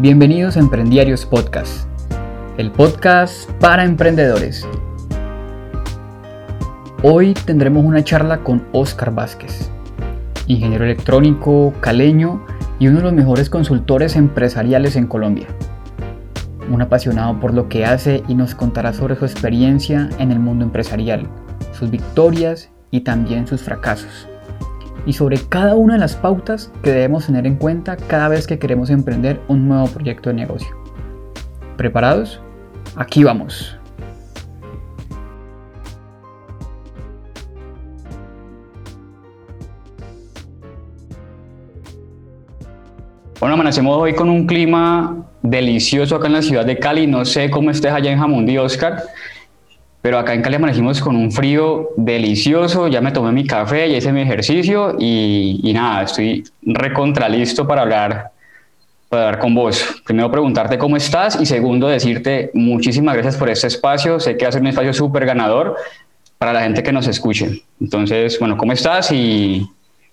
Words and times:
Bienvenidos 0.00 0.56
a 0.56 0.60
Emprendiarios 0.60 1.26
Podcast, 1.26 1.88
el 2.56 2.70
podcast 2.70 3.50
para 3.54 3.84
emprendedores. 3.84 4.64
Hoy 7.02 7.34
tendremos 7.34 7.84
una 7.84 8.04
charla 8.04 8.44
con 8.44 8.64
Oscar 8.70 9.12
Vázquez, 9.12 9.72
ingeniero 10.46 10.84
electrónico, 10.84 11.74
caleño 11.80 12.46
y 12.78 12.86
uno 12.86 12.98
de 12.98 13.02
los 13.02 13.12
mejores 13.12 13.50
consultores 13.50 14.14
empresariales 14.14 14.94
en 14.94 15.08
Colombia. 15.08 15.48
Un 16.70 16.80
apasionado 16.80 17.40
por 17.40 17.52
lo 17.52 17.68
que 17.68 17.84
hace 17.84 18.22
y 18.28 18.36
nos 18.36 18.54
contará 18.54 18.92
sobre 18.92 19.16
su 19.16 19.24
experiencia 19.24 20.10
en 20.20 20.30
el 20.30 20.38
mundo 20.38 20.64
empresarial, 20.64 21.26
sus 21.72 21.90
victorias 21.90 22.70
y 22.92 23.00
también 23.00 23.48
sus 23.48 23.62
fracasos 23.62 24.28
y 25.08 25.14
sobre 25.14 25.38
cada 25.38 25.74
una 25.74 25.94
de 25.94 26.00
las 26.00 26.16
pautas 26.16 26.70
que 26.82 26.90
debemos 26.90 27.24
tener 27.24 27.46
en 27.46 27.56
cuenta 27.56 27.96
cada 27.96 28.28
vez 28.28 28.46
que 28.46 28.58
queremos 28.58 28.90
emprender 28.90 29.40
un 29.48 29.66
nuevo 29.66 29.86
proyecto 29.86 30.28
de 30.28 30.34
negocio. 30.34 30.68
¿Preparados? 31.78 32.42
Aquí 32.94 33.24
vamos. 33.24 33.74
Bueno, 43.40 43.54
amanecemos 43.54 43.96
hoy 43.96 44.14
con 44.14 44.28
un 44.28 44.46
clima 44.46 45.26
delicioso 45.40 46.16
acá 46.16 46.26
en 46.26 46.34
la 46.34 46.42
ciudad 46.42 46.66
de 46.66 46.78
Cali. 46.78 47.06
No 47.06 47.24
sé 47.24 47.50
cómo 47.50 47.70
estés 47.70 47.92
allá 47.92 48.12
en 48.12 48.18
Jamundí, 48.18 48.58
Oscar, 48.58 49.04
pero 50.00 50.18
acá 50.18 50.32
en 50.32 50.42
Cali 50.42 50.56
amanecimos 50.56 51.00
con 51.00 51.16
un 51.16 51.32
frío 51.32 51.90
delicioso, 51.96 52.88
ya 52.88 53.00
me 53.00 53.10
tomé 53.10 53.32
mi 53.32 53.46
café, 53.46 53.90
ya 53.90 53.96
hice 53.96 54.12
mi 54.12 54.22
ejercicio 54.22 54.96
y, 54.98 55.70
nada, 55.74 56.04
estoy 56.04 56.44
recontralisto 56.62 57.66
para 57.66 57.82
hablar, 57.82 58.30
para 59.08 59.26
hablar 59.26 59.40
con 59.40 59.54
vos. 59.54 60.02
Primero 60.06 60.30
preguntarte 60.30 60.78
cómo 60.78 60.96
estás 60.96 61.40
y 61.40 61.46
segundo 61.46 61.88
decirte 61.88 62.50
muchísimas 62.54 63.14
gracias 63.14 63.36
por 63.36 63.50
este 63.50 63.66
espacio, 63.66 64.20
sé 64.20 64.36
que 64.36 64.44
va 64.44 64.50
a 64.50 64.52
ser 64.52 64.60
un 64.60 64.68
espacio 64.68 64.92
súper 64.94 65.26
ganador 65.26 65.76
para 66.38 66.52
la 66.52 66.62
gente 66.62 66.82
que 66.82 66.92
nos 66.92 67.08
escuche. 67.08 67.62
Entonces, 67.80 68.38
bueno, 68.38 68.56
¿cómo 68.56 68.72
estás 68.72 69.10
y 69.10 69.68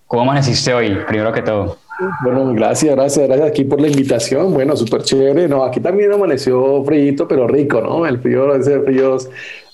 cómo 0.08 0.24
amaneciste 0.24 0.74
hoy, 0.74 0.98
primero 1.08 1.32
que 1.32 1.44
todo? 1.44 1.78
Bueno, 2.24 2.54
gracias, 2.54 2.94
gracias, 2.94 3.28
gracias 3.28 3.48
aquí 3.48 3.64
por 3.64 3.80
la 3.80 3.88
invitación. 3.88 4.54
Bueno, 4.54 4.76
súper 4.76 5.04
chévere. 5.04 5.48
No, 5.48 5.64
aquí 5.64 5.80
también 5.80 6.12
amaneció 6.12 6.84
frío, 6.84 7.26
pero 7.28 7.48
rico, 7.48 7.80
¿no? 7.80 8.06
El 8.06 8.20
frío, 8.20 8.54
ese 8.54 8.82
frío 8.82 9.18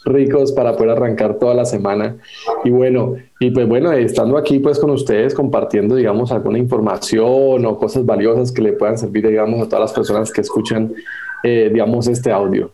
ricos 0.06 0.52
para 0.52 0.76
poder 0.76 0.92
arrancar 0.92 1.38
toda 1.38 1.54
la 1.54 1.66
semana. 1.66 2.18
Y 2.64 2.70
bueno, 2.70 3.16
y 3.40 3.52
pues 3.52 3.68
bueno, 3.68 3.92
estando 3.92 4.38
aquí 4.38 4.60
pues 4.60 4.80
con 4.80 4.92
ustedes 4.92 5.34
compartiendo, 5.34 5.96
digamos, 5.96 6.32
alguna 6.32 6.58
información 6.58 7.66
o 7.66 7.78
cosas 7.78 8.06
valiosas 8.06 8.52
que 8.52 8.62
le 8.62 8.74
puedan 8.74 8.98
servir, 8.98 9.28
digamos, 9.28 9.62
a 9.62 9.66
todas 9.66 9.82
las 9.82 9.94
personas 9.94 10.32
que 10.32 10.42
escuchan, 10.42 10.94
eh, 11.44 11.70
digamos, 11.72 12.08
este 12.08 12.32
audio. 12.32 12.72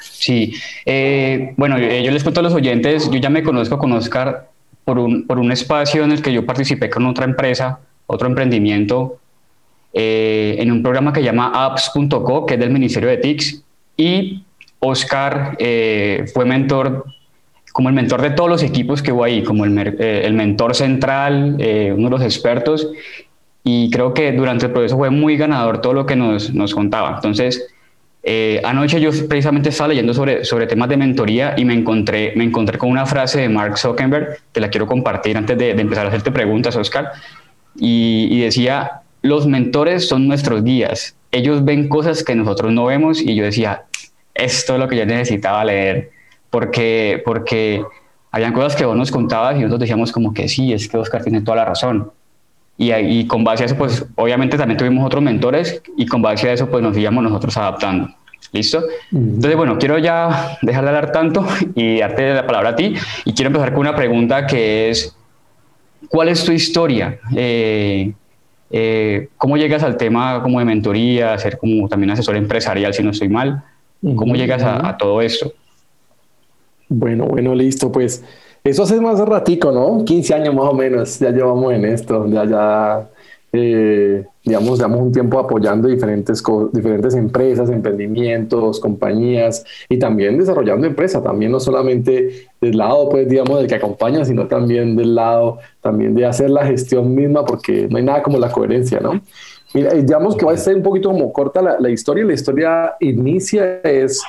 Sí, 0.00 0.54
eh, 0.84 1.54
bueno, 1.56 1.78
eh, 1.78 2.02
yo 2.02 2.10
les 2.10 2.22
cuento 2.22 2.40
a 2.40 2.42
los 2.42 2.54
oyentes, 2.54 3.10
yo 3.10 3.18
ya 3.18 3.30
me 3.30 3.42
conozco 3.42 3.78
con 3.78 3.92
Oscar 3.92 4.50
por 4.84 4.98
un, 4.98 5.26
por 5.26 5.38
un 5.38 5.50
espacio 5.50 6.04
en 6.04 6.12
el 6.12 6.22
que 6.22 6.32
yo 6.32 6.44
participé 6.44 6.90
con 6.90 7.06
otra 7.06 7.24
empresa, 7.24 7.80
otro 8.06 8.28
emprendimiento, 8.28 9.18
en 9.98 10.70
un 10.70 10.82
programa 10.82 11.10
que 11.10 11.22
llama 11.22 11.52
apps.co, 11.54 12.44
que 12.44 12.54
es 12.54 12.60
del 12.60 12.68
Ministerio 12.68 13.08
de 13.08 13.16
TICS, 13.16 13.62
y 13.96 14.42
Oscar 14.80 15.56
eh, 15.58 16.24
fue 16.32 16.44
mentor, 16.44 17.04
como 17.72 17.88
el 17.88 17.94
mentor 17.94 18.22
de 18.22 18.30
todos 18.30 18.48
los 18.48 18.62
equipos 18.62 19.02
que 19.02 19.12
hubo 19.12 19.24
ahí, 19.24 19.42
como 19.42 19.64
el, 19.64 19.96
eh, 19.98 20.30
mentor 20.32 20.74
central, 20.74 21.56
eh, 21.58 21.92
uno 21.96 22.08
de 22.08 22.10
los 22.10 22.22
expertos, 22.22 22.88
y 23.64 23.90
creo 23.90 24.14
que 24.14 24.32
durante 24.32 24.66
el 24.66 24.72
proceso 24.72 24.96
fue 24.96 25.10
muy 25.10 25.36
ganador 25.36 25.80
todo 25.80 25.92
lo 25.92 26.06
que 26.06 26.14
nos, 26.14 26.52
contaba. 26.72 27.16
Entonces, 27.16 27.66
anoche 28.62 29.00
yo 29.00 29.10
precisamente 29.28 29.70
estaba 29.70 29.88
leyendo 29.88 30.14
sobre, 30.14 30.44
sobre 30.44 30.66
temas 30.66 30.88
de 30.88 30.96
mentoría 30.96 31.54
y 31.56 31.64
me 31.64 31.74
encontré, 31.74 32.32
me 32.36 32.44
encontré 32.44 32.78
con 32.78 32.90
una 32.90 33.06
frase 33.06 33.40
de 33.40 33.48
Mark 33.48 33.76
Zuckerberg, 33.76 34.38
que 34.52 34.60
la 34.60 34.70
quiero 34.70 34.86
compartir 34.86 35.36
antes 35.36 35.58
de, 35.58 35.70
empezar 35.70 36.06
a 36.06 36.08
hacerte 36.10 36.30
preguntas, 36.30 36.76
Oscar, 36.76 37.10
y, 37.76 38.28
y 38.30 38.40
decía, 38.40 39.02
los 39.22 39.48
mentores 39.48 40.06
son 40.06 40.28
nuestros 40.28 40.62
guías, 40.62 41.16
ellos 41.32 41.64
ven 41.64 41.88
cosas 41.88 42.22
que 42.22 42.36
nosotros 42.36 42.72
no 42.72 42.84
vemos 42.86 43.20
y 43.20 43.34
yo 43.34 43.44
decía, 43.44 43.82
esto 44.36 44.74
es 44.74 44.78
lo 44.78 44.88
que 44.88 44.96
yo 44.96 45.06
necesitaba 45.06 45.64
leer, 45.64 46.10
porque, 46.50 47.22
porque 47.24 47.82
habían 48.30 48.52
cosas 48.52 48.76
que 48.76 48.84
vos 48.84 48.96
nos 48.96 49.10
contabas 49.10 49.56
y 49.56 49.60
nosotros 49.60 49.80
decíamos 49.80 50.12
como 50.12 50.34
que 50.34 50.48
sí, 50.48 50.72
es 50.72 50.88
que 50.88 50.96
Oscar 50.96 51.22
tiene 51.22 51.40
toda 51.40 51.58
la 51.58 51.64
razón. 51.64 52.10
Y, 52.78 52.92
y 52.92 53.26
con 53.26 53.42
base 53.44 53.62
a 53.62 53.66
eso, 53.66 53.76
pues 53.76 54.04
obviamente 54.16 54.58
también 54.58 54.76
tuvimos 54.76 55.06
otros 55.06 55.22
mentores 55.22 55.82
y 55.96 56.06
con 56.06 56.20
base 56.20 56.50
a 56.50 56.52
eso, 56.52 56.68
pues 56.68 56.82
nos 56.82 56.96
íbamos 56.96 57.22
nosotros 57.22 57.56
adaptando. 57.56 58.08
¿Listo? 58.52 58.82
Entonces, 59.12 59.56
bueno, 59.56 59.78
quiero 59.78 59.98
ya 59.98 60.58
dejar 60.62 60.84
de 60.84 60.88
hablar 60.88 61.12
tanto 61.12 61.46
y 61.74 61.98
darte 61.98 62.34
la 62.34 62.46
palabra 62.46 62.70
a 62.70 62.76
ti. 62.76 62.94
Y 63.24 63.32
quiero 63.32 63.48
empezar 63.48 63.72
con 63.72 63.80
una 63.80 63.96
pregunta 63.96 64.46
que 64.46 64.90
es, 64.90 65.16
¿cuál 66.08 66.28
es 66.28 66.44
tu 66.44 66.52
historia? 66.52 67.18
Eh, 67.34 68.12
eh, 68.70 69.28
¿Cómo 69.36 69.56
llegas 69.56 69.82
al 69.82 69.96
tema 69.96 70.42
como 70.42 70.58
de 70.58 70.64
mentoría, 70.64 71.36
ser 71.38 71.58
como 71.58 71.88
también 71.88 72.10
asesor 72.10 72.36
empresarial, 72.36 72.94
si 72.94 73.02
no 73.02 73.10
estoy 73.10 73.28
mal? 73.28 73.62
¿Cómo 74.02 74.34
llegas 74.34 74.62
a, 74.62 74.96
todo 74.96 75.20
esto? 75.20 75.52
Bueno, 76.88 77.26
bueno, 77.26 77.54
listo, 77.54 77.90
pues 77.90 78.24
eso 78.62 78.82
hace 78.82 79.00
más 79.00 79.18
ratico, 79.20 79.72
¿no? 79.72 80.04
15 80.04 80.34
años 80.34 80.54
más 80.54 80.66
o 80.66 80.74
menos, 80.74 81.18
ya 81.18 81.30
llevamos 81.30 81.72
en 81.72 81.84
esto, 81.84 82.26
ya, 82.28 82.44
ya, 82.44 83.08
eh, 83.58 84.26
digamos, 84.44 84.78
llevamos 84.78 85.00
un 85.00 85.12
tiempo 85.12 85.38
apoyando 85.38 85.88
diferentes, 85.88 86.42
diferentes 86.72 87.14
empresas, 87.14 87.70
emprendimientos, 87.70 88.80
compañías 88.80 89.64
y 89.88 89.98
también 89.98 90.38
desarrollando 90.38 90.86
empresas, 90.86 91.22
también 91.22 91.52
no 91.52 91.60
solamente 91.60 92.46
del 92.60 92.76
lado, 92.76 93.08
pues, 93.08 93.28
digamos, 93.28 93.58
del 93.58 93.66
que 93.66 93.74
acompaña, 93.74 94.24
sino 94.24 94.46
también 94.46 94.96
del 94.96 95.14
lado, 95.14 95.58
también 95.80 96.14
de 96.14 96.26
hacer 96.26 96.50
la 96.50 96.64
gestión 96.66 97.14
misma, 97.14 97.44
porque 97.44 97.88
no 97.88 97.96
hay 97.96 98.04
nada 98.04 98.22
como 98.22 98.38
la 98.38 98.50
coherencia, 98.50 99.00
¿no? 99.00 99.20
Mira, 99.74 99.92
digamos 99.92 100.36
que 100.36 100.46
va 100.46 100.52
a 100.52 100.56
ser 100.56 100.76
un 100.76 100.82
poquito 100.82 101.10
como 101.10 101.32
corta 101.32 101.60
la, 101.60 101.78
la 101.78 101.90
historia. 101.90 102.24
La 102.24 102.32
historia 102.32 102.94
inicia 103.00 103.80
es 103.82 104.22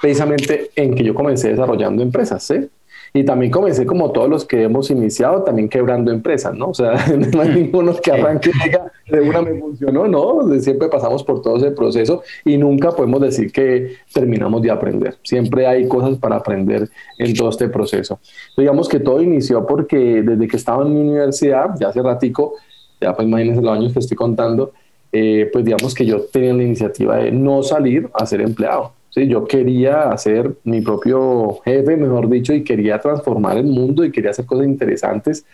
precisamente 0.00 0.70
en 0.76 0.94
que 0.94 1.02
yo 1.02 1.14
comencé 1.14 1.48
desarrollando 1.48 2.02
empresas, 2.02 2.42
¿sí? 2.42 2.68
Y 3.14 3.24
también 3.24 3.52
comencé 3.52 3.84
como 3.84 4.10
todos 4.10 4.28
los 4.30 4.46
que 4.46 4.62
hemos 4.62 4.90
iniciado, 4.90 5.42
también 5.42 5.68
quebrando 5.68 6.10
empresas, 6.10 6.54
¿no? 6.54 6.68
O 6.68 6.74
sea, 6.74 6.94
no 7.32 7.40
hay 7.42 7.50
ninguno 7.50 7.94
que 7.94 8.10
arranque 8.10 8.50
y 8.50 8.64
diga, 8.64 8.90
de 9.06 9.20
una 9.20 9.42
me 9.42 9.60
funcionó, 9.60 10.08
¿no? 10.08 10.48
Siempre 10.60 10.88
pasamos 10.88 11.22
por 11.22 11.42
todo 11.42 11.58
ese 11.58 11.72
proceso 11.72 12.22
y 12.44 12.56
nunca 12.56 12.90
podemos 12.92 13.20
decir 13.20 13.52
que 13.52 13.96
terminamos 14.14 14.62
de 14.62 14.70
aprender. 14.70 15.16
Siempre 15.22 15.66
hay 15.66 15.86
cosas 15.86 16.16
para 16.16 16.36
aprender 16.36 16.88
en 17.18 17.34
todo 17.34 17.50
este 17.50 17.68
proceso. 17.68 18.18
Digamos 18.56 18.88
que 18.88 18.98
todo 18.98 19.20
inició 19.20 19.66
porque 19.66 20.22
desde 20.22 20.48
que 20.48 20.56
estaba 20.56 20.82
en 20.82 20.94
mi 20.94 21.00
universidad, 21.00 21.74
ya 21.78 21.88
hace 21.88 22.00
ratico, 22.00 22.54
ya 22.98 23.14
pues 23.14 23.28
imagínense 23.28 23.60
los 23.60 23.76
años 23.76 23.92
que 23.92 23.98
estoy 23.98 24.16
contando, 24.16 24.72
eh, 25.12 25.50
pues 25.52 25.66
digamos 25.66 25.94
que 25.94 26.06
yo 26.06 26.22
tenía 26.22 26.54
la 26.54 26.62
iniciativa 26.62 27.16
de 27.16 27.30
no 27.30 27.62
salir 27.62 28.08
a 28.14 28.24
ser 28.24 28.40
empleado. 28.40 28.92
¿Sí? 29.12 29.28
Yo 29.28 29.44
quería 29.44 30.16
ser 30.16 30.56
mi 30.64 30.80
propio 30.80 31.60
jefe, 31.64 31.96
mejor 31.96 32.28
dicho, 32.28 32.52
y 32.52 32.64
quería 32.64 32.98
transformar 32.98 33.58
el 33.58 33.66
mundo 33.66 34.04
y 34.04 34.10
quería 34.10 34.30
hacer 34.30 34.46
cosas 34.46 34.66
interesantes. 34.66 35.44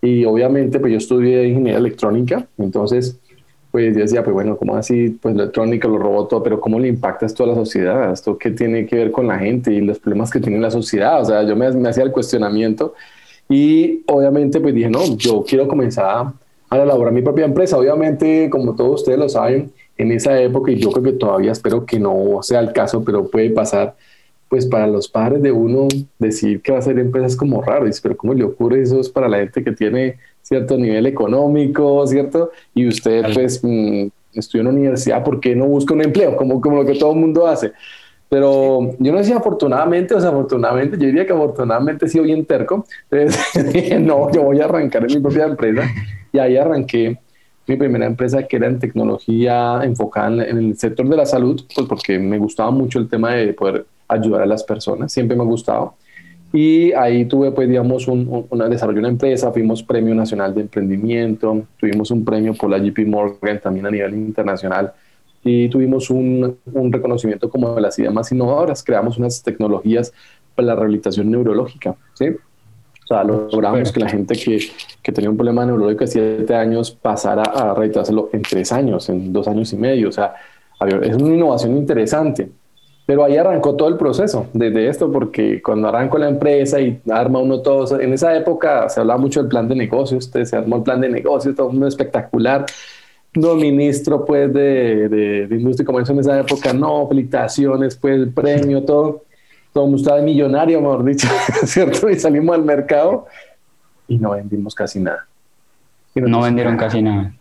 Y 0.00 0.24
obviamente, 0.24 0.78
pues 0.80 0.92
yo 0.92 0.98
estudié 0.98 1.48
ingeniería 1.48 1.78
electrónica, 1.78 2.46
entonces, 2.56 3.18
pues 3.72 3.94
yo 3.94 4.00
decía, 4.00 4.22
pues 4.22 4.32
bueno, 4.32 4.56
¿cómo 4.56 4.76
así? 4.76 5.10
Pues 5.20 5.34
electrónica, 5.34 5.88
lo 5.88 5.98
robó 5.98 6.26
todo, 6.26 6.42
pero 6.42 6.60
¿cómo 6.60 6.78
le 6.78 6.88
impacta 6.88 7.26
esto 7.26 7.44
a 7.44 7.48
la 7.48 7.54
sociedad? 7.54 8.12
¿Esto 8.12 8.38
qué 8.38 8.52
tiene 8.52 8.86
que 8.86 8.96
ver 8.96 9.10
con 9.10 9.26
la 9.26 9.38
gente 9.38 9.72
y 9.72 9.80
los 9.80 9.98
problemas 9.98 10.30
que 10.30 10.40
tiene 10.40 10.58
la 10.58 10.70
sociedad? 10.70 11.20
O 11.20 11.24
sea, 11.24 11.42
yo 11.42 11.56
me, 11.56 11.70
me 11.72 11.88
hacía 11.88 12.04
el 12.04 12.12
cuestionamiento 12.12 12.94
y 13.48 14.02
obviamente 14.06 14.60
pues 14.60 14.74
dije, 14.74 14.88
no, 14.88 15.04
yo 15.16 15.44
quiero 15.46 15.66
comenzar 15.66 16.32
a 16.70 16.76
elaborar 16.76 17.12
mi 17.12 17.22
propia 17.22 17.44
empresa. 17.44 17.76
Obviamente, 17.76 18.48
como 18.50 18.74
todos 18.74 19.00
ustedes 19.00 19.18
lo 19.18 19.28
saben, 19.28 19.72
en 19.98 20.12
esa 20.12 20.40
época, 20.40 20.70
y 20.70 20.76
yo 20.76 20.90
creo 20.90 21.04
que 21.04 21.12
todavía 21.12 21.52
espero 21.52 21.84
que 21.84 21.98
no 21.98 22.38
sea 22.42 22.60
el 22.60 22.72
caso, 22.72 23.02
pero 23.04 23.28
puede 23.28 23.50
pasar, 23.50 23.96
pues 24.48 24.64
para 24.64 24.86
los 24.86 25.08
padres 25.08 25.42
de 25.42 25.52
uno 25.52 25.88
decir 26.18 26.62
que 26.62 26.72
va 26.72 26.78
a 26.78 26.82
ser 26.82 26.98
empresa 26.98 27.26
es 27.26 27.36
como 27.36 27.60
raro, 27.60 27.86
y 27.86 27.90
pero 28.00 28.16
¿cómo 28.16 28.32
le 28.32 28.44
ocurre 28.44 28.80
eso? 28.80 29.00
Es 29.00 29.08
para 29.08 29.28
la 29.28 29.38
gente 29.38 29.62
que 29.62 29.72
tiene 29.72 30.16
cierto 30.40 30.78
nivel 30.78 31.06
económico, 31.06 32.06
¿cierto? 32.06 32.52
Y 32.74 32.86
usted, 32.86 33.24
pues, 33.34 33.60
mm, 33.62 34.06
estudió 34.32 34.60
en 34.60 34.66
la 34.68 34.72
universidad, 34.72 35.24
¿por 35.24 35.40
qué 35.40 35.54
no 35.56 35.66
busca 35.66 35.94
un 35.94 36.02
empleo? 36.02 36.36
Como, 36.36 36.60
como 36.60 36.76
lo 36.76 36.86
que 36.86 36.94
todo 36.94 37.12
el 37.12 37.18
mundo 37.18 37.46
hace. 37.46 37.72
Pero 38.28 38.94
yo 38.98 39.12
no 39.12 39.18
decía 39.18 39.38
afortunadamente 39.38 40.14
o 40.14 40.18
desafortunadamente, 40.18 40.96
yo 40.98 41.06
diría 41.06 41.26
que 41.26 41.32
afortunadamente 41.32 42.06
he 42.06 42.08
sido 42.08 42.24
bien 42.24 42.44
terco. 42.44 42.84
Entonces 43.10 43.72
dije, 43.72 43.98
no, 43.98 44.30
yo 44.30 44.42
voy 44.42 44.60
a 44.60 44.66
arrancar 44.66 45.04
en 45.08 45.16
mi 45.16 45.20
propia 45.20 45.46
empresa. 45.46 45.82
Y 46.32 46.38
ahí 46.38 46.56
arranqué 46.56 47.18
mi 47.68 47.76
primera 47.76 48.06
empresa 48.06 48.42
que 48.44 48.56
era 48.56 48.66
en 48.66 48.78
tecnología 48.78 49.80
enfocada 49.82 50.44
en 50.44 50.58
el 50.58 50.76
sector 50.76 51.08
de 51.08 51.16
la 51.16 51.26
salud, 51.26 51.62
pues 51.74 51.86
porque 51.86 52.18
me 52.18 52.38
gustaba 52.38 52.70
mucho 52.70 52.98
el 52.98 53.08
tema 53.08 53.34
de 53.34 53.52
poder 53.52 53.86
ayudar 54.08 54.42
a 54.42 54.46
las 54.46 54.64
personas, 54.64 55.12
siempre 55.12 55.36
me 55.36 55.42
ha 55.42 55.46
gustado. 55.46 55.94
Y 56.52 56.92
ahí 56.92 57.26
tuve, 57.26 57.52
pues, 57.52 57.68
digamos, 57.68 58.08
un, 58.08 58.46
una, 58.48 58.68
desarrollo 58.68 59.00
una 59.00 59.08
empresa, 59.08 59.52
fuimos 59.52 59.82
Premio 59.82 60.14
Nacional 60.14 60.54
de 60.54 60.62
Emprendimiento, 60.62 61.66
tuvimos 61.78 62.10
un 62.10 62.24
premio 62.24 62.54
por 62.54 62.70
la 62.70 62.78
JP 62.78 63.06
Morgan 63.06 63.60
también 63.60 63.86
a 63.86 63.90
nivel 63.90 64.14
internacional 64.14 64.92
y 65.44 65.68
tuvimos 65.68 66.08
un, 66.08 66.56
un 66.72 66.92
reconocimiento 66.92 67.50
como 67.50 67.74
de 67.74 67.82
las 67.82 67.98
ideas 67.98 68.14
más 68.14 68.32
innovadoras. 68.32 68.82
Creamos 68.82 69.18
unas 69.18 69.42
tecnologías 69.42 70.12
para 70.54 70.68
la 70.68 70.74
rehabilitación 70.74 71.30
neurológica. 71.30 71.96
¿sí? 72.14 72.30
O 73.08 73.14
sea, 73.14 73.24
logramos 73.24 73.90
que 73.90 74.00
la 74.00 74.08
gente 74.10 74.34
que, 74.34 74.58
que, 75.02 75.12
tenía 75.12 75.30
un 75.30 75.36
problema 75.38 75.64
neurológico 75.64 76.04
de 76.04 76.08
siete 76.08 76.54
años 76.54 76.90
pasara 76.90 77.42
a 77.42 77.72
rehabilitárselo 77.72 78.28
en 78.34 78.42
tres 78.42 78.70
años, 78.70 79.08
en 79.08 79.32
dos 79.32 79.48
años 79.48 79.72
y 79.72 79.76
medio. 79.78 80.10
O 80.10 80.12
sea, 80.12 80.34
es 81.02 81.16
una 81.16 81.34
innovación 81.34 81.74
interesante. 81.78 82.50
Pero 83.06 83.24
ahí 83.24 83.38
arrancó 83.38 83.74
todo 83.74 83.88
el 83.88 83.96
proceso 83.96 84.48
desde 84.52 84.86
esto, 84.86 85.10
porque 85.10 85.62
cuando 85.62 85.88
arrancó 85.88 86.18
la 86.18 86.28
empresa 86.28 86.78
y 86.78 87.00
arma 87.08 87.38
uno 87.38 87.62
todo, 87.62 87.98
en 87.98 88.12
esa 88.12 88.36
época 88.36 88.86
se 88.90 89.00
hablaba 89.00 89.18
mucho 89.18 89.40
del 89.40 89.48
plan 89.48 89.66
de 89.66 89.74
negocios, 89.74 90.30
se 90.30 90.54
armó 90.54 90.76
el 90.76 90.82
plan 90.82 91.00
de 91.00 91.08
negocios, 91.08 91.54
todo 91.54 91.70
muy 91.70 91.88
espectacular. 91.88 92.66
No 93.34 93.54
ministro 93.54 94.26
pues 94.26 94.52
de, 94.52 95.08
de, 95.08 95.46
de, 95.46 95.56
Industria 95.56 95.84
y 95.84 95.86
Comercio 95.86 96.12
en 96.12 96.20
esa 96.20 96.38
época, 96.38 96.74
no, 96.74 97.08
felicitaciones, 97.08 97.96
pues 97.96 98.28
premio, 98.34 98.84
todo. 98.84 99.24
Todo 99.78 99.94
estaba 99.94 100.20
millonario, 100.20 100.80
mejor 100.80 101.04
dicho, 101.04 101.28
¿cierto? 101.64 102.10
Y 102.10 102.18
salimos 102.18 102.56
al 102.56 102.64
mercado 102.64 103.26
y 104.08 104.18
no 104.18 104.32
vendimos 104.32 104.74
casi 104.74 104.98
nada. 104.98 105.24
No 106.16 106.42
vendieron 106.42 106.76
casi 106.76 107.00
nada. 107.00 107.32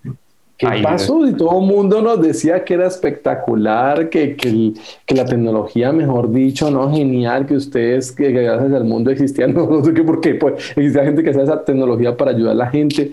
¿Qué 0.55 0.67
pasó? 0.83 1.27
Y 1.27 1.33
todo 1.33 1.59
el 1.59 1.65
mundo 1.65 1.99
nos 1.99 2.21
decía 2.21 2.63
que 2.63 2.75
era 2.75 2.85
espectacular, 2.85 4.11
que, 4.11 4.35
que, 4.35 4.73
que, 5.03 5.15
la 5.15 5.25
tecnología, 5.25 5.91
mejor 5.91 6.31
dicho, 6.31 6.69
no, 6.69 6.93
genial, 6.93 7.47
que 7.47 7.55
ustedes, 7.55 8.11
que, 8.11 8.31
gracias 8.31 8.71
al 8.71 8.83
mundo 8.83 9.09
existían, 9.09 9.51
no, 9.55 9.83
sé 9.83 9.95
qué, 9.95 10.03
por 10.03 10.21
qué, 10.21 10.35
pues 10.35 10.53
existía 10.75 11.05
gente 11.05 11.23
que 11.23 11.31
hacía 11.31 11.41
esa 11.41 11.65
tecnología 11.65 12.15
para 12.15 12.29
ayudar 12.29 12.51
a 12.51 12.55
la 12.55 12.69
gente, 12.69 13.09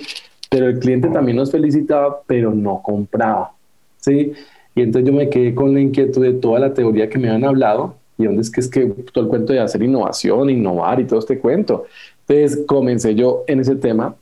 pero 0.50 0.66
el 0.68 0.78
cliente 0.80 1.08
también 1.08 1.38
nos 1.38 1.50
felicitaba, 1.50 2.20
pero 2.26 2.52
no 2.52 2.82
compraba, 2.82 3.52
¿sí? 3.96 4.34
Y 4.74 4.82
entonces 4.82 5.10
yo 5.10 5.16
me 5.16 5.30
quedé 5.30 5.54
con 5.54 5.72
la 5.72 5.80
inquietud 5.80 6.22
de 6.22 6.34
toda 6.34 6.60
la 6.60 6.74
teoría 6.74 7.08
que 7.08 7.18
me 7.18 7.28
habían 7.28 7.44
hablado, 7.44 8.03
y 8.18 8.24
dónde 8.24 8.42
es 8.42 8.50
que 8.50 8.60
es 8.60 8.68
que 8.68 8.86
todo 9.12 9.24
el 9.24 9.30
cuento 9.30 9.52
de 9.52 9.60
hacer 9.60 9.82
innovación, 9.82 10.50
innovar 10.50 11.00
y 11.00 11.04
todo 11.04 11.18
este 11.18 11.38
cuento. 11.38 11.84
Entonces 12.26 12.64
comencé 12.66 13.14
yo 13.14 13.44
en 13.46 13.60
ese 13.60 13.76
tema 13.76 14.14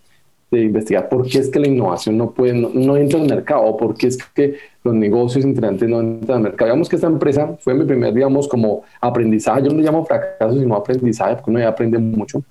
de 0.51 0.65
investigar 0.65 1.09
por 1.09 1.27
qué 1.27 1.39
es 1.39 1.49
que 1.49 1.59
la 1.59 1.67
innovación 1.67 2.19
no 2.19 2.31
puede, 2.31 2.53
no, 2.53 2.97
entra 2.97 3.19
al 3.19 3.27
mercado, 3.27 3.63
o 3.63 3.77
por 3.77 3.95
qué 3.95 4.09
es 4.09 4.19
que 4.35 4.57
los 4.85 4.95
negocios 4.95 5.45
integrantes 5.45 5.89
no 5.89 6.01
entran 6.01 6.39
al 6.39 6.43
mercado. 6.43 6.69
Digamos 6.69 6.89
que 6.89 6.97
esta 6.97 7.09
empresa 7.09 7.57
fue 7.61 7.73
mi 7.73 7.85
primer, 7.85 8.13
digamos, 8.13 8.47
como 8.49 8.83
aprendizaje. 9.01 9.63
Yo 9.63 9.71
no 9.71 9.79
le 9.79 9.85
llamo 9.85 10.05
fracaso, 10.05 10.59
sino 10.59 10.77
aprendizaje, 10.77 11.37
porque 11.37 11.51
uno 11.51 11.61
ya 11.61 11.69
aprende 11.69 11.99
mucho 11.99 12.43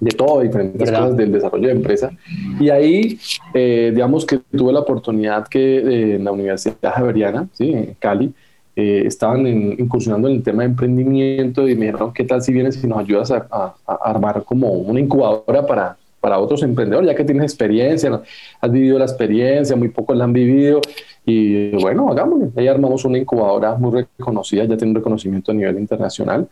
de 0.00 0.10
todo, 0.10 0.40
diferentes 0.40 0.90
cosas 0.90 1.16
del 1.16 1.32
desarrollo 1.32 1.68
de 1.68 1.74
empresa. 1.74 2.10
Y 2.58 2.70
ahí, 2.70 3.18
eh, 3.54 3.92
digamos 3.94 4.26
que 4.26 4.38
tuve 4.38 4.72
la 4.72 4.80
oportunidad 4.80 5.46
que 5.46 5.78
eh, 5.78 6.14
en 6.16 6.24
la 6.24 6.32
Universidad 6.32 6.92
Javeriana, 6.94 7.48
¿sí? 7.52 7.72
en 7.72 7.96
Cali, 7.98 8.32
eh, 8.80 9.02
estaban 9.06 9.46
incursionando 9.46 10.28
en 10.28 10.36
el 10.36 10.42
tema 10.42 10.62
de 10.62 10.68
emprendimiento 10.68 11.68
y 11.68 11.74
me 11.74 11.86
dijeron, 11.86 12.12
¿qué 12.12 12.22
tal 12.22 12.42
si 12.42 12.52
vienes 12.52 12.82
y 12.82 12.86
nos 12.86 13.00
ayudas 13.00 13.32
a, 13.32 13.46
a 13.50 13.94
armar 14.04 14.44
como 14.44 14.70
una 14.72 15.00
incubadora 15.00 15.66
para 15.66 15.96
para 16.20 16.38
otros 16.38 16.62
emprendedores, 16.62 17.08
ya 17.08 17.14
que 17.14 17.24
tienes 17.24 17.44
experiencia, 17.44 18.20
has 18.60 18.70
vivido 18.70 18.98
la 18.98 19.04
experiencia, 19.04 19.76
muy 19.76 19.88
pocos 19.88 20.16
la 20.16 20.24
han 20.24 20.32
vivido. 20.32 20.80
Y 21.24 21.70
bueno, 21.76 22.10
hagámoslo. 22.10 22.50
Ahí 22.56 22.66
armamos 22.66 23.04
una 23.04 23.18
incubadora 23.18 23.76
muy 23.76 24.06
reconocida, 24.18 24.64
ya 24.64 24.76
tiene 24.76 24.92
un 24.92 24.96
reconocimiento 24.96 25.52
a 25.52 25.54
nivel 25.54 25.78
internacional, 25.78 26.48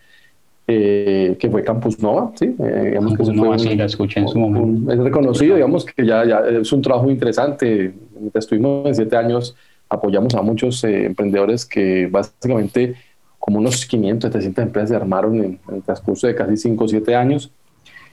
eh, 0.68 1.36
que 1.38 1.50
fue 1.50 1.64
Campus 1.64 2.00
Nova. 2.00 2.32
¿sí? 2.34 2.54
Eh, 2.58 2.82
digamos 2.86 3.12
Campus 3.12 3.30
que 3.30 3.36
Nova, 3.36 3.58
sí, 3.58 3.74
la 3.74 3.86
escuché 3.86 4.20
en 4.20 4.28
su 4.28 4.38
momento. 4.38 4.92
es 4.92 4.98
reconocido, 4.98 5.54
digamos 5.56 5.84
que 5.84 6.06
ya, 6.06 6.24
ya 6.24 6.40
es 6.60 6.72
un 6.72 6.82
trabajo 6.82 7.10
interesante. 7.10 7.94
Estuvimos 8.34 8.86
en 8.86 8.94
siete 8.94 9.16
años, 9.16 9.56
apoyamos 9.88 10.34
a 10.34 10.42
muchos 10.42 10.82
eh, 10.84 11.06
emprendedores 11.06 11.64
que 11.64 12.06
básicamente, 12.06 12.94
como 13.38 13.58
unos 13.58 13.86
500, 13.86 14.28
700 14.30 14.64
empresas 14.64 14.90
se 14.90 14.96
armaron 14.96 15.36
en, 15.36 15.60
el 15.72 15.82
transcurso 15.82 16.26
de 16.26 16.34
casi 16.34 16.56
5 16.56 16.84
o 16.84 16.88
7 16.88 17.14
años. 17.14 17.50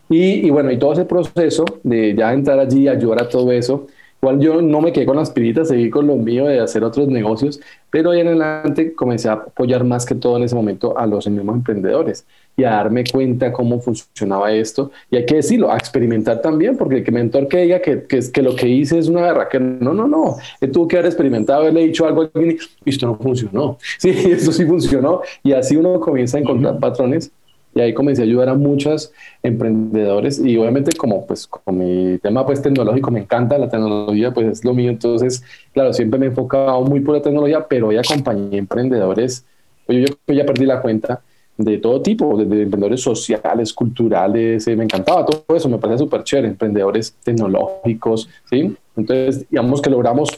Y, 0.09 0.49
bueno, 0.49 0.69
y 0.71 0.77
todo 0.77 0.93
ese 0.93 1.05
proceso 1.05 1.65
de 1.81 2.13
ya 2.13 2.33
entrar 2.33 2.59
allí, 2.59 2.87
ayudar 2.87 3.23
a 3.23 3.29
todo 3.29 3.51
eso, 3.51 3.87
igual 4.23 4.39
yo 4.39 4.61
no 4.61 4.79
me 4.79 4.93
quedé 4.93 5.05
con 5.05 5.17
las 5.17 5.31
piritas, 5.31 5.67
seguí 5.67 5.89
con 5.89 6.07
lo 6.07 6.15
mío 6.15 6.45
de 6.45 6.61
hacer 6.61 6.81
otros 6.85 7.09
negocios, 7.09 7.59
pero 7.89 8.11
ahí 8.11 8.21
en 8.21 8.27
adelante 8.27 8.93
comencé 8.93 9.27
a 9.27 9.33
apoyar 9.33 9.83
más 9.83 10.05
que 10.05 10.15
todo 10.15 10.37
en 10.37 10.43
ese 10.43 10.55
momento 10.55 10.97
a 10.97 11.05
los 11.05 11.27
mismos 11.27 11.57
emprendedores 11.57 12.25
y 12.55 12.63
a 12.63 12.71
darme 12.71 13.03
cuenta 13.03 13.51
cómo 13.51 13.81
funcionaba 13.81 14.53
esto. 14.53 14.91
Y 15.11 15.17
hay 15.17 15.25
que 15.25 15.35
decirlo, 15.35 15.69
a 15.69 15.75
experimentar 15.75 16.41
también, 16.41 16.77
porque 16.77 16.97
el 16.97 17.03
que 17.03 17.11
mentor 17.11 17.49
que 17.49 17.57
diga 17.63 17.81
que, 17.81 18.03
que, 18.03 18.21
que 18.31 18.41
lo 18.41 18.55
que 18.55 18.69
hice 18.69 18.97
es 18.97 19.09
una 19.09 19.21
guerra, 19.21 19.49
que 19.49 19.59
no, 19.59 19.93
no, 19.93 20.07
no, 20.07 20.37
que 20.57 20.67
tuvo 20.67 20.87
que 20.87 20.95
haber 20.95 21.07
experimentado, 21.07 21.59
haberle 21.61 21.81
dicho 21.81 22.05
algo 22.05 22.21
a 22.21 22.29
alguien 22.33 22.57
y 22.85 22.89
esto 22.89 23.05
no 23.05 23.17
funcionó. 23.17 23.77
Sí, 23.99 24.09
esto 24.09 24.51
sí 24.53 24.65
funcionó. 24.65 25.21
Y 25.43 25.51
así 25.51 25.75
uno 25.75 25.99
comienza 25.99 26.37
a 26.37 26.41
encontrar 26.41 26.79
patrones 26.79 27.31
y 27.75 27.81
ahí 27.81 27.93
comencé 27.93 28.21
a 28.21 28.25
ayudar 28.25 28.49
a 28.49 28.55
muchos 28.55 29.11
emprendedores 29.41 30.39
y 30.39 30.57
obviamente 30.57 30.95
como 30.95 31.25
pues 31.25 31.47
con 31.47 31.77
mi 31.77 32.17
tema 32.19 32.45
pues 32.45 32.61
tecnológico 32.61 33.11
me 33.11 33.21
encanta 33.21 33.57
la 33.57 33.69
tecnología 33.69 34.31
pues 34.31 34.47
es 34.47 34.65
lo 34.65 34.73
mío. 34.73 34.89
Entonces 34.89 35.43
claro 35.73 35.93
siempre 35.93 36.19
me 36.19 36.27
he 36.27 36.29
enfocado 36.29 36.81
muy 36.81 36.99
por 36.99 37.15
la 37.15 37.21
tecnología 37.21 37.65
pero 37.67 37.87
hoy 37.87 37.97
acompañé 37.97 38.57
emprendedores. 38.57 39.45
Yo, 39.87 40.05
ya 40.27 40.45
perdí 40.45 40.65
la 40.65 40.81
cuenta 40.81 41.21
de 41.57 41.77
todo 41.77 42.01
tipo 42.01 42.37
desde 42.37 42.63
emprendedores 42.63 43.01
sociales 43.01 43.73
culturales 43.73 44.67
eh, 44.67 44.75
me 44.75 44.85
encantaba 44.85 45.23
todo 45.23 45.55
eso 45.55 45.69
me 45.69 45.77
parecía 45.77 45.99
súper 45.99 46.23
chévere 46.23 46.47
emprendedores 46.47 47.15
tecnológicos 47.23 48.27
sí 48.49 48.75
entonces 48.95 49.47
digamos 49.51 49.79
que 49.79 49.91
logramos 49.91 50.29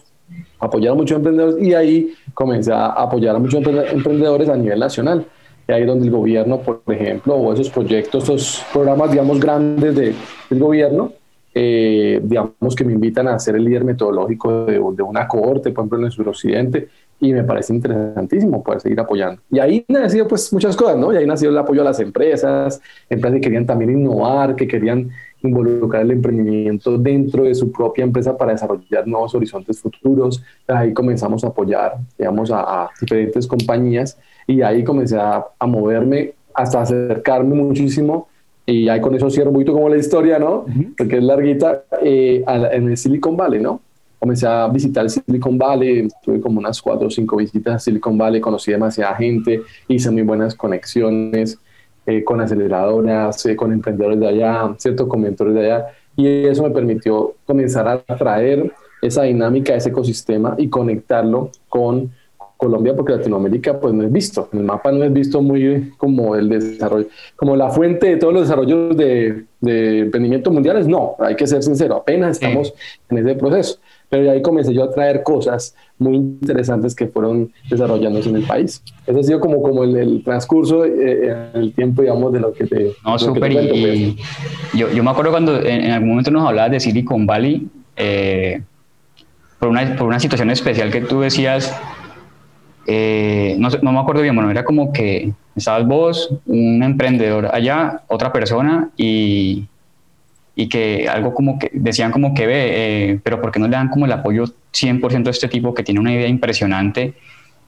apoyar 0.60 0.92
a 0.92 0.96
muchos 0.96 1.16
emprendedores 1.16 1.66
y 1.66 1.74
ahí 1.74 2.14
comencé 2.34 2.74
a 2.74 2.88
apoyar 2.88 3.34
a 3.34 3.40
muchos 3.40 3.66
emprendedores 3.66 4.50
a 4.50 4.58
nivel 4.58 4.80
nacional 4.80 5.26
y 5.68 5.72
ahí 5.72 5.86
donde 5.86 6.06
el 6.06 6.12
gobierno, 6.12 6.60
por 6.60 6.82
ejemplo, 6.88 7.36
o 7.36 7.54
esos 7.54 7.70
proyectos, 7.70 8.24
esos 8.26 8.64
programas, 8.72 9.12
digamos, 9.12 9.40
grandes 9.40 9.96
de, 9.96 10.14
del 10.50 10.60
gobierno, 10.60 11.12
eh, 11.58 12.20
digamos 12.22 12.76
que 12.76 12.84
me 12.84 12.94
invitan 12.94 13.28
a 13.28 13.40
ser 13.40 13.56
el 13.56 13.64
líder 13.64 13.86
metodológico 13.86 14.66
de, 14.66 14.74
de 14.74 15.04
una 15.04 15.28
cohorte, 15.28 15.72
por 15.72 15.84
ejemplo, 15.84 16.00
en 16.00 16.06
el 16.06 16.12
suroccidente, 16.12 16.90
y 17.20 17.32
me 17.32 17.44
parece 17.44 17.74
interesantísimo 17.74 18.62
poder 18.62 18.82
seguir 18.82 19.00
apoyando. 19.00 19.42
Y 19.50 19.60
ahí 19.60 19.86
nació 19.88 20.28
pues 20.28 20.52
muchas 20.52 20.76
cosas, 20.76 20.98
¿no? 20.98 21.14
Y 21.14 21.18
ahí 21.18 21.26
nació 21.26 21.50
el 21.50 21.58
apoyo 21.58 21.82
a 21.82 21.86
las 21.86 22.00
empresas, 22.00 22.82
empresas 23.10 23.38
que 23.38 23.42
querían 23.42 23.66
también 23.66 23.92
innovar, 23.92 24.56
que 24.56 24.68
querían 24.68 25.12
involucrar 25.48 26.04
el 26.04 26.12
emprendimiento 26.12 26.98
dentro 26.98 27.44
de 27.44 27.56
su 27.56 27.72
propia 27.72 28.04
empresa 28.04 28.38
para 28.38 28.52
desarrollar 28.52 29.08
nuevos 29.08 29.34
horizontes 29.36 29.80
futuros. 29.80 30.44
Ahí 30.68 30.94
comenzamos 30.94 31.44
a 31.44 31.48
apoyar, 31.48 31.98
digamos, 32.18 32.52
a, 32.52 32.84
a 32.84 32.90
diferentes 33.00 33.48
compañías 33.48 34.18
y 34.48 34.62
ahí 34.62 34.84
comencé 34.84 35.18
a, 35.18 35.46
a, 35.58 35.68
moverme 35.68 36.34
hasta 36.54 36.82
acercarme 36.82 37.56
muchísimo 37.56 38.28
y 38.66 38.90
ahí 38.90 39.00
con 39.00 39.14
eso 39.14 39.30
cierro 39.30 39.50
un 39.50 39.56
poquito 39.56 39.74
como 39.74 39.90
la 39.90 39.98
historia, 39.98 40.40
¿no? 40.40 40.66
Porque 40.98 41.18
es 41.18 41.24
larguita, 41.24 41.84
eh, 42.02 42.44
en 42.72 42.90
el 42.90 42.98
Silicon 42.98 43.38
Valley, 43.38 43.62
¿no? 43.62 43.82
Comencé 44.18 44.48
a 44.48 44.68
visitar 44.68 45.04
el 45.04 45.12
Silicon 45.12 45.58
Valley, 45.58 46.08
tuve 46.24 46.42
como 46.42 46.60
unas 46.60 46.82
cuatro 46.82 47.08
o 47.08 47.12
cinco 47.12 47.38
visitas 47.38 47.76
a 47.76 47.80
Silicon 47.80 48.18
Valley, 48.18 48.42
conocí 48.42 48.72
demasiada 48.72 49.14
gente, 49.16 49.62
hice 49.88 50.10
muy 50.10 50.24
buenas 50.24 50.56
conexiones 50.56 51.60
eh, 52.06 52.24
con 52.24 52.42
aceleradoras, 52.42 53.46
eh, 53.46 53.56
con 53.56 53.72
emprendedores 53.72 54.20
de 54.20 54.28
allá, 54.28 54.74
¿cierto? 54.78 55.08
Con 55.08 55.22
mentores 55.22 55.54
de 55.54 55.66
allá, 55.66 55.88
y 56.16 56.28
eso 56.46 56.64
me 56.64 56.72
permitió 56.72 57.34
comenzar 57.46 57.88
a 57.88 58.16
traer 58.16 58.72
esa 59.02 59.24
dinámica, 59.24 59.76
ese 59.76 59.90
ecosistema 59.90 60.56
y 60.58 60.70
conectarlo 60.70 61.52
con 61.70 62.12
Colombia 62.58 62.96
porque 62.96 63.14
Latinoamérica 63.14 63.80
pues 63.80 63.94
no 63.94 64.04
es 64.04 64.12
visto, 64.12 64.50
el 64.54 64.64
mapa 64.64 64.92
no 64.92 65.04
es 65.04 65.12
visto 65.12 65.42
muy 65.42 65.92
como 65.98 66.36
el 66.36 66.48
desarrollo, 66.50 67.08
como 67.36 67.56
la 67.56 67.70
fuente 67.70 68.08
de 68.08 68.18
todos 68.18 68.34
los 68.34 68.44
desarrollos 68.44 68.96
de, 68.96 69.44
de 69.60 70.00
emprendimiento 70.00 70.52
mundiales, 70.52 70.88
no, 70.88 71.16
hay 71.20 71.36
que 71.36 71.48
ser 71.48 71.62
sincero, 71.64 71.98
apenas 71.98 72.38
estamos 72.38 72.74
en 73.10 73.18
ese 73.18 73.36
proceso, 73.36 73.80
pero 74.10 74.32
ahí 74.32 74.42
comencé 74.42 74.74
yo 74.74 74.84
a 74.84 74.92
traer 74.92 75.24
cosas 75.24 75.76
muy 75.98 76.16
interesantes 76.16 76.94
que 76.96 77.08
fueron 77.08 77.52
desarrollándose 77.70 78.30
en 78.30 78.36
el 78.38 78.44
país. 78.44 78.84
Eso 79.06 79.20
ha 79.20 79.24
sido 79.24 79.40
como, 79.40 79.62
como 79.62 79.84
el, 79.84 80.24
transcurso, 80.24 80.86
eh, 80.86 81.52
el 81.54 81.74
tiempo, 81.74 82.02
digamos, 82.02 82.34
de 82.34 82.40
lo 82.40 82.54
que 82.54 82.66
te... 82.66 82.92
No, 83.06 83.18
súper, 83.18 83.52
y, 83.52 84.16
pues. 84.16 84.28
yo, 84.74 84.92
yo, 84.92 85.04
me 85.04 85.12
acuerdo 85.12 85.32
cuando 85.32 85.62
en, 85.62 85.92
algún 85.92 86.10
momento 86.10 86.32
nos 86.32 86.48
hablabas 86.48 86.72
de 86.72 86.80
Silicon 86.80 87.26
Valley, 87.26 87.68
eh, 87.96 88.62
por, 89.60 89.70
una, 89.70 89.96
por 89.96 90.08
una 90.08 90.20
situación 90.20 90.50
especial 90.50 90.92
que 90.92 91.02
tú 91.02 91.22
decías, 91.22 91.76
eh, 92.88 93.56
no, 93.58 93.70
no, 93.82 93.92
me 93.92 94.00
acuerdo 94.00 94.22
bien, 94.22 94.36
bueno, 94.36 94.52
era 94.52 94.64
como 94.64 94.92
que 94.92 95.34
estabas 95.56 95.88
vos, 95.88 96.34
un 96.46 96.84
emprendedor 96.84 97.50
allá, 97.54 98.04
otra 98.08 98.32
persona 98.32 98.90
y, 98.98 99.66
y 100.56 100.70
que 100.70 101.08
algo 101.10 101.34
como 101.34 101.60
que 101.60 101.70
decían 101.74 102.12
como 102.12 102.34
que 102.34 102.48
ve, 102.48 103.12
eh, 103.12 103.20
pero 103.22 103.42
¿por 103.42 103.52
qué 103.52 103.60
no 103.60 103.68
le 103.68 103.76
dan 103.76 103.90
como 103.90 104.06
el 104.06 104.12
apoyo 104.12 104.46
100% 104.74 105.28
a 105.28 105.30
este 105.30 105.48
tipo 105.50 105.74
que 105.74 105.84
tiene 105.84 106.00
una 106.00 106.14
idea 106.14 106.28
impresionante? 106.28 107.14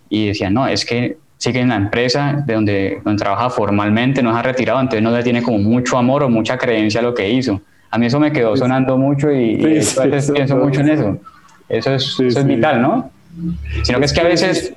Y 0.10 0.28
decían, 0.28 0.54
no, 0.54 0.68
es 0.68 0.86
que 0.86 1.18
sigue 1.38 1.60
en 1.60 1.70
la 1.70 1.76
empresa 1.76 2.44
de 2.46 2.54
donde, 2.54 3.02
donde 3.04 3.22
trabaja 3.22 3.50
formalmente, 3.50 4.24
no 4.24 4.32
se 4.32 4.40
ha 4.40 4.42
retirado, 4.42 4.80
entonces 4.80 5.04
no 5.04 5.12
le 5.12 5.22
tiene 5.22 5.42
como 5.42 5.58
mucho 5.58 5.98
amor 5.98 6.24
o 6.24 6.30
mucha 6.30 6.58
creencia 6.58 7.02
a 7.02 7.04
lo 7.04 7.14
que 7.14 7.30
hizo. 7.30 7.62
A 7.92 7.98
mí 7.98 8.06
eso 8.06 8.20
me 8.20 8.32
quedó 8.32 8.56
sonando 8.56 8.98
mucho 8.98 9.32
y, 9.32 9.58
pienso 9.58 10.58
mucho 10.58 10.82
en 10.82 10.90
eso. 10.90 11.18
Eso 11.70 11.94
es, 11.94 12.20
eso 12.20 12.40
es 12.40 12.46
vital, 12.46 12.82
¿no? 12.82 13.12
Sino 13.84 14.00
que 14.00 14.06
es 14.06 14.14
que 14.14 14.22
a 14.22 14.26
veces... 14.26 14.74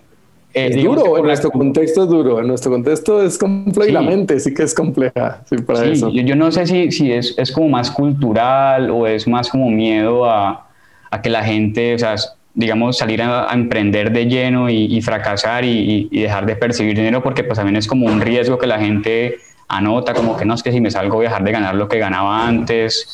Eh, 0.53 0.71
es 0.71 0.83
duro, 0.83 1.17
en 1.19 1.25
nuestro 1.25 1.51
contexto 1.51 2.03
es 2.03 2.09
duro, 2.09 2.41
en 2.41 2.49
nuestro 2.49 2.73
contexto 2.73 3.23
es 3.23 3.39
complejo 3.39 3.89
y 3.89 3.93
la 3.93 4.03
mente 4.03 4.41
sí 4.41 4.53
que 4.53 4.65
es 4.65 4.75
compleja. 4.75 5.43
Sí, 5.49 5.57
para 5.59 5.85
eso. 5.85 6.11
Yo, 6.11 6.23
yo, 6.23 6.35
no 6.35 6.51
sé 6.51 6.67
si, 6.67 6.91
si 6.91 7.13
es, 7.13 7.35
es, 7.39 7.53
como 7.53 7.69
más 7.69 7.91
cultural 7.91 8.91
o 8.91 9.07
es 9.07 9.29
más 9.29 9.49
como 9.49 9.71
miedo 9.71 10.25
a, 10.25 10.67
a 11.11 11.23
que 11.23 11.31
la 11.31 11.45
gente, 11.45 11.95
o 11.95 11.99
sea, 11.99 12.17
digamos, 12.55 12.99
salir 12.99 13.23
a, 13.23 13.49
emprender 13.53 14.13
de 14.13 14.27
lleno 14.27 14.69
y, 14.69 15.01
fracasar 15.03 15.65
y, 15.65 16.09
y, 16.11 16.21
dejar 16.23 16.47
de 16.47 16.57
percibir 16.57 16.97
dinero, 16.97 17.23
porque 17.23 17.45
pues 17.45 17.57
también 17.57 17.77
es 17.77 17.87
como 17.87 18.07
un 18.07 18.21
riesgo 18.21 18.59
que 18.59 18.67
la 18.67 18.79
gente 18.79 19.39
anota, 19.69 20.15
como 20.15 20.37
que 20.37 20.45
no 20.45 20.55
es 20.55 20.63
que 20.63 20.73
si 20.73 20.81
me 20.81 20.91
salgo 20.91 21.17
voy 21.17 21.27
a 21.27 21.29
dejar 21.29 21.45
de 21.45 21.53
ganar 21.53 21.75
lo 21.77 21.89
que 21.89 21.99
ganaba 21.99 22.47
antes. 22.47 23.07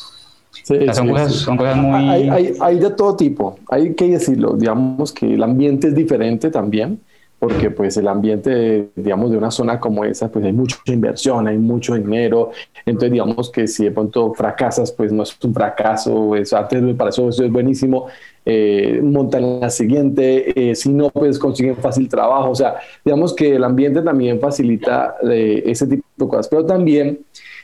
son, 0.63 1.09
cosas, 1.09 1.33
son, 1.33 1.55
cosas, 1.55 1.77
muy... 1.77 2.09
Hay, 2.09 2.29
hay, 2.29 2.53
hay, 2.59 2.79
de 2.79 2.89
todo 2.89 3.15
tipo, 3.15 3.59
hay 3.69 3.93
que 3.93 4.07
decirlo, 4.07 4.53
digamos 4.53 5.13
que 5.13 5.35
el 5.35 5.43
ambiente 5.43 5.89
es 5.89 5.95
diferente 5.95 6.49
también, 6.49 6.99
porque 7.39 7.69
pues 7.69 7.95
el 7.97 8.07
ambiente, 8.07 8.89
digamos, 8.95 9.29
de 9.29 9.37
una 9.37 9.51
zona 9.51 9.79
como 9.79 10.03
esa, 10.03 10.31
pues 10.31 10.43
hay 10.43 10.53
mucha 10.53 10.77
inversión, 10.87 11.47
hay 11.47 11.57
mucho 11.57 11.93
dinero, 11.93 12.51
entonces 12.85 13.11
digamos 13.11 13.51
que 13.51 13.67
si 13.67 13.85
de 13.85 13.91
pronto 13.91 14.33
fracasas, 14.33 14.91
pues 14.91 15.11
no 15.11 15.23
es 15.23 15.37
un 15.43 15.53
fracaso, 15.53 16.35
es, 16.35 16.51
antes 16.53 16.95
para 16.95 17.11
eso, 17.11 17.29
eso 17.29 17.43
es 17.43 17.51
buenísimo, 17.51 18.07
eh, 18.43 18.99
montan 19.03 19.59
la 19.59 19.69
siguiente, 19.69 20.71
eh, 20.71 20.73
si 20.73 20.89
no, 20.89 21.09
pues 21.09 21.37
consiguen 21.37 21.77
fácil 21.77 22.09
trabajo, 22.09 22.49
o 22.49 22.55
sea, 22.55 22.77
digamos 23.05 23.35
que 23.35 23.55
el 23.55 23.63
ambiente 23.63 24.01
también 24.01 24.39
facilita 24.39 25.15
eh, 25.29 25.61
ese 25.65 25.85
tipo 25.85 26.05
de 26.15 26.27
cosas, 26.27 26.47
pero 26.47 26.65
también 26.65 27.19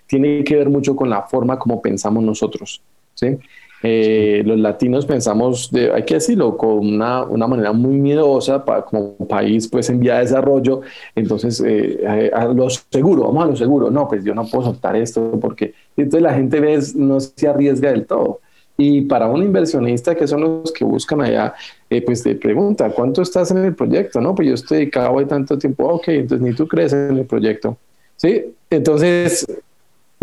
tiene 0.06 0.44
que 0.44 0.56
ver 0.56 0.70
mucho 0.70 0.96
con 0.96 1.10
la 1.10 1.24
forma 1.24 1.58
como 1.58 1.82
pensamos 1.82 2.24
nosotros, 2.24 2.82
¿sí? 3.16 3.40
Eh, 3.86 4.44
los 4.46 4.58
latinos 4.60 5.06
pensamos, 5.06 5.70
de, 5.70 5.92
hay 5.92 6.04
que 6.04 6.14
decirlo, 6.14 6.56
con 6.56 6.80
una, 6.80 7.24
una 7.24 7.48
manera 7.48 7.74
muy 7.74 7.98
miedosa 7.98 8.64
para, 8.64 8.84
como 8.84 9.18
país 9.28 9.68
pues 9.68 9.90
en 9.90 10.00
vía 10.00 10.16
de 10.16 10.22
desarrollo, 10.22 10.82
entonces 11.14 11.62
eh, 11.66 12.32
a, 12.34 12.46
lo 12.46 12.70
seguro, 12.70 13.24
vamos 13.24 13.44
a 13.44 13.48
lo 13.48 13.56
seguro, 13.58 13.92
no, 13.92 14.08
pues 14.08 14.24
yo 14.24 14.34
no 14.34 14.46
puedo 14.46 14.68
soltar 14.68 14.96
esto 14.96 15.38
porque 15.42 15.74
entonces 15.98 16.22
la 16.22 16.34
gente 16.34 16.62
ve, 16.62 16.80
no 16.96 17.20
se 17.20 17.48
arriesga 17.48 17.92
del 17.92 18.06
todo. 18.06 18.40
Y 18.78 19.02
para 19.02 19.28
un 19.28 19.44
inversionista, 19.44 20.16
que 20.16 20.28
son 20.28 20.42
los 20.42 20.72
que 20.72 20.84
buscan 20.84 21.22
allá, 21.22 21.54
eh, 21.90 22.02
pues 22.02 22.24
te 22.24 22.36
pregunta, 22.36 22.90
¿cuánto 22.90 23.22
estás 23.22 23.52
en 23.52 23.58
el 23.58 23.76
proyecto? 23.76 24.20
No, 24.20 24.34
pues 24.34 24.48
yo 24.48 24.54
estoy 24.56 24.80
dedicado 24.80 25.20
de 25.20 25.26
tanto 25.26 25.58
tiempo, 25.58 25.88
ok, 25.88 26.08
entonces 26.08 26.48
ni 26.48 26.56
tú 26.56 26.68
crees 26.68 26.94
en 26.94 27.18
el 27.18 27.26
proyecto. 27.26 27.78
¿Sí? 28.16 28.56
Entonces, 28.70 29.46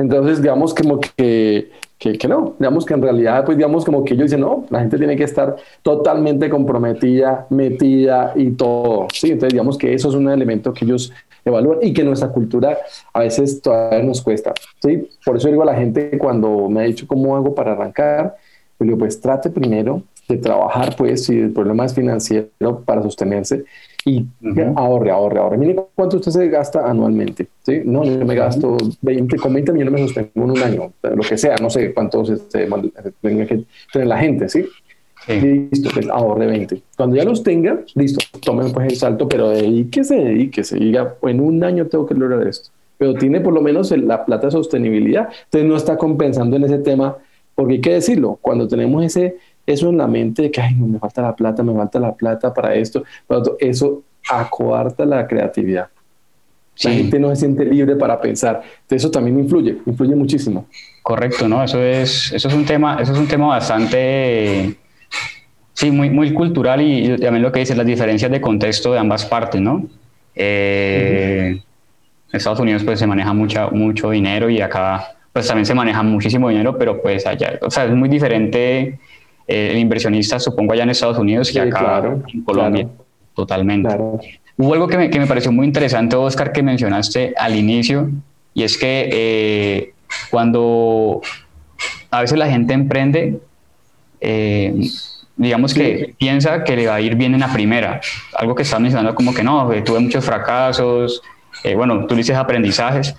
entonces 0.01 0.43
digamos 0.43 0.75
como 0.75 1.01
que 1.01 1.71
que, 2.01 2.17
que, 2.17 2.29
no, 2.29 2.55
digamos 2.59 2.87
que 2.87 2.95
en 2.95 3.03
realidad, 3.03 3.45
pues 3.45 3.59
digamos 3.59 3.85
como 3.85 4.03
que 4.03 4.15
ellos 4.15 4.25
dicen, 4.25 4.41
no, 4.41 4.65
la 4.71 4.81
gente 4.81 4.97
tiene 4.97 5.17
que 5.17 5.25
estar 5.25 5.57
totalmente 5.83 6.49
comprometida, 6.49 7.47
metida 7.51 8.33
y 8.37 8.53
todo, 8.53 9.07
¿sí? 9.13 9.33
Entonces 9.33 9.53
digamos 9.53 9.77
que 9.77 9.93
eso 9.93 10.09
es 10.09 10.15
un 10.15 10.31
elemento 10.31 10.73
que 10.73 10.87
ellos 10.87 11.13
evalúan 11.45 11.81
y 11.83 11.93
que 11.93 12.03
nuestra 12.03 12.31
cultura 12.31 12.79
a 13.13 13.21
veces 13.21 13.61
todavía 13.61 14.03
nos 14.03 14.23
cuesta, 14.23 14.55
¿sí? 14.83 15.09
Por 15.23 15.37
eso 15.37 15.49
digo 15.49 15.63
a 15.63 15.67
la 15.67 15.75
gente 15.75 16.17
cuando 16.17 16.71
me 16.71 16.81
ha 16.81 16.85
dicho 16.85 17.07
cómo 17.07 17.37
hago 17.37 17.55
para 17.55 17.73
arrancar, 17.73 18.35
pues 18.79 18.89
digo, 18.89 18.99
pues 18.99 19.21
trate 19.21 19.51
primero 19.51 20.03
de 20.27 20.39
trabajar, 20.39 20.97
pues, 20.97 21.25
si 21.27 21.39
el 21.39 21.53
problema 21.53 21.85
es 21.85 21.95
financiero 21.95 22.81
para 22.87 23.03
sostenerse, 23.03 23.65
y 24.05 24.27
ahorre, 24.77 25.11
ahorre, 25.11 25.39
ahorre. 25.39 25.59
Mire 25.59 25.77
cuánto 25.95 26.17
usted 26.17 26.33
se 26.33 26.49
gasta 26.49 26.89
anualmente. 26.89 27.49
¿sí? 27.63 27.83
No, 27.85 28.05
yo 28.05 28.25
me 28.25 28.35
gasto 28.35 28.77
20, 29.03 29.37
con 29.37 29.53
20 29.53 29.73
millones 29.73 29.93
me 29.93 30.07
sostengo 30.07 30.31
en 30.35 30.51
un 30.51 30.63
año, 30.63 30.93
lo 31.03 31.23
que 31.23 31.37
sea, 31.37 31.57
no 31.61 31.69
sé 31.69 31.93
cuántos 31.93 32.31
este, 32.31 32.69
tenga 33.21 33.47
que 33.47 33.65
tener 33.93 34.09
la 34.09 34.19
gente, 34.19 34.49
¿sí? 34.49 34.67
Listo, 35.29 35.91
pues 35.93 36.09
ahorre 36.09 36.47
20. 36.47 36.83
Cuando 36.97 37.17
ya 37.17 37.25
los 37.25 37.43
tenga, 37.43 37.81
listo, 37.95 38.25
tomen 38.43 38.73
pues 38.73 38.89
el 38.89 38.97
salto, 38.97 39.29
pero 39.29 39.51
dedíquese, 39.51 40.17
dedíquese. 40.17 40.79
Diga, 40.79 41.17
en 41.23 41.41
un 41.41 41.63
año 41.63 41.87
tengo 41.87 42.07
que 42.07 42.15
lograr 42.15 42.47
esto. 42.47 42.71
Pero 42.97 43.15
tiene 43.15 43.41
por 43.41 43.53
lo 43.53 43.61
menos 43.61 43.91
la 43.93 44.25
plata 44.25 44.47
de 44.47 44.53
sostenibilidad. 44.53 45.29
Entonces 45.45 45.69
no 45.69 45.77
está 45.77 45.97
compensando 45.97 46.57
en 46.57 46.65
ese 46.65 46.79
tema, 46.79 47.19
porque 47.55 47.75
hay 47.75 47.81
que 47.81 47.93
decirlo, 47.93 48.39
cuando 48.41 48.67
tenemos 48.67 49.05
ese 49.05 49.37
eso 49.73 49.89
en 49.89 49.99
la 49.99 50.07
mente 50.07 50.43
de 50.43 50.51
que, 50.51 50.61
ay, 50.61 50.75
me 50.75 50.99
falta 50.99 51.23
la 51.23 51.35
plata, 51.35 51.63
me 51.63 51.75
falta 51.75 51.99
la 51.99 52.15
plata 52.15 52.53
para 52.53 52.75
esto, 52.75 53.05
eso 53.59 54.03
acoarta 54.29 55.05
la 55.05 55.27
creatividad. 55.27 55.89
La 56.83 56.93
gente 56.93 57.19
no 57.19 57.29
se 57.31 57.37
siente 57.37 57.65
libre 57.65 57.95
para 57.97 58.19
pensar. 58.19 58.63
Eso 58.89 59.11
también 59.11 59.39
influye, 59.39 59.77
influye 59.85 60.15
muchísimo. 60.15 60.67
Correcto, 61.03 61.47
¿no? 61.47 61.63
Eso 61.63 61.83
es, 61.83 62.33
eso 62.33 62.49
es 62.49 62.55
un 62.55 62.65
tema, 62.65 62.99
eso 63.01 63.13
es 63.13 63.19
un 63.19 63.29
tema 63.29 63.49
bastante, 63.49 64.77
sí, 65.75 65.91
muy, 65.91 66.09
muy 66.09 66.33
cultural 66.33 66.81
y, 66.81 67.17
también 67.19 67.43
lo 67.43 67.53
que 67.53 67.61
dice, 67.61 67.77
las 67.77 67.87
diferencias 67.87 68.31
de 68.31 68.41
contexto 68.41 68.93
de 68.93 68.99
ambas 68.99 69.27
partes, 69.27 69.61
¿no? 69.61 69.87
Eh, 70.35 71.61
en 72.33 72.37
Estados 72.37 72.61
Unidos 72.61 72.85
pues 72.85 72.99
se 72.99 73.07
maneja 73.07 73.33
mucha, 73.33 73.69
mucho 73.69 74.11
dinero 74.11 74.49
y 74.49 74.61
acá 74.61 75.17
pues 75.33 75.47
también 75.47 75.67
se 75.67 75.75
maneja 75.75 76.03
muchísimo 76.03 76.49
dinero, 76.49 76.77
pero 76.79 77.01
pues 77.01 77.27
allá, 77.27 77.59
o 77.63 77.71
sea, 77.71 77.85
es 77.85 77.93
muy 77.93 78.09
diferente 78.09 78.99
el 79.51 79.79
inversionista, 79.79 80.39
supongo, 80.39 80.73
allá 80.73 80.85
en 80.85 80.91
Estados 80.91 81.19
Unidos 81.19 81.51
que 81.51 81.61
acá 81.61 82.03
en 82.33 82.43
Colombia. 82.43 82.89
Totalmente. 83.35 83.89
Hubo 84.57 84.75
algo 84.75 84.87
que 84.87 84.99
me, 84.99 85.11
que 85.11 85.19
me, 85.19 85.27
pareció 85.27 85.51
muy 85.51 85.67
interesante, 85.67 86.15
Oscar, 86.15 86.53
que 86.53 86.63
mencionaste 86.63 87.35
al 87.37 87.57
inicio, 87.57 88.11
y 88.55 88.63
es 88.63 88.77
que 88.77 89.09
eh, 89.13 89.95
cuando 90.31 91.23
a 92.11 92.21
veces 92.21 92.39
la 92.39 92.49
gente 92.49 92.75
emprende, 92.75 93.41
eh, 94.21 94.75
digamos 95.37 95.73
que 95.73 96.15
piensa 96.19 96.63
que 96.63 96.77
le 96.77 96.87
va 96.87 96.97
a 96.97 97.01
ir 97.01 97.15
bien 97.15 97.35
en 97.35 97.41
la 97.41 97.53
primera. 97.53 98.01
Algo 98.37 98.55
que 98.55 98.63
estás 98.63 98.81
mencionando 98.81 99.15
como 99.15 99.33
que 99.33 99.43
no, 99.43 99.71
tuve 99.85 100.01
muchos 100.01 100.25
fracasos, 100.25 101.23
eh, 101.65 101.75
bueno, 101.75 102.07
tú 102.07 102.15
dices 102.15 102.37
aprendizajes, 102.37 103.17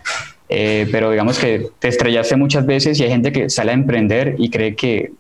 pero 0.48 1.12
digamos 1.12 1.40
que 1.40 1.70
te 1.80 1.88
estrellaste 1.88 2.36
muchas 2.36 2.66
veces 2.66 3.00
y 3.00 3.04
hay 3.04 3.10
gente 3.10 3.32
que 3.32 3.50
sale 3.50 3.72
a 3.72 3.74
emprender 3.74 4.36
y 4.38 4.50
cree 4.50 4.76
que 4.76 5.12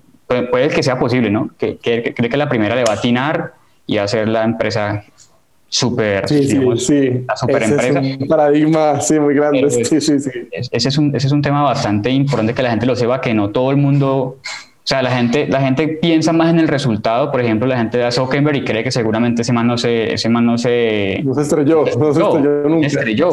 puede, 0.49 0.69
que 0.69 0.83
sea 0.83 0.97
posible, 0.97 1.29
¿no? 1.29 1.49
Que, 1.57 1.77
cree 1.77 2.13
que 2.13 2.37
la 2.37 2.49
primera 2.49 2.75
le 2.75 2.83
va 2.83 2.93
a 2.93 2.95
atinar 2.95 3.53
y 3.85 3.97
hacer 3.97 4.27
la 4.27 4.43
empresa 4.43 5.03
súper, 5.67 6.27
sí, 6.27 6.43
sí, 6.43 6.59
sí. 6.77 7.09
la 7.27 7.35
super 7.35 7.63
empresa. 7.63 7.99
Es 7.99 8.17
un 8.17 8.27
paradigma, 8.27 8.99
sí, 9.01 9.19
muy 9.19 9.35
grande. 9.35 9.69
sí, 9.69 10.01
sí, 10.01 10.19
sí. 10.19 10.29
Ese 10.51 10.89
es, 10.89 10.97
un, 10.97 11.15
ese 11.15 11.27
es 11.27 11.33
un 11.33 11.41
tema 11.41 11.61
bastante 11.63 12.09
importante 12.09 12.53
que 12.53 12.61
la 12.61 12.71
gente 12.71 12.85
lo 12.85 12.95
sepa, 12.95 13.21
que 13.21 13.33
no 13.33 13.49
todo 13.49 13.71
el 13.71 13.77
mundo 13.77 14.37
o 14.83 14.87
sea, 14.87 15.03
la 15.03 15.11
gente, 15.11 15.47
la 15.47 15.61
gente 15.61 15.87
piensa 15.87 16.33
más 16.33 16.49
en 16.49 16.59
el 16.59 16.67
resultado. 16.67 17.31
Por 17.31 17.39
ejemplo, 17.39 17.67
la 17.67 17.77
gente 17.77 17.99
de 17.99 18.11
Zuckerberg 18.11 18.57
y 18.57 18.63
cree 18.63 18.83
que 18.83 18.89
seguramente 18.89 19.43
ese 19.43 19.53
man 19.53 19.67
no 19.67 19.77
se, 19.77 20.11
ese 20.11 20.27
man 20.27 20.43
no 20.43 20.57
se, 20.57 21.21
no 21.23 21.35
se 21.35 21.41
estrelló, 21.43 21.85
no 21.85 22.13
se 22.13 22.21
estrelló 22.21 22.63
nunca. 22.67 22.87
Estrelló. 22.87 23.29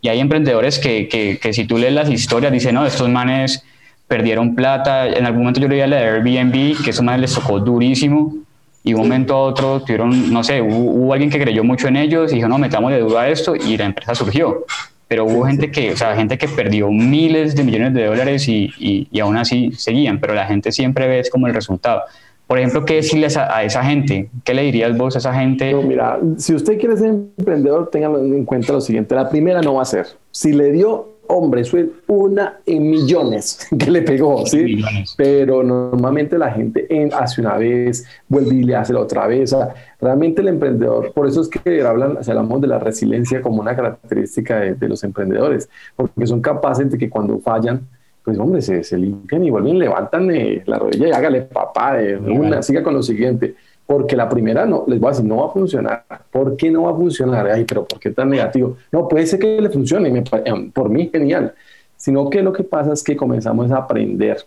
Y 0.00 0.08
hay 0.08 0.20
emprendedores 0.20 0.78
que, 0.78 1.08
que, 1.08 1.38
que, 1.42 1.52
si 1.52 1.64
tú 1.64 1.78
lees 1.78 1.92
las 1.92 2.08
historias, 2.08 2.52
dicen, 2.52 2.76
no, 2.76 2.86
estos 2.86 3.08
manes 3.08 3.64
perdieron 4.08 4.54
plata. 4.54 5.08
En 5.08 5.24
algún 5.26 5.40
momento 5.40 5.60
yo 5.60 5.68
leía 5.68 5.86
la 5.86 5.96
de 5.96 6.04
Airbnb, 6.04 6.82
que 6.82 6.90
eso 6.90 7.02
más 7.02 7.18
les 7.18 7.34
tocó 7.34 7.60
durísimo. 7.60 8.34
Y 8.82 8.92
un 8.92 9.00
momento 9.00 9.34
a 9.34 9.42
otro 9.44 9.80
tuvieron, 9.80 10.30
no 10.30 10.44
sé, 10.44 10.60
hubo, 10.60 11.12
alguien 11.12 11.30
que 11.30 11.40
creyó 11.40 11.64
mucho 11.64 11.88
en 11.88 11.96
ellos 11.96 12.30
y 12.32 12.36
dijo, 12.36 12.48
no, 12.48 12.58
metamos 12.58 12.92
de 12.92 13.00
duda 13.00 13.28
esto 13.28 13.56
y 13.56 13.78
la 13.78 13.86
empresa 13.86 14.14
surgió. 14.14 14.66
Pero 15.08 15.24
hubo 15.24 15.46
gente 15.46 15.70
que, 15.70 15.92
o 15.92 15.96
sea, 15.96 16.14
gente 16.14 16.36
que 16.36 16.48
perdió 16.48 16.90
miles 16.90 17.54
de 17.56 17.64
millones 17.64 17.94
de 17.94 18.04
dólares 18.04 18.46
y, 18.46 18.70
y, 19.10 19.20
aún 19.20 19.38
así 19.38 19.72
seguían, 19.72 20.20
pero 20.20 20.34
la 20.34 20.46
gente 20.46 20.70
siempre 20.70 21.08
ve 21.08 21.22
como 21.30 21.46
el 21.46 21.54
resultado. 21.54 22.02
Por 22.46 22.58
ejemplo, 22.58 22.84
¿qué 22.84 22.96
decirles 22.96 23.38
a, 23.38 23.64
esa 23.64 23.82
gente? 23.82 24.28
¿Qué 24.44 24.52
le 24.52 24.62
dirías 24.62 24.96
vos 24.98 25.14
a 25.14 25.18
esa 25.18 25.32
gente? 25.32 25.72
No, 25.72 25.82
mira, 25.82 26.18
si 26.36 26.54
usted 26.54 26.78
quiere 26.78 26.96
ser 26.98 27.08
emprendedor, 27.38 27.88
tengan 27.90 28.14
en 28.16 28.44
cuenta 28.44 28.74
lo 28.74 28.82
siguiente. 28.82 29.14
La 29.14 29.30
primera 29.30 29.62
no 29.62 29.74
va 29.74 29.82
a 29.82 29.86
ser. 29.86 30.08
Si 30.30 30.52
le 30.52 30.72
dio 30.72 31.13
hombre, 31.26 31.62
eso 31.62 31.78
es 31.78 31.86
una 32.06 32.60
en 32.66 32.90
millones 32.90 33.68
que 33.78 33.90
le 33.90 34.02
pegó, 34.02 34.44
¿sí? 34.46 34.82
Pero 35.16 35.62
normalmente 35.62 36.38
la 36.38 36.50
gente 36.50 36.86
hace 37.12 37.40
una 37.40 37.56
vez, 37.56 38.06
vuelve 38.28 38.54
y 38.54 38.64
le 38.64 38.76
hace 38.76 38.92
la 38.92 39.00
otra 39.00 39.26
vez. 39.26 39.54
realmente 40.00 40.42
el 40.42 40.48
emprendedor, 40.48 41.12
por 41.12 41.26
eso 41.26 41.40
es 41.42 41.48
que 41.48 41.82
hablan, 41.82 42.22
se 42.22 42.30
hablamos 42.30 42.60
de 42.60 42.68
la 42.68 42.78
resiliencia 42.78 43.42
como 43.42 43.60
una 43.60 43.74
característica 43.74 44.60
de, 44.60 44.88
los 44.88 45.02
emprendedores, 45.04 45.68
porque 45.96 46.26
son 46.26 46.40
capaces 46.40 46.90
de 46.90 46.98
que 46.98 47.08
cuando 47.08 47.38
fallan, 47.38 47.86
pues 48.22 48.38
hombre, 48.38 48.62
se, 48.62 48.96
limpian 48.96 49.44
y 49.44 49.50
vuelven, 49.50 49.78
levantan 49.78 50.30
eh, 50.30 50.62
la 50.66 50.78
rodilla 50.78 51.08
y 51.08 51.12
hágale 51.12 51.42
papá, 51.42 51.94
de 51.94 52.16
una, 52.16 52.62
siga 52.62 52.82
con 52.82 52.94
lo 52.94 53.02
siguiente 53.02 53.54
porque 53.86 54.16
la 54.16 54.28
primera 54.28 54.64
no, 54.64 54.84
les 54.86 54.98
voy 54.98 55.08
a 55.08 55.10
decir, 55.12 55.26
no 55.26 55.38
va 55.38 55.46
a 55.46 55.50
funcionar. 55.50 56.04
¿Por 56.30 56.56
qué 56.56 56.70
no 56.70 56.84
va 56.84 56.92
a 56.92 56.94
funcionar? 56.94 57.46
Ay, 57.48 57.64
pero 57.64 57.84
¿por 57.84 57.98
qué 58.00 58.10
tan 58.10 58.30
negativo? 58.30 58.76
No, 58.90 59.06
puede 59.06 59.26
ser 59.26 59.38
que 59.38 59.60
le 59.60 59.70
funcione, 59.70 60.10
me, 60.10 60.24
em, 60.44 60.70
por 60.70 60.88
mí 60.88 61.10
genial. 61.12 61.54
Sino 61.96 62.28
que 62.30 62.42
lo 62.42 62.52
que 62.52 62.64
pasa 62.64 62.92
es 62.92 63.02
que 63.02 63.16
comenzamos 63.16 63.70
a 63.70 63.78
aprender. 63.78 64.38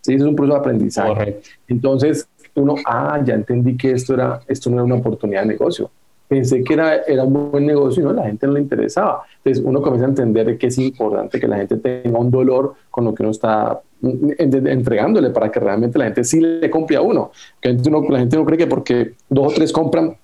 ¿sí? 0.00 0.14
Es 0.14 0.22
un 0.22 0.34
proceso 0.34 0.54
de 0.54 0.60
aprendizaje. 0.60 1.40
Entonces, 1.68 2.28
uno, 2.54 2.76
ah, 2.86 3.20
ya 3.24 3.34
entendí 3.34 3.76
que 3.76 3.92
esto, 3.92 4.14
era, 4.14 4.40
esto 4.48 4.70
no 4.70 4.76
era 4.76 4.84
una 4.84 4.94
oportunidad 4.96 5.42
de 5.42 5.48
negocio 5.48 5.90
pensé 6.28 6.62
que 6.64 6.74
era, 6.74 6.96
era 7.06 7.24
un 7.24 7.50
buen 7.50 7.66
negocio 7.66 8.02
y 8.02 8.06
no, 8.06 8.12
la 8.12 8.24
gente 8.24 8.46
no 8.46 8.54
le 8.54 8.60
interesaba. 8.60 9.22
Entonces 9.38 9.64
uno 9.64 9.80
comienza 9.80 10.06
a 10.06 10.10
entender 10.10 10.58
que 10.58 10.66
es 10.66 10.78
importante 10.78 11.38
que 11.40 11.48
la 11.48 11.56
gente 11.56 11.76
tenga 11.76 12.18
un 12.18 12.30
dolor 12.30 12.74
con 12.90 13.04
lo 13.04 13.14
que 13.14 13.22
uno 13.22 13.30
está 13.30 13.80
entregándole 14.02 15.30
para 15.30 15.50
que 15.50 15.60
realmente 15.60 15.98
la 15.98 16.06
gente 16.06 16.24
sí 16.24 16.40
le 16.40 16.70
compre 16.70 16.96
a 16.96 17.02
uno. 17.02 17.30
Que 17.60 17.72
la 17.72 18.18
gente 18.18 18.36
no 18.36 18.44
cree 18.44 18.58
que 18.58 18.66
porque 18.66 19.14
dos 19.28 19.52
o 19.52 19.54
tres 19.54 19.72
compran, 19.72 20.16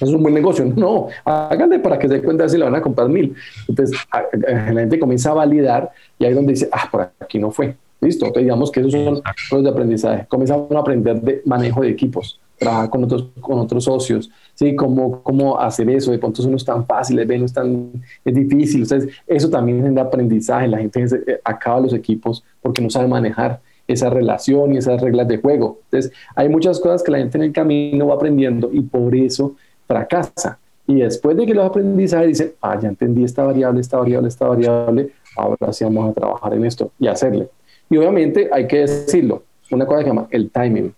es 0.00 0.08
un 0.08 0.22
buen 0.22 0.34
negocio. 0.34 0.64
No, 0.64 1.08
hágale 1.24 1.78
para 1.78 1.98
que 1.98 2.08
se 2.08 2.14
dé 2.14 2.22
cuenta 2.22 2.48
si 2.48 2.58
le 2.58 2.64
van 2.64 2.74
a 2.74 2.82
comprar 2.82 3.08
mil. 3.08 3.34
Entonces, 3.68 3.98
la 4.12 4.80
gente 4.80 4.98
comienza 4.98 5.30
a 5.30 5.34
validar 5.34 5.90
y 6.18 6.24
ahí 6.24 6.30
es 6.30 6.36
donde 6.36 6.52
dice, 6.52 6.68
ah, 6.72 6.88
por 6.90 7.10
aquí 7.20 7.38
no 7.38 7.50
fue. 7.50 7.76
Listo, 8.00 8.24
entonces 8.24 8.44
digamos 8.44 8.70
que 8.70 8.80
esos 8.80 8.92
son 8.92 9.20
los 9.52 9.62
de 9.62 9.68
aprendizaje. 9.68 10.26
Comenzamos 10.26 10.70
a 10.72 10.78
aprender 10.78 11.20
de 11.20 11.42
manejo 11.44 11.82
de 11.82 11.90
equipos, 11.90 12.40
trabajar 12.60 12.90
con 12.90 13.04
otros, 13.04 13.26
con 13.40 13.58
otros 13.58 13.84
socios, 13.84 14.30
¿sí? 14.54 14.76
Cómo, 14.76 15.22
cómo 15.22 15.58
hacer 15.58 15.88
eso, 15.88 16.12
de 16.12 16.18
pronto 16.18 16.42
eso 16.42 16.50
no 16.50 16.56
es 16.56 16.64
tan 16.64 16.86
fácil, 16.86 17.16
de 17.16 17.38
no 17.38 17.46
es 17.46 17.52
tan 17.52 17.90
es 18.24 18.34
difícil. 18.34 18.82
Entonces, 18.82 19.12
eso 19.26 19.48
también 19.48 19.84
es 19.84 19.94
de 19.94 20.00
aprendizaje. 20.00 20.68
La 20.68 20.78
gente 20.78 21.02
eh, 21.26 21.40
acaba 21.42 21.80
los 21.80 21.94
equipos 21.94 22.44
porque 22.60 22.82
no 22.82 22.90
sabe 22.90 23.08
manejar 23.08 23.60
esa 23.88 24.10
relación 24.10 24.74
y 24.74 24.76
esas 24.76 25.00
reglas 25.00 25.26
de 25.26 25.38
juego. 25.38 25.80
Entonces, 25.84 26.12
hay 26.36 26.48
muchas 26.50 26.78
cosas 26.78 27.02
que 27.02 27.10
la 27.10 27.18
gente 27.18 27.38
en 27.38 27.44
el 27.44 27.52
camino 27.52 28.06
va 28.08 28.14
aprendiendo 28.14 28.70
y 28.72 28.82
por 28.82 29.14
eso 29.16 29.56
fracasa. 29.88 30.58
Y 30.86 30.96
después 30.96 31.36
de 31.36 31.46
que 31.46 31.54
los 31.54 31.64
aprendizajes 31.64 32.28
dicen, 32.28 32.52
ah, 32.60 32.78
ya 32.78 32.88
entendí 32.88 33.24
esta 33.24 33.44
variable, 33.44 33.80
esta 33.80 33.96
variable, 33.96 34.28
esta 34.28 34.46
variable, 34.46 35.10
ahora 35.34 35.72
sí 35.72 35.84
vamos 35.84 36.10
a 36.10 36.12
trabajar 36.12 36.52
en 36.52 36.66
esto 36.66 36.92
y 36.98 37.06
hacerle. 37.06 37.48
Y 37.88 37.96
obviamente 37.96 38.50
hay 38.52 38.66
que 38.66 38.80
decirlo, 38.80 39.44
una 39.70 39.86
cosa 39.86 40.00
que 40.00 40.04
se 40.04 40.10
llama 40.10 40.28
el 40.30 40.50
timing. 40.50 40.92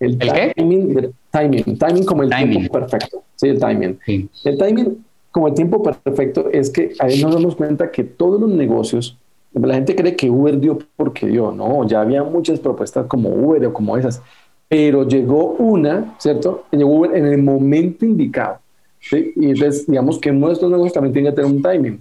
El, 0.00 0.18
timing, 0.18 1.12
timing, 1.30 1.78
timing 1.78 2.04
como 2.04 2.22
el 2.22 2.30
tiempo 2.30 2.72
perfecto. 2.72 3.22
Sí, 3.36 3.48
el 3.48 3.60
timing. 3.60 3.98
El 4.44 4.58
timing 4.58 5.04
como 5.30 5.48
el 5.48 5.54
tiempo 5.54 5.82
perfecto 5.82 6.48
es 6.50 6.70
que 6.70 6.92
ahí 6.98 7.22
nos 7.22 7.34
damos 7.34 7.54
cuenta 7.54 7.90
que 7.90 8.04
todos 8.04 8.40
los 8.40 8.50
negocios, 8.50 9.16
la 9.52 9.74
gente 9.74 9.94
cree 9.94 10.16
que 10.16 10.30
Uber 10.30 10.58
dio 10.58 10.78
porque 10.96 11.26
dio, 11.26 11.52
no, 11.52 11.86
ya 11.86 12.00
había 12.00 12.22
muchas 12.24 12.58
propuestas 12.58 13.06
como 13.06 13.28
Uber 13.28 13.66
o 13.66 13.72
como 13.72 13.96
esas, 13.96 14.22
pero 14.68 15.06
llegó 15.06 15.52
una, 15.52 16.14
¿cierto? 16.18 16.64
Llegó 16.70 16.94
Uber 16.94 17.16
en 17.16 17.26
el 17.26 17.42
momento 17.42 18.04
indicado. 18.04 18.58
¿sí? 19.00 19.32
Y 19.36 19.50
entonces, 19.50 19.86
digamos 19.86 20.18
que 20.18 20.32
nuestros 20.32 20.70
negocios 20.70 20.94
también 20.94 21.12
tienen 21.12 21.32
que 21.32 21.36
tener 21.36 21.50
un 21.50 21.62
timing. 21.62 22.00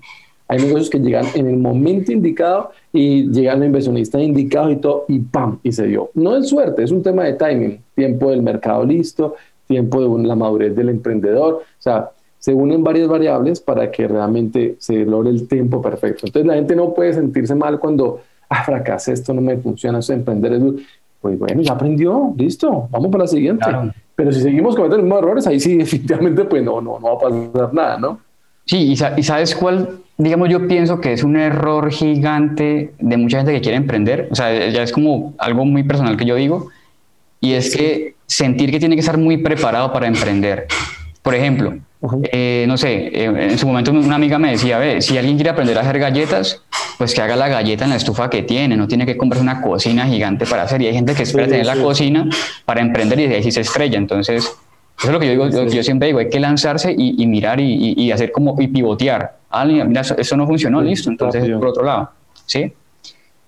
Hay 0.49 0.57
negocios 0.57 0.89
que 0.89 0.99
llegan 0.99 1.25
en 1.35 1.47
el 1.47 1.57
momento 1.57 2.11
indicado 2.11 2.71
y 2.91 3.29
llegan 3.31 3.59
los 3.59 3.67
inversionistas 3.67 4.21
indicados 4.21 4.71
y 4.71 4.75
todo, 4.77 5.05
y 5.07 5.19
¡pam! 5.19 5.59
Y 5.63 5.71
se 5.71 5.85
dio. 5.85 6.09
No 6.15 6.35
es 6.35 6.49
suerte, 6.49 6.83
es 6.83 6.91
un 6.91 7.03
tema 7.03 7.23
de 7.23 7.33
timing. 7.33 7.79
Tiempo 7.95 8.31
del 8.31 8.41
mercado 8.41 8.83
listo, 8.83 9.35
tiempo 9.67 10.01
de 10.01 10.27
la 10.27 10.35
madurez 10.35 10.75
del 10.75 10.89
emprendedor. 10.89 11.53
O 11.53 11.61
sea, 11.81 12.09
se 12.39 12.53
unen 12.53 12.83
varias 12.83 13.07
variables 13.07 13.59
para 13.59 13.91
que 13.91 14.07
realmente 14.07 14.75
se 14.79 15.05
logre 15.05 15.29
el 15.29 15.47
tiempo 15.47 15.81
perfecto. 15.81 16.25
Entonces 16.25 16.47
la 16.47 16.55
gente 16.55 16.75
no 16.75 16.93
puede 16.93 17.13
sentirse 17.13 17.53
mal 17.53 17.79
cuando, 17.79 18.21
ah, 18.49 18.63
fracasé, 18.63 19.13
esto 19.13 19.33
no 19.33 19.41
me 19.41 19.57
funciona, 19.57 19.99
eso 19.99 20.13
emprender 20.13 20.53
es 20.53 20.63
Pues 21.21 21.37
bueno, 21.37 21.61
ya 21.61 21.73
aprendió, 21.73 22.33
listo, 22.35 22.87
vamos 22.89 23.11
para 23.11 23.25
la 23.25 23.27
siguiente. 23.27 23.65
Pero 24.15 24.31
si 24.31 24.41
seguimos 24.41 24.75
cometiendo 24.75 24.97
los 24.97 25.05
mismos 25.05 25.19
errores, 25.19 25.47
ahí 25.47 25.59
sí, 25.59 25.77
definitivamente, 25.77 26.45
pues 26.45 26.63
no, 26.63 26.81
no, 26.81 26.97
no 26.99 27.07
va 27.07 27.13
a 27.13 27.19
pasar 27.19 27.73
nada, 27.73 27.97
¿no? 27.99 28.19
Sí, 28.65 28.91
y, 28.91 28.95
sabes 28.95 29.55
cuál, 29.55 29.99
digamos, 30.19 30.49
yo 30.49 30.67
pienso 30.67 31.01
que 31.01 31.13
es 31.13 31.23
un 31.23 31.37
error 31.37 31.91
gigante 31.91 32.91
de 32.99 33.17
mucha 33.17 33.37
gente 33.37 33.53
que 33.53 33.61
quiere 33.61 33.77
emprender, 33.77 34.27
o 34.29 34.35
sea, 34.35 34.69
ya 34.69 34.83
es 34.83 34.91
como 34.91 35.33
algo 35.39 35.65
muy 35.65 35.83
personal 35.83 36.17
que 36.17 36.25
yo 36.25 36.35
digo, 36.35 36.67
y 37.41 37.53
es 37.53 37.75
que 37.75 38.15
sentir 38.27 38.69
que 38.69 38.79
tiene 38.79 38.95
que 38.95 38.99
estar 38.99 39.17
muy 39.17 39.37
preparado 39.37 39.91
para 39.91 40.07
emprender. 40.07 40.67
Por 41.21 41.35
ejemplo, 41.35 41.73
eh, 42.31 42.65
no 42.67 42.77
sé, 42.77 43.07
eh, 43.13 43.49
en 43.51 43.57
su 43.57 43.65
momento 43.65 43.91
una 43.91 44.15
amiga 44.15 44.37
me 44.39 44.51
decía, 44.51 44.77
ve, 44.77 45.01
si 45.01 45.17
alguien 45.17 45.37
quiere 45.37 45.51
aprender 45.51 45.77
a 45.77 45.81
hacer 45.81 45.99
galletas, 45.99 46.61
pues 46.97 47.13
que 47.13 47.21
haga 47.21 47.37
la 47.37 47.47
galleta 47.47 47.85
en 47.85 47.91
la 47.91 47.95
estufa 47.95 48.29
que 48.29 48.43
tiene, 48.43 48.75
no 48.75 48.87
tiene 48.89 49.05
que 49.05 49.15
comprarse 49.15 49.41
una 49.41 49.61
cocina 49.61 50.05
gigante 50.05 50.45
para 50.45 50.63
hacer. 50.63 50.81
Y 50.81 50.87
hay 50.87 50.93
gente 50.93 51.13
que 51.15 51.23
espera 51.23 51.47
tener 51.47 51.65
la 51.65 51.77
cocina 51.77 52.27
para 52.65 52.81
emprender 52.81 53.21
y 53.21 53.27
de 53.27 53.35
ahí 53.35 53.51
se 53.51 53.61
estrella. 53.61 53.97
Entonces, 53.97 54.43
eso 54.43 55.07
es 55.07 55.09
lo 55.09 55.19
que 55.19 55.27
yo 55.27 55.31
digo, 55.31 55.67
yo 55.69 55.81
siempre 55.81 56.07
digo, 56.07 56.19
hay 56.19 56.29
que 56.29 56.41
lanzarse 56.41 56.93
y, 56.97 57.25
mirar 57.25 57.61
y, 57.61 58.11
hacer 58.11 58.33
como 58.33 58.59
y 58.59 58.67
pivotear. 58.67 59.38
Ah, 59.49 59.65
mira, 59.65 60.01
eso, 60.01 60.37
no 60.37 60.45
funcionó, 60.45 60.81
listo, 60.81 61.09
entonces 61.09 61.49
por 61.57 61.67
otro 61.67 61.83
lado. 61.83 62.09
¿Sí? 62.45 62.71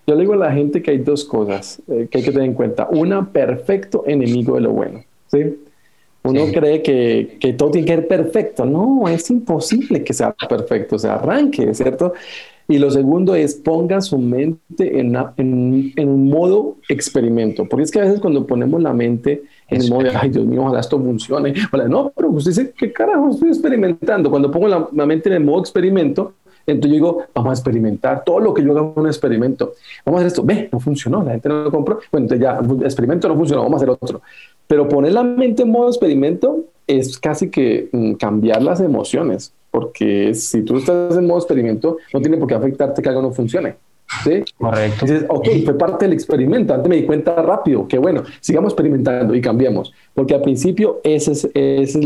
Yo 0.06 0.14
le 0.14 0.22
digo 0.22 0.32
a 0.32 0.36
la 0.36 0.52
gente 0.52 0.82
que 0.82 0.90
hay 0.90 0.98
dos 0.98 1.24
cosas 1.24 1.80
eh, 1.88 2.08
que 2.10 2.18
hay 2.18 2.24
que 2.24 2.32
tener 2.32 2.48
en 2.48 2.54
cuenta. 2.54 2.88
Una, 2.90 3.30
perfecto 3.30 4.04
enemigo 4.06 4.56
de 4.56 4.62
lo 4.62 4.72
bueno. 4.72 5.04
¿sí? 5.28 5.58
Uno 6.24 6.46
cree 6.52 6.82
que, 6.82 7.36
que, 7.40 7.52
todo 7.52 7.70
tiene 7.70 7.86
que 7.86 7.94
ser 7.94 8.08
perfecto. 8.08 8.64
No, 8.64 9.08
es 9.08 9.28
imposible 9.30 10.04
que 10.04 10.12
sea 10.12 10.32
perfecto, 10.32 10.96
o 10.96 10.98
sea, 10.98 11.14
arranque, 11.14 11.74
¿cierto? 11.74 12.14
Y 12.68 12.78
lo 12.78 12.90
segundo 12.90 13.34
es 13.34 13.54
ponga 13.54 14.00
su 14.00 14.18
mente 14.18 15.00
en, 15.00 15.16
en, 15.36 15.92
en, 15.96 16.08
un 16.08 16.28
modo 16.28 16.76
experimento, 16.88 17.68
porque 17.68 17.84
es 17.84 17.90
que 17.90 18.00
a 18.00 18.04
veces 18.04 18.20
cuando 18.20 18.46
ponemos 18.46 18.80
la 18.80 18.92
mente 18.92 19.42
en 19.74 19.82
el 19.82 19.90
modo 19.90 20.08
ay 20.14 20.30
Dios 20.30 20.44
mío, 20.44 20.62
ojalá 20.62 20.80
esto 20.80 20.98
funcione, 20.98 21.54
no, 21.88 22.12
pero 22.14 22.30
usted 22.30 22.50
dice, 22.50 22.74
¿qué 22.76 22.92
carajo 22.92 23.30
estoy 23.30 23.48
experimentando? 23.48 24.30
Cuando 24.30 24.50
pongo 24.50 24.68
la, 24.68 25.06
mente 25.06 25.28
en 25.28 25.36
el 25.36 25.44
modo 25.44 25.60
experimento, 25.60 26.34
entonces 26.66 26.90
yo 26.90 26.94
digo, 26.94 27.22
vamos 27.34 27.50
a 27.50 27.54
experimentar 27.54 28.22
todo 28.24 28.38
lo 28.38 28.54
que 28.54 28.62
yo 28.62 28.70
haga 28.72 28.82
un 28.82 29.06
experimento. 29.06 29.72
Vamos 30.04 30.18
a 30.18 30.20
hacer 30.20 30.26
esto, 30.28 30.44
ve, 30.44 30.68
no 30.70 30.78
funcionó, 30.78 31.22
la 31.22 31.32
gente 31.32 31.48
no 31.48 31.64
lo 31.64 31.70
compró, 31.70 31.98
bueno, 32.10 32.26
entonces 32.26 32.40
ya, 32.40 32.60
experimento 32.84 33.28
no 33.28 33.36
funcionó, 33.36 33.62
vamos 33.62 33.80
a 33.80 33.84
hacer 33.84 33.90
otro. 33.90 34.22
Pero 34.66 34.88
poner 34.88 35.12
la 35.12 35.22
mente 35.22 35.62
en 35.62 35.70
modo 35.70 35.88
experimento 35.88 36.64
es 36.86 37.18
casi 37.18 37.50
que 37.50 37.88
mm, 37.92 38.14
cambiar 38.14 38.62
las 38.62 38.80
emociones, 38.80 39.52
porque 39.70 40.34
si 40.34 40.62
tú 40.62 40.76
estás 40.76 41.16
en 41.16 41.26
modo 41.26 41.38
experimento, 41.38 41.96
no 42.12 42.20
tiene 42.20 42.36
por 42.36 42.48
qué 42.48 42.54
afectarte 42.54 43.02
que 43.02 43.08
algo 43.08 43.22
no 43.22 43.32
funcione. 43.32 43.76
¿Sí? 44.24 44.42
Correcto. 44.58 45.06
Entonces, 45.06 45.26
ok, 45.28 45.48
fue 45.64 45.78
parte 45.78 46.04
del 46.04 46.14
experimento. 46.14 46.74
Antes 46.74 46.88
me 46.88 46.96
di 46.96 47.04
cuenta 47.04 47.34
rápido 47.36 47.88
que, 47.88 47.98
bueno, 47.98 48.22
sigamos 48.40 48.72
experimentando 48.72 49.34
y 49.34 49.40
cambiemos. 49.40 49.92
Porque 50.14 50.34
al 50.34 50.42
principio 50.42 51.00
ese 51.02 51.50
es, 51.54 51.98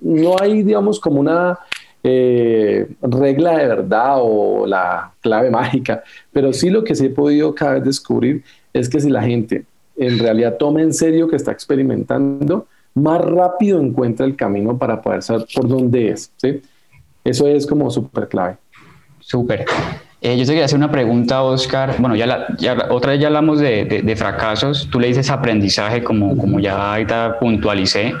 no 0.00 0.36
hay, 0.40 0.62
digamos, 0.62 0.98
como 0.98 1.20
una 1.20 1.58
eh, 2.02 2.86
regla 3.00 3.58
de 3.58 3.66
verdad 3.66 4.16
o 4.18 4.66
la 4.66 5.12
clave 5.20 5.50
mágica, 5.50 6.02
pero 6.32 6.52
sí 6.52 6.70
lo 6.70 6.84
que 6.84 6.94
sí 6.94 7.06
he 7.06 7.10
podido 7.10 7.54
cada 7.54 7.74
vez 7.74 7.84
descubrir 7.84 8.44
es 8.72 8.88
que 8.88 9.00
si 9.00 9.08
la 9.08 9.22
gente 9.22 9.64
en 9.96 10.18
realidad 10.18 10.56
toma 10.58 10.82
en 10.82 10.92
serio 10.92 11.28
que 11.28 11.36
está 11.36 11.52
experimentando, 11.52 12.66
más 12.94 13.20
rápido 13.20 13.80
encuentra 13.80 14.26
el 14.26 14.36
camino 14.36 14.76
para 14.76 15.00
poder 15.00 15.22
saber 15.22 15.46
por 15.54 15.66
dónde 15.66 16.10
es. 16.10 16.30
¿sí? 16.36 16.60
Eso 17.24 17.46
es 17.48 17.66
como 17.66 17.90
súper 17.90 18.28
clave. 18.28 18.56
Súper. 19.20 19.64
Eh, 20.24 20.38
yo 20.38 20.46
te 20.46 20.52
quería 20.52 20.64
hacer 20.64 20.78
una 20.78 20.90
pregunta, 20.90 21.42
Oscar. 21.42 21.96
Bueno, 21.98 22.16
ya, 22.16 22.26
la, 22.26 22.46
ya 22.56 22.86
otra 22.88 23.12
vez 23.12 23.20
ya 23.20 23.26
hablamos 23.26 23.60
de, 23.60 23.84
de, 24.02 24.16
fracasos. 24.16 24.88
Tú 24.90 24.98
le 24.98 25.08
dices 25.08 25.28
aprendizaje, 25.28 26.02
como, 26.02 26.34
como 26.38 26.60
ya 26.60 26.92
ahorita 26.92 27.38
puntualicé. 27.38 28.14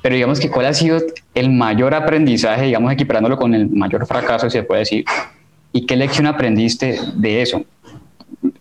Pero 0.00 0.14
digamos 0.14 0.40
que 0.40 0.48
cuál 0.48 0.64
ha 0.64 0.72
sido 0.72 0.98
el 1.34 1.50
mayor 1.50 1.92
aprendizaje, 1.92 2.64
digamos, 2.64 2.90
equiparándolo 2.90 3.36
con 3.36 3.52
el 3.52 3.68
mayor 3.68 4.06
fracaso, 4.06 4.48
se 4.48 4.62
puede 4.62 4.78
decir. 4.78 5.04
¿Y 5.74 5.84
qué 5.84 5.94
lección 5.94 6.26
aprendiste 6.26 6.98
de 7.16 7.42
eso? 7.42 7.62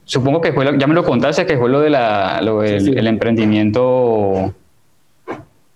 Supongo 0.04 0.42
que 0.42 0.52
fue, 0.52 0.66
lo, 0.66 0.76
ya 0.76 0.86
me 0.86 0.94
lo 0.94 1.06
contaste, 1.06 1.46
que 1.46 1.58
fue 1.58 1.70
lo, 1.70 1.80
de 1.80 1.92
la, 1.92 2.42
lo 2.42 2.60
del 2.60 2.98
el 2.98 3.08
emprendimiento. 3.08 4.54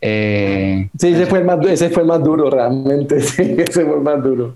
Eh, 0.01 0.89
sí, 0.99 1.13
ese 1.13 1.27
fue, 1.27 1.39
el 1.39 1.45
más, 1.45 1.65
ese 1.65 1.89
fue 1.91 2.03
el 2.03 2.09
más 2.09 2.21
duro, 2.21 2.49
realmente. 2.49 3.21
Sí, 3.21 3.55
ese 3.57 3.85
fue 3.85 3.95
el 3.95 4.01
más 4.01 4.21
duro 4.21 4.55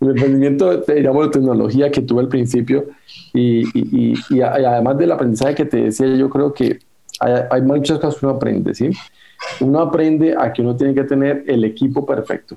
el 0.00 0.08
emprendimiento, 0.10 0.82
digamos, 0.82 1.26
de 1.26 1.30
tecnología 1.30 1.90
que 1.90 2.02
tuve 2.02 2.20
al 2.20 2.28
principio 2.28 2.86
y, 3.32 3.62
y, 3.74 4.14
y, 4.30 4.40
además 4.40 4.98
del 4.98 5.12
aprendizaje 5.12 5.54
que 5.54 5.64
te 5.64 5.76
decía, 5.84 6.06
yo 6.14 6.28
creo 6.28 6.52
que 6.52 6.78
hay, 7.20 7.34
hay, 7.50 7.62
muchas 7.62 7.98
cosas 7.98 8.20
que 8.20 8.26
uno 8.26 8.36
aprende, 8.36 8.74
¿sí? 8.74 8.90
Uno 9.60 9.80
aprende 9.80 10.34
a 10.38 10.52
que 10.52 10.62
uno 10.62 10.76
tiene 10.76 10.94
que 10.94 11.04
tener 11.04 11.44
el 11.46 11.64
equipo 11.64 12.04
perfecto. 12.04 12.56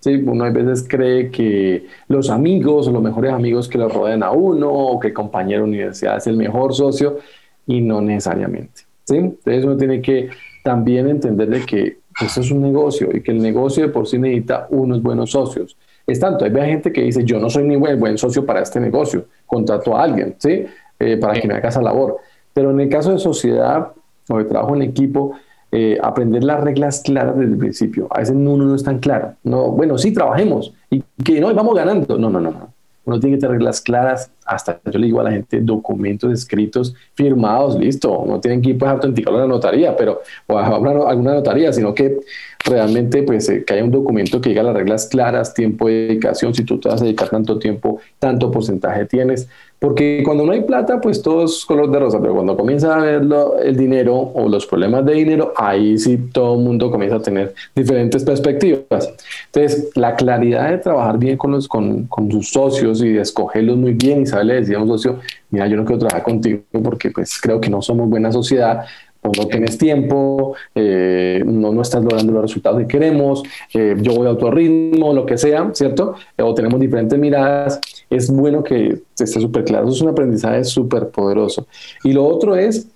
¿sí? 0.00 0.14
Uno 0.14 0.44
a 0.44 0.50
veces 0.50 0.86
cree 0.88 1.30
que 1.30 1.86
los 2.08 2.30
amigos 2.30 2.88
o 2.88 2.92
los 2.92 3.02
mejores 3.02 3.32
amigos 3.32 3.68
que 3.68 3.78
lo 3.78 3.88
rodean 3.88 4.22
a 4.22 4.30
uno 4.30 4.70
o 4.70 5.00
que 5.00 5.08
el 5.08 5.14
compañero 5.14 5.62
de 5.62 5.68
universidad 5.68 6.18
es 6.18 6.26
el 6.26 6.36
mejor 6.36 6.74
socio 6.74 7.18
y 7.66 7.80
no 7.80 8.00
necesariamente. 8.00 8.82
¿sí? 9.04 9.16
Entonces 9.16 9.64
uno 9.64 9.76
tiene 9.76 10.02
que 10.02 10.30
también 10.62 11.08
entender 11.08 11.48
de 11.48 11.64
que 11.64 11.98
esto 12.20 12.40
es 12.40 12.50
un 12.50 12.62
negocio 12.62 13.08
y 13.12 13.22
que 13.22 13.32
el 13.32 13.42
negocio 13.42 13.86
de 13.86 13.92
por 13.92 14.06
sí 14.06 14.18
necesita 14.18 14.66
unos 14.70 15.02
buenos 15.02 15.30
socios 15.30 15.76
es 16.06 16.20
tanto, 16.20 16.44
hay 16.44 16.52
gente 16.52 16.92
que 16.92 17.02
dice, 17.02 17.24
yo 17.24 17.38
no 17.38 17.48
soy 17.48 17.64
ni 17.64 17.76
buen, 17.76 17.98
buen 17.98 18.18
socio 18.18 18.44
para 18.44 18.60
este 18.60 18.78
negocio, 18.80 19.26
contrato 19.46 19.96
a 19.96 20.02
alguien, 20.02 20.34
¿sí? 20.38 20.66
Eh, 20.98 21.16
para 21.16 21.34
que 21.34 21.48
me 21.48 21.54
haga 21.54 21.68
esa 21.70 21.82
labor. 21.82 22.18
Pero 22.52 22.70
en 22.70 22.80
el 22.80 22.88
caso 22.88 23.12
de 23.12 23.18
sociedad 23.18 23.92
o 24.28 24.38
de 24.38 24.44
trabajo 24.44 24.76
en 24.76 24.82
equipo, 24.82 25.32
eh, 25.72 25.98
aprender 26.00 26.44
las 26.44 26.62
reglas 26.62 27.00
claras 27.00 27.36
desde 27.36 27.52
el 27.52 27.58
principio. 27.58 28.06
A 28.10 28.20
veces 28.20 28.36
uno 28.36 28.64
no 28.64 28.74
es 28.74 28.84
tan 28.84 28.98
claro. 28.98 29.34
No, 29.42 29.70
bueno, 29.72 29.98
sí, 29.98 30.12
trabajemos 30.12 30.72
y 30.90 31.02
que 31.24 31.40
no, 31.40 31.52
vamos 31.52 31.74
ganando. 31.74 32.16
No, 32.18 32.30
no, 32.30 32.40
no, 32.40 32.50
no. 32.50 32.73
Uno 33.04 33.20
tiene 33.20 33.36
que 33.36 33.40
tener 33.40 33.56
reglas 33.56 33.80
claras 33.80 34.30
hasta 34.46 34.80
yo 34.84 34.98
le 34.98 35.06
digo 35.06 35.20
a 35.20 35.24
la 35.24 35.30
gente 35.30 35.60
documentos 35.60 36.32
escritos, 36.32 36.94
firmados, 37.14 37.78
listo, 37.78 38.24
no 38.26 38.40
tienen 38.40 38.60
que 38.60 38.70
ir 38.70 38.78
pues, 38.78 38.88
a 38.88 38.92
autenticarlo 38.92 39.38
en 39.38 39.48
la 39.48 39.54
notaría, 39.54 39.96
pero, 39.96 40.20
o 40.46 40.58
a 40.58 40.66
alguna 40.66 41.34
notaría, 41.34 41.72
sino 41.72 41.94
que 41.94 42.20
realmente 42.64 43.22
pues 43.22 43.48
eh, 43.48 43.64
que 43.64 43.74
haya 43.74 43.84
un 43.84 43.90
documento 43.90 44.40
que 44.40 44.50
diga 44.50 44.62
las 44.62 44.74
reglas 44.74 45.06
claras, 45.06 45.54
tiempo 45.54 45.88
de 45.88 46.08
dedicación, 46.08 46.54
si 46.54 46.64
tú 46.64 46.78
te 46.78 46.88
vas 46.88 47.00
a 47.00 47.04
dedicar 47.04 47.30
tanto 47.30 47.58
tiempo, 47.58 48.00
tanto 48.18 48.50
porcentaje 48.50 49.06
tienes, 49.06 49.48
porque 49.84 50.22
cuando 50.24 50.46
no 50.46 50.52
hay 50.52 50.62
plata 50.62 50.98
pues 50.98 51.20
todo 51.20 51.44
es 51.44 51.62
color 51.66 51.90
de 51.90 51.98
rosa, 51.98 52.18
pero 52.18 52.32
cuando 52.32 52.56
comienza 52.56 52.96
a 52.96 53.02
ver 53.02 53.22
el 53.62 53.76
dinero 53.76 54.16
o 54.16 54.48
los 54.48 54.64
problemas 54.64 55.04
de 55.04 55.12
dinero, 55.12 55.52
ahí 55.58 55.98
sí 55.98 56.16
todo 56.32 56.54
el 56.54 56.64
mundo 56.64 56.90
comienza 56.90 57.16
a 57.16 57.20
tener 57.20 57.54
diferentes 57.76 58.24
perspectivas. 58.24 59.12
Entonces, 59.52 59.90
la 59.94 60.16
claridad 60.16 60.70
de 60.70 60.78
trabajar 60.78 61.18
bien 61.18 61.36
con, 61.36 61.50
los, 61.50 61.68
con, 61.68 62.06
con 62.06 62.30
sus 62.30 62.48
socios 62.48 63.02
y 63.02 63.10
de 63.10 63.20
escogerlos 63.20 63.76
muy 63.76 63.92
bien 63.92 64.22
y 64.22 64.26
saberle 64.26 64.54
decir 64.54 64.76
a 64.76 64.80
un 64.80 64.88
socio, 64.88 65.18
mira, 65.50 65.66
yo 65.66 65.76
no 65.76 65.84
quiero 65.84 65.98
trabajar 65.98 66.22
contigo 66.22 66.62
porque 66.82 67.10
pues 67.10 67.38
creo 67.38 67.60
que 67.60 67.68
no 67.68 67.82
somos 67.82 68.08
buena 68.08 68.32
sociedad, 68.32 68.86
o 69.24 69.32
no 69.36 69.46
tienes 69.48 69.78
tiempo, 69.78 70.54
eh, 70.74 71.42
no, 71.46 71.72
no 71.72 71.82
estás 71.82 72.02
logrando 72.02 72.32
los 72.32 72.42
resultados 72.42 72.78
que 72.80 72.86
queremos, 72.86 73.42
eh, 73.72 73.96
yo 73.98 74.14
voy 74.14 74.26
a 74.26 74.30
otro 74.30 74.50
ritmo, 74.50 75.14
lo 75.14 75.24
que 75.24 75.38
sea, 75.38 75.70
¿cierto? 75.72 76.14
o 76.38 76.54
tenemos 76.54 76.78
diferentes 76.78 77.18
miradas, 77.18 77.80
es 78.10 78.30
bueno 78.30 78.62
que 78.62 79.02
esté 79.18 79.26
súper 79.26 79.64
claro. 79.64 79.86
Eso 79.86 79.96
es 79.96 80.02
un 80.02 80.08
aprendizaje 80.10 80.62
súper 80.64 81.08
poderoso. 81.08 81.66
Y 82.02 82.12
lo 82.12 82.24
otro 82.26 82.54
es 82.54 82.86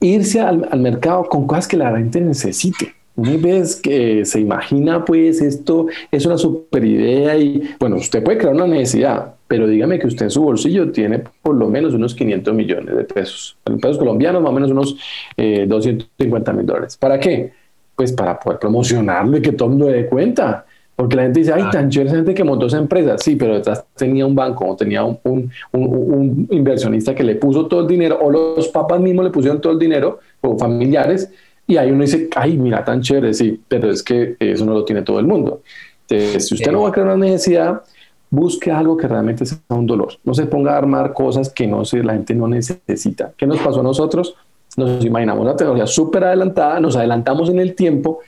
irse 0.00 0.40
al, 0.40 0.66
al 0.70 0.80
mercado 0.80 1.24
con 1.24 1.46
cosas 1.46 1.68
que 1.68 1.76
la 1.76 1.96
gente 1.96 2.20
necesite 2.20 2.99
ves 3.36 3.76
que 3.76 4.24
se 4.24 4.40
imagina, 4.40 5.04
pues 5.04 5.40
esto 5.40 5.86
es 6.10 6.26
una 6.26 6.38
super 6.38 6.84
idea 6.84 7.36
y 7.36 7.62
bueno, 7.78 7.96
usted 7.96 8.22
puede 8.22 8.38
crear 8.38 8.54
una 8.54 8.66
necesidad, 8.66 9.34
pero 9.46 9.66
dígame 9.66 9.98
que 9.98 10.06
usted 10.06 10.26
en 10.26 10.30
su 10.30 10.42
bolsillo 10.42 10.90
tiene 10.90 11.22
por 11.42 11.54
lo 11.54 11.68
menos 11.68 11.94
unos 11.94 12.14
500 12.14 12.54
millones 12.54 12.96
de 12.96 13.04
pesos, 13.04 13.56
en 13.66 13.78
pesos 13.78 13.98
colombianos 13.98 14.42
más 14.42 14.50
o 14.50 14.54
menos 14.54 14.70
unos 14.70 14.96
250 15.36 16.50
eh, 16.50 16.54
mil 16.54 16.66
dólares. 16.66 16.96
¿Para 16.96 17.18
qué? 17.18 17.52
Pues 17.94 18.12
para 18.12 18.38
poder 18.38 18.58
promocionarlo 18.58 19.36
y 19.36 19.42
que 19.42 19.52
todo 19.52 19.68
el 19.68 19.76
mundo 19.76 19.86
dé 19.92 20.06
cuenta. 20.06 20.64
Porque 21.00 21.16
la 21.16 21.22
gente 21.22 21.40
dice, 21.40 21.52
ay, 21.54 21.64
tan 21.72 21.88
chévere 21.88 22.10
gente 22.10 22.34
que 22.34 22.44
montó 22.44 22.66
esa 22.66 22.76
empresa. 22.76 23.16
Sí, 23.16 23.34
pero 23.34 23.54
detrás 23.54 23.86
tenía 23.96 24.26
un 24.26 24.34
banco 24.34 24.66
o 24.68 24.76
tenía 24.76 25.02
un, 25.02 25.18
un, 25.24 25.50
un, 25.72 26.48
inversionista 26.50 27.14
que 27.14 27.24
le 27.24 27.36
puso 27.36 27.66
todo 27.66 27.80
el 27.80 27.86
dinero, 27.86 28.18
o 28.20 28.30
los 28.30 28.68
papás 28.68 29.00
mismos 29.00 29.24
le 29.24 29.30
pusieron 29.30 29.62
todo 29.62 29.72
el 29.72 29.78
dinero, 29.78 30.20
o 30.42 30.58
familiares, 30.58 31.32
y 31.70 31.76
ahí 31.76 31.92
uno 31.92 32.02
dice, 32.02 32.28
ay, 32.34 32.58
mira, 32.58 32.84
tan 32.84 33.00
chévere, 33.00 33.32
sí, 33.32 33.60
pero 33.68 33.88
es 33.90 34.02
que 34.02 34.34
eso 34.40 34.64
no 34.66 34.72
lo 34.72 34.84
tiene 34.84 35.02
todo 35.02 35.20
el 35.20 35.26
mundo. 35.26 35.62
Entonces, 36.08 36.48
si 36.48 36.56
usted 36.56 36.72
no 36.72 36.82
va 36.82 36.88
a 36.88 36.92
crear 36.92 37.06
una 37.06 37.16
necesidad, 37.16 37.82
busque 38.28 38.72
algo 38.72 38.96
que 38.96 39.06
realmente 39.06 39.46
sea 39.46 39.58
un 39.68 39.86
dolor. 39.86 40.14
No 40.24 40.34
se 40.34 40.46
ponga 40.46 40.74
a 40.74 40.78
armar 40.78 41.12
cosas 41.14 41.48
que 41.48 41.68
no 41.68 41.84
se, 41.84 42.02
la 42.02 42.14
gente 42.14 42.34
no 42.34 42.48
necesita. 42.48 43.32
¿Qué 43.36 43.46
nos 43.46 43.58
pasó 43.58 43.80
a 43.80 43.82
nosotros? 43.84 44.34
Nos 44.76 45.04
imaginamos 45.04 45.44
una 45.44 45.54
tecnología 45.54 45.86
súper 45.86 46.24
adelantada, 46.24 46.80
nos 46.80 46.96
adelantamos 46.96 47.48
en 47.50 47.60
el 47.60 47.76
tiempo 47.76 48.18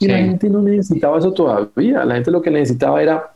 y 0.00 0.08
la 0.08 0.18
gente 0.18 0.48
no 0.48 0.60
necesitaba 0.60 1.16
eso 1.16 1.32
todavía. 1.32 2.04
La 2.04 2.14
gente 2.14 2.32
lo 2.32 2.42
que 2.42 2.50
necesitaba 2.50 3.00
era 3.00 3.30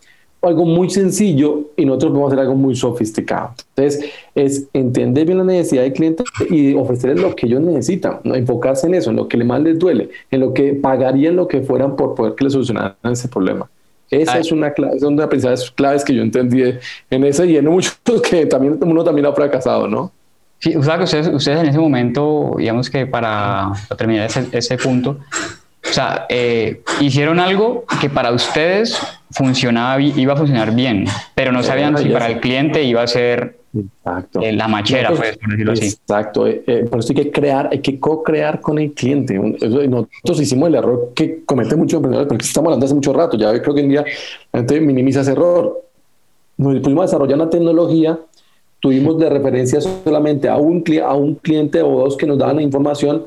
algo 0.47 0.65
muy 0.65 0.91
sencillo 0.91 1.71
y 1.77 1.85
nosotros 1.85 2.11
podemos 2.11 2.33
hacer 2.33 2.41
algo 2.41 2.55
muy 2.55 2.75
sofisticado. 2.75 3.55
Entonces, 3.77 4.11
es 4.35 4.67
entender 4.73 5.27
bien 5.27 5.39
la 5.39 5.45
necesidad 5.45 5.83
del 5.83 5.93
cliente 5.93 6.25
y 6.51 6.75
ofrecerles 6.75 7.21
lo 7.21 7.35
que 7.35 7.47
ellos 7.47 7.61
necesitan, 7.61 8.21
¿no? 8.25 8.35
enfocarse 8.35 8.87
en 8.87 8.95
eso, 8.95 9.11
en 9.11 9.17
lo 9.17 9.29
que 9.29 9.37
más 9.45 9.61
les 9.63 9.79
duele, 9.79 10.11
en 10.31 10.41
lo 10.41 10.53
que 10.53 10.75
pagarían 10.75 11.37
lo 11.37 11.49
que 11.49 11.63
fueran 11.63 11.97
por 11.97 12.15
poder 12.15 12.35
que 12.35 12.45
les 12.45 12.53
solucionaran 12.53 12.95
ese 13.05 13.29
problema. 13.29 13.69
Esa 14.11 14.39
es 14.39 14.53
una 14.53 14.73
clave, 14.73 14.99
son 15.01 15.17
de 15.17 15.25
aprendizajes 15.25 15.71
claves 15.71 16.05
que 16.05 16.15
yo 16.15 16.23
entendí 16.23 16.63
en 17.11 17.25
ese 17.25 17.47
y 17.47 17.57
en 17.57 17.67
muchos 17.67 17.99
que 18.31 18.47
también 18.47 18.79
uno 18.81 19.03
también 19.03 19.27
ha 19.27 19.33
fracasado, 19.33 19.89
¿no? 19.89 20.13
Sí, 20.61 20.75
o 20.77 20.83
sea 20.83 20.97
que 20.97 21.05
ustedes, 21.05 21.29
ustedes 21.29 21.61
en 21.61 21.67
ese 21.67 21.79
momento, 21.79 22.55
digamos 22.57 22.89
que 22.89 23.07
para, 23.07 23.73
terminar 23.99 24.27
ese, 24.27 24.47
ese 24.53 24.79
punto, 24.79 25.19
sea, 25.95 26.27
eh, 26.29 26.83
hicieron 27.01 27.39
algo 27.39 27.85
que 28.01 28.11
para 28.11 28.33
ustedes 28.33 28.99
funcionaba, 29.31 30.01
iba 30.01 30.33
a 30.33 30.37
funcionar 30.37 30.75
bien, 30.75 31.07
pero 31.35 31.53
no 31.53 31.63
sabían 31.63 31.97
si 31.99 32.09
para 32.09 32.29
el 32.29 32.41
cliente 32.41 32.83
iba 32.83 33.03
a 33.03 33.07
ser 33.07 33.59
eh, 34.41 34.53
la 34.53 34.69
machera, 34.69 35.11
pues, 35.11 35.37
por 35.37 35.51
decirlo 35.51 35.73
así. 35.73 35.87
Exacto, 35.87 36.47
eh, 36.47 36.87
por 36.89 37.01
eso 37.01 37.13
hay 37.13 37.25
que 37.25 37.31
crear, 37.31 37.69
hay 37.73 37.81
que 37.81 37.99
co-crear 37.99 38.61
con 38.61 38.79
el 38.79 38.93
cliente. 38.93 39.35
Nosotros 39.35 40.41
hicimos 40.41 40.69
el 40.69 40.77
error 40.77 41.11
que 41.15 41.45
cometen 41.45 41.79
muchos 41.79 41.99
emprendedores, 41.99 42.29
porque 42.29 42.45
estamos 42.45 42.69
hablando 42.69 42.87
hace 42.87 42.95
mucho 42.95 43.13
rato, 43.13 43.37
ya 43.37 43.51
creo 43.61 43.75
que 43.75 43.81
hoy 43.81 43.81
en 43.81 43.89
día 43.89 44.05
la 44.53 44.61
gente 44.61 44.81
minimiza 44.81 45.23
ese 45.23 45.33
error. 45.33 45.81
Nos 46.57 46.81
pudimos 46.81 47.07
desarrollar 47.07 47.37
una 47.37 47.51
tecnología, 47.51 48.19
tuvimos 48.79 49.19
de 49.19 49.29
referencia 49.29 49.81
solamente 49.81 50.49
a 50.49 50.57
un, 50.57 50.85
a 51.05 51.15
un 51.15 51.35
cliente 51.35 51.83
o 51.83 52.05
dos 52.05 52.17
que 52.17 52.27
nos 52.27 52.39
daban 52.39 52.57
la 52.57 52.63
información 52.63 53.25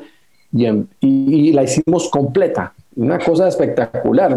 y, 0.51 1.51
la 1.51 1.63
hicimos 1.63 2.09
completa, 2.09 2.73
una 2.95 3.19
cosa 3.19 3.47
espectacular. 3.47 4.35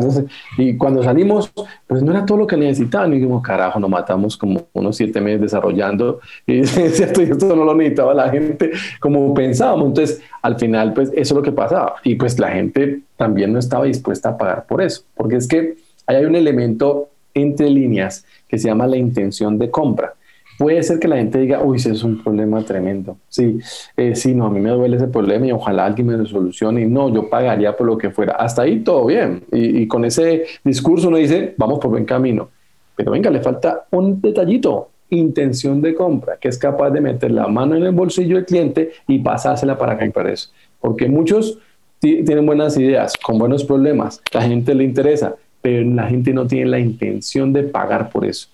y 0.59 0.77
cuando 0.77 1.03
salimos, 1.03 1.53
pues 1.87 2.03
no 2.03 2.11
era 2.13 2.27
todo 2.27 2.39
lo 2.39 2.47
que 2.47 2.57
necesitaban. 2.57 3.13
Y 3.13 3.17
dijimos, 3.17 3.43
carajo, 3.43 3.81
nos 3.81 3.91
matamos 3.91 4.37
como 4.37 4.67
unos 4.73 4.97
siete 4.97 5.21
meses 5.21 5.41
desarrollando. 5.41 6.21
Y 6.47 6.65
cierto, 6.67 7.23
y 7.23 7.31
esto 7.31 7.55
no 7.57 7.65
lo 7.65 7.75
necesitaba 7.75 8.13
la 8.15 8.29
gente 8.29 8.71
como 9.01 9.33
pensábamos. 9.33 9.87
Entonces, 9.87 10.23
al 10.43 10.59
final, 10.59 10.93
pues 10.93 11.11
eso 11.11 11.21
es 11.21 11.33
lo 11.33 11.43
que 11.43 11.53
pasaba. 11.53 11.97
Y 12.05 12.17
pues 12.17 12.39
la 12.39 12.51
gente 12.51 13.01
también 13.17 13.53
no 13.53 13.59
estaba 13.59 13.85
dispuesta 13.85 14.31
a 14.31 14.39
pagar 14.39 14.67
por 14.67 14.83
eso. 14.83 15.03
Porque 15.15 15.37
es 15.37 15.49
que 15.49 15.77
hay 16.07 16.25
un 16.25 16.35
elemento 16.35 17.09
entre 17.33 17.71
líneas 17.71 18.25
que 18.49 18.59
se 18.59 18.69
llama 18.69 18.87
la 18.87 18.97
intención 18.97 19.59
de 19.59 19.71
compra 19.71 20.15
puede 20.61 20.83
ser 20.83 20.99
que 20.99 21.09
la 21.09 21.17
gente 21.17 21.39
diga, 21.39 21.63
uy, 21.65 21.79
ese 21.79 21.93
es 21.93 22.03
un 22.03 22.23
problema 22.23 22.63
tremendo. 22.63 23.17
Sí, 23.31 23.61
eh, 23.97 24.15
sí, 24.15 24.35
no, 24.35 24.45
a 24.45 24.51
mí 24.51 24.61
me 24.61 24.69
duele 24.69 24.99
ese 24.99 25.09
problema 25.09 25.47
y 25.47 25.53
ojalá 25.53 25.87
alguien 25.87 26.09
me 26.09 26.19
lo 26.19 26.27
solucione. 26.27 26.83
Y 26.83 26.87
no, 26.87 27.11
yo 27.11 27.31
pagaría 27.31 27.75
por 27.75 27.87
lo 27.87 27.97
que 27.97 28.11
fuera. 28.11 28.35
Hasta 28.35 28.61
ahí 28.61 28.81
todo 28.81 29.07
bien. 29.07 29.43
Y, 29.51 29.87
con 29.87 30.05
ese 30.05 30.45
discurso 30.63 31.09
uno 31.09 31.17
dice, 31.17 31.55
vamos 31.57 31.79
por 31.79 31.89
buen 31.89 32.05
camino. 32.05 32.51
Pero 32.95 33.11
venga, 33.11 33.31
le 33.31 33.41
falta 33.41 33.87
un 33.91 34.21
detallito, 34.21 34.91
intención 35.09 35.81
de 35.81 35.95
compra, 35.95 36.37
que 36.37 36.49
es 36.49 36.59
capaz 36.59 36.91
de 36.91 37.01
meter 37.01 37.31
la 37.31 37.49
mano 37.49 37.75
en 37.75 37.83
el 37.83 37.93
bolsillo 37.93 38.37
del 38.37 38.45
cliente 38.45 38.91
y 39.09 39.19
pasársela 39.21 39.79
para 39.79 39.99
comprar 39.99 40.27
eso. 40.27 40.51
Porque 40.79 41.09
muchos 41.09 41.59
tienen 42.01 42.45
buenas 42.45 42.77
ideas, 42.77 43.15
con 43.17 43.39
buenos 43.39 43.65
problemas, 43.65 44.21
la 44.35 44.43
gente 44.43 44.75
le 44.75 44.85
interesa, 44.85 45.37
pero 45.63 45.89
la 45.91 46.07
gente 46.07 46.35
no 46.35 46.47
tiene 46.47 46.69
la 46.69 46.79
intención 46.79 47.51
de 47.55 47.63
pagar 47.63 48.11
por 48.11 48.27
eso. 48.27 48.49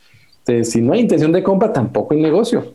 Este, 0.46 0.62
si 0.62 0.80
no 0.80 0.92
hay 0.92 1.00
intención 1.00 1.32
de 1.32 1.42
compra, 1.42 1.72
tampoco 1.72 2.14
hay 2.14 2.20
negocio, 2.20 2.72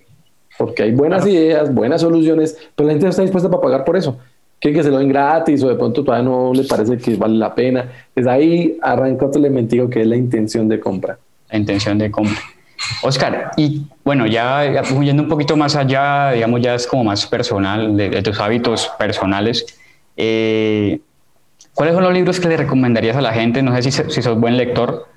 porque 0.57 0.83
hay 0.83 0.91
buenas 0.91 1.25
ideas, 1.25 1.73
buenas 1.73 2.01
soluciones, 2.01 2.57
pero 2.75 2.87
la 2.87 2.93
gente 2.93 3.05
no 3.05 3.11
está 3.11 3.21
dispuesta 3.21 3.47
a 3.47 3.61
pagar 3.61 3.85
por 3.85 3.95
eso. 3.95 4.19
Quieren 4.59 4.77
que 4.77 4.83
se 4.83 4.91
lo 4.91 4.99
den 4.99 5.07
gratis 5.07 5.63
o 5.63 5.69
de 5.69 5.75
pronto 5.75 6.03
todavía 6.03 6.29
no 6.29 6.51
le 6.53 6.65
parece 6.65 6.97
que 6.97 7.15
vale 7.15 7.37
la 7.37 7.55
pena. 7.55 7.89
Es 8.13 8.27
ahí 8.27 8.77
arranca 8.81 9.25
otro 9.25 9.39
elemento 9.39 9.89
que 9.89 10.01
es 10.01 10.07
la 10.07 10.17
intención 10.17 10.67
de 10.67 10.81
compra. 10.81 11.17
La 11.49 11.57
intención 11.57 11.97
de 11.97 12.11
compra. 12.11 12.41
Oscar, 13.03 13.51
y 13.55 13.83
bueno, 14.03 14.27
ya, 14.27 14.81
yendo 14.83 15.23
un 15.23 15.29
poquito 15.29 15.55
más 15.55 15.75
allá, 15.77 16.31
digamos, 16.31 16.61
ya 16.61 16.75
es 16.75 16.85
como 16.85 17.05
más 17.05 17.25
personal, 17.25 17.95
de, 17.95 18.21
tus 18.21 18.37
hábitos 18.39 18.91
personales. 18.99 19.65
Eh, 20.17 20.99
¿Cuáles 21.73 21.95
son 21.95 22.03
los 22.03 22.13
libros 22.13 22.39
que 22.39 22.49
le 22.49 22.57
recomendarías 22.57 23.15
a 23.15 23.21
la 23.21 23.31
gente? 23.31 23.61
No 23.61 23.73
sé 23.75 23.89
si, 23.89 23.91
si 23.91 24.21
sos 24.21 24.37
buen 24.37 24.57
lector, 24.57 25.07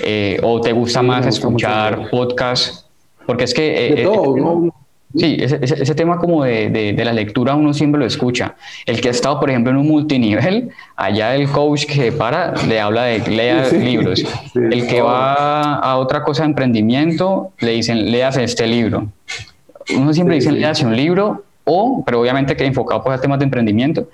eh, 0.00 0.38
o 0.42 0.60
te 0.60 0.72
gusta 0.72 1.02
más 1.02 1.26
escuchar 1.26 2.10
podcast, 2.10 2.86
porque 3.26 3.44
es 3.44 3.54
que... 3.54 3.88
Eh, 3.88 4.04
eh, 4.04 4.70
sí, 5.16 5.36
ese, 5.40 5.94
tema 5.94 6.18
como 6.18 6.44
de, 6.44 6.70
de, 6.70 7.04
la 7.04 7.12
lectura 7.12 7.54
uno 7.54 7.72
siempre 7.74 7.98
lo 7.98 8.06
escucha. 8.06 8.54
El 8.86 9.00
que 9.00 9.08
ha 9.08 9.10
estado, 9.10 9.40
por 9.40 9.50
ejemplo, 9.50 9.72
en 9.72 9.78
un 9.78 9.88
multinivel, 9.88 10.70
allá 10.96 11.34
el 11.34 11.48
coach 11.48 11.86
que 11.86 12.12
para, 12.12 12.54
le 12.66 12.80
habla 12.80 13.04
de 13.04 13.18
lea 13.30 13.68
libros. 13.70 14.24
El 14.54 14.86
que 14.86 15.00
va 15.00 15.74
a 15.76 15.96
otra 15.96 16.22
cosa 16.22 16.42
de 16.42 16.50
emprendimiento, 16.50 17.52
le 17.58 17.72
dicen, 17.72 18.10
leas 18.10 18.36
este 18.36 18.66
libro. 18.66 19.08
Uno 19.96 20.12
siempre 20.12 20.36
dice, 20.36 20.52
leas 20.52 20.82
un 20.82 20.94
libro, 20.94 21.44
o, 21.64 22.02
pero 22.04 22.20
obviamente 22.20 22.56
que 22.56 22.64
enfocado 22.64 23.02
pues, 23.02 23.18
a 23.18 23.20
temas 23.20 23.38
de 23.38 23.44
emprendimiento, 23.44 24.08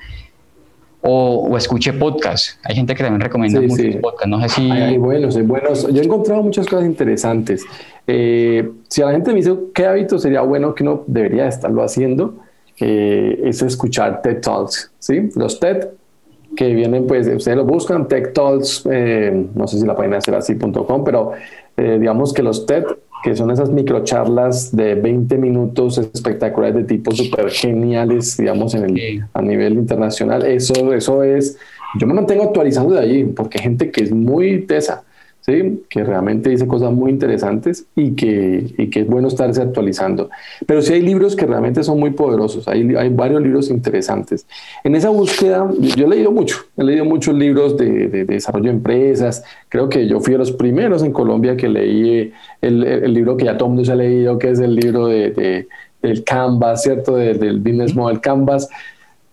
o, 1.06 1.56
escuche 1.56 1.92
podcast. 1.92 2.58
Hay 2.64 2.76
gente 2.76 2.94
que 2.94 3.02
también 3.02 3.20
recomienda 3.20 3.60
muchos 3.60 3.96
podcasts. 3.96 4.26
No 4.26 4.40
sé 4.40 4.48
si. 4.48 4.70
Hay, 4.70 4.96
buenos, 4.96 5.36
hay 5.36 5.42
buenos. 5.42 5.86
Yo 5.92 6.00
he 6.00 6.04
encontrado 6.04 6.42
muchas 6.42 6.66
cosas 6.66 6.86
interesantes. 6.86 7.64
Eh, 8.06 8.70
si 8.88 9.02
a 9.02 9.06
la 9.06 9.12
gente 9.12 9.30
me 9.30 9.36
dice 9.36 9.54
qué 9.74 9.86
hábito 9.86 10.18
sería 10.18 10.40
bueno 10.40 10.74
que 10.74 10.82
uno 10.82 11.04
debería 11.06 11.46
estarlo 11.46 11.82
haciendo, 11.82 12.36
eh, 12.80 13.40
es 13.44 13.60
escuchar 13.62 14.22
TED 14.22 14.40
Talks. 14.40 14.92
¿sí? 14.98 15.28
Los 15.36 15.60
TED 15.60 15.88
que 16.56 16.72
vienen, 16.72 17.06
pues 17.06 17.28
ustedes 17.28 17.56
lo 17.56 17.64
buscan, 17.64 18.08
TED 18.08 18.32
Talks, 18.32 18.88
eh, 18.90 19.46
no 19.54 19.66
sé 19.66 19.78
si 19.78 19.86
la 19.86 19.94
página 19.94 20.20
será 20.20 20.38
así.com, 20.38 21.04
pero 21.04 21.32
digamos 21.76 22.32
que 22.32 22.40
los 22.44 22.66
TED 22.66 22.84
que 23.24 23.34
son 23.34 23.50
esas 23.50 23.70
microcharlas 23.70 24.76
de 24.76 24.94
20 24.96 25.38
minutos 25.38 25.96
espectaculares 25.96 26.76
de 26.76 26.84
tipo 26.84 27.10
súper 27.10 27.48
geniales, 27.48 28.36
digamos, 28.36 28.74
en 28.74 28.84
el, 28.84 29.24
a 29.32 29.40
nivel 29.40 29.72
internacional. 29.74 30.44
Eso, 30.44 30.92
eso 30.92 31.22
es, 31.22 31.56
yo 31.98 32.06
me 32.06 32.12
mantengo 32.12 32.44
actualizando 32.44 32.92
de 32.94 33.00
allí, 33.00 33.24
porque 33.24 33.56
hay 33.56 33.64
gente 33.64 33.90
que 33.90 34.02
es 34.02 34.12
muy 34.12 34.66
tesa. 34.66 35.04
¿Sí? 35.44 35.84
que 35.90 36.02
realmente 36.04 36.48
dice 36.50 36.66
cosas 36.66 36.92
muy 36.92 37.10
interesantes 37.10 37.86
y 37.94 38.12
que, 38.12 38.74
y 38.78 38.88
que 38.88 39.00
es 39.00 39.06
bueno 39.06 39.28
estarse 39.28 39.60
actualizando. 39.60 40.30
Pero 40.66 40.80
sí 40.80 40.94
hay 40.94 41.02
libros 41.02 41.36
que 41.36 41.46
realmente 41.46 41.82
son 41.82 42.00
muy 42.00 42.10
poderosos, 42.10 42.66
hay, 42.66 42.94
hay 42.96 43.10
varios 43.10 43.42
libros 43.42 43.68
interesantes. 43.70 44.46
En 44.84 44.94
esa 44.94 45.10
búsqueda, 45.10 45.70
yo 45.78 46.06
he 46.06 46.08
leído 46.08 46.32
mucho, 46.32 46.64
he 46.76 46.84
leído 46.84 47.04
muchos 47.04 47.34
libros 47.34 47.76
de, 47.76 48.08
de, 48.08 48.24
desarrollo 48.24 48.70
de 48.70 48.76
empresas, 48.76 49.44
creo 49.68 49.88
que 49.88 50.06
yo 50.08 50.20
fui 50.20 50.32
de 50.32 50.38
los 50.38 50.52
primeros 50.52 51.02
en 51.02 51.12
Colombia 51.12 51.56
que 51.56 51.68
leí 51.68 52.32
el, 52.62 52.84
el, 52.84 53.12
libro 53.12 53.36
que 53.36 53.44
ya 53.44 53.56
todo 53.56 53.66
el 53.68 53.74
mundo 53.74 53.84
se 53.84 53.92
ha 53.92 53.96
leído, 53.96 54.38
que 54.38 54.50
es 54.50 54.60
el 54.60 54.74
libro 54.74 55.08
de, 55.08 55.30
de 55.30 55.68
del 56.04 56.22
Canvas, 56.22 56.82
¿cierto? 56.82 57.16
del 57.16 57.58
Business 57.60 57.94
Model 57.94 58.20
Canvas. 58.20 58.68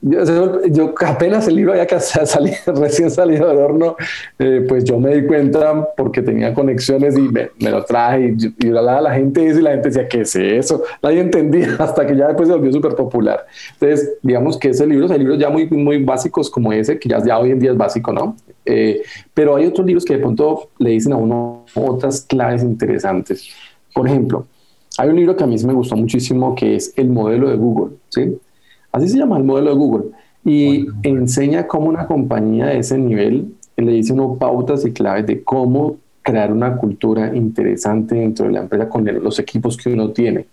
Yo, 0.03 0.95
apenas 1.05 1.47
el 1.47 1.57
libro 1.57 1.73
había 1.73 1.99
salido, 1.99 2.57
recién 2.75 3.11
salido 3.11 3.47
del 3.47 3.57
horno, 3.57 3.95
eh, 4.39 4.65
pues 4.67 4.83
yo 4.83 4.99
me 4.99 5.15
di 5.15 5.27
cuenta 5.27 5.93
porque 5.95 6.23
tenía 6.23 6.55
conexiones 6.55 7.15
y 7.15 7.21
me, 7.21 7.51
lo 7.59 7.85
traje 7.85 8.35
y, 8.35 8.65
y 8.65 8.69
la, 8.71 9.13
gente 9.13 9.41
dice 9.41 9.59
y 9.59 9.61
la 9.61 9.71
gente 9.71 9.89
decía, 9.89 10.07
¿qué 10.07 10.21
es 10.21 10.35
eso? 10.35 10.83
Nadie 11.03 11.19
entendía 11.19 11.75
hasta 11.79 12.07
que 12.07 12.15
ya 12.15 12.27
después 12.27 12.49
se 12.49 12.55
volvió 12.55 12.71
súper 12.71 12.95
popular. 12.95 13.45
Entonces, 13.73 14.13
digamos 14.23 14.57
que 14.57 14.69
ese 14.69 14.87
libro, 14.87 15.11
hay 15.11 15.19
libros 15.19 15.37
ya 15.37 15.51
muy, 15.51 15.69
muy 15.69 16.03
básicos 16.03 16.49
como 16.49 16.73
ese, 16.73 16.97
que 16.97 17.07
ya, 17.07 17.23
ya 17.23 17.37
hoy 17.37 17.51
en 17.51 17.59
día 17.59 17.71
es 17.71 17.77
básico, 17.77 18.11
¿no? 18.11 18.35
Eh, 18.65 19.03
pero 19.35 19.55
hay 19.55 19.67
otros 19.67 19.85
libros 19.85 20.03
que 20.03 20.13
de 20.13 20.19
pronto 20.19 20.69
le 20.79 20.91
dicen 20.91 21.13
a 21.13 21.17
uno 21.17 21.65
otras 21.75 22.21
claves 22.21 22.63
interesantes. 22.63 23.49
Por 23.93 24.07
ejemplo, 24.07 24.47
hay 24.97 25.09
un 25.09 25.15
libro 25.15 25.35
que 25.35 25.43
a 25.43 25.47
mí 25.47 25.55
me 25.63 25.73
gustó 25.73 25.95
muchísimo 25.95 26.55
que 26.55 26.75
es 26.75 26.91
El 26.95 27.09
modelo 27.09 27.49
de 27.49 27.55
Google, 27.55 27.97
¿sí? 28.09 28.39
Así 28.91 29.07
se 29.09 29.17
llama 29.17 29.37
el 29.37 29.43
modelo 29.43 29.71
de 29.71 29.75
Google. 29.75 30.05
Y 30.43 30.87
enseña 31.03 31.67
cómo 31.67 31.87
una 31.87 32.07
compañía 32.07 32.67
de 32.67 32.79
ese 32.79 32.97
nivel 32.97 33.53
le 33.77 33.91
dice 33.91 34.13
unas 34.13 34.37
pautas 34.37 34.85
y 34.85 34.91
claves 34.91 35.27
de 35.27 35.43
cómo 35.43 35.97
crear 36.23 36.51
una 36.51 36.77
cultura 36.77 37.35
interesante 37.35 38.15
dentro 38.15 38.45
de 38.45 38.53
la 38.53 38.59
empresa 38.61 38.89
con 38.89 39.05
los 39.05 39.39
equipos 39.39 39.77
que 39.77 39.93
uno 39.93 40.11
tiene. 40.11 40.45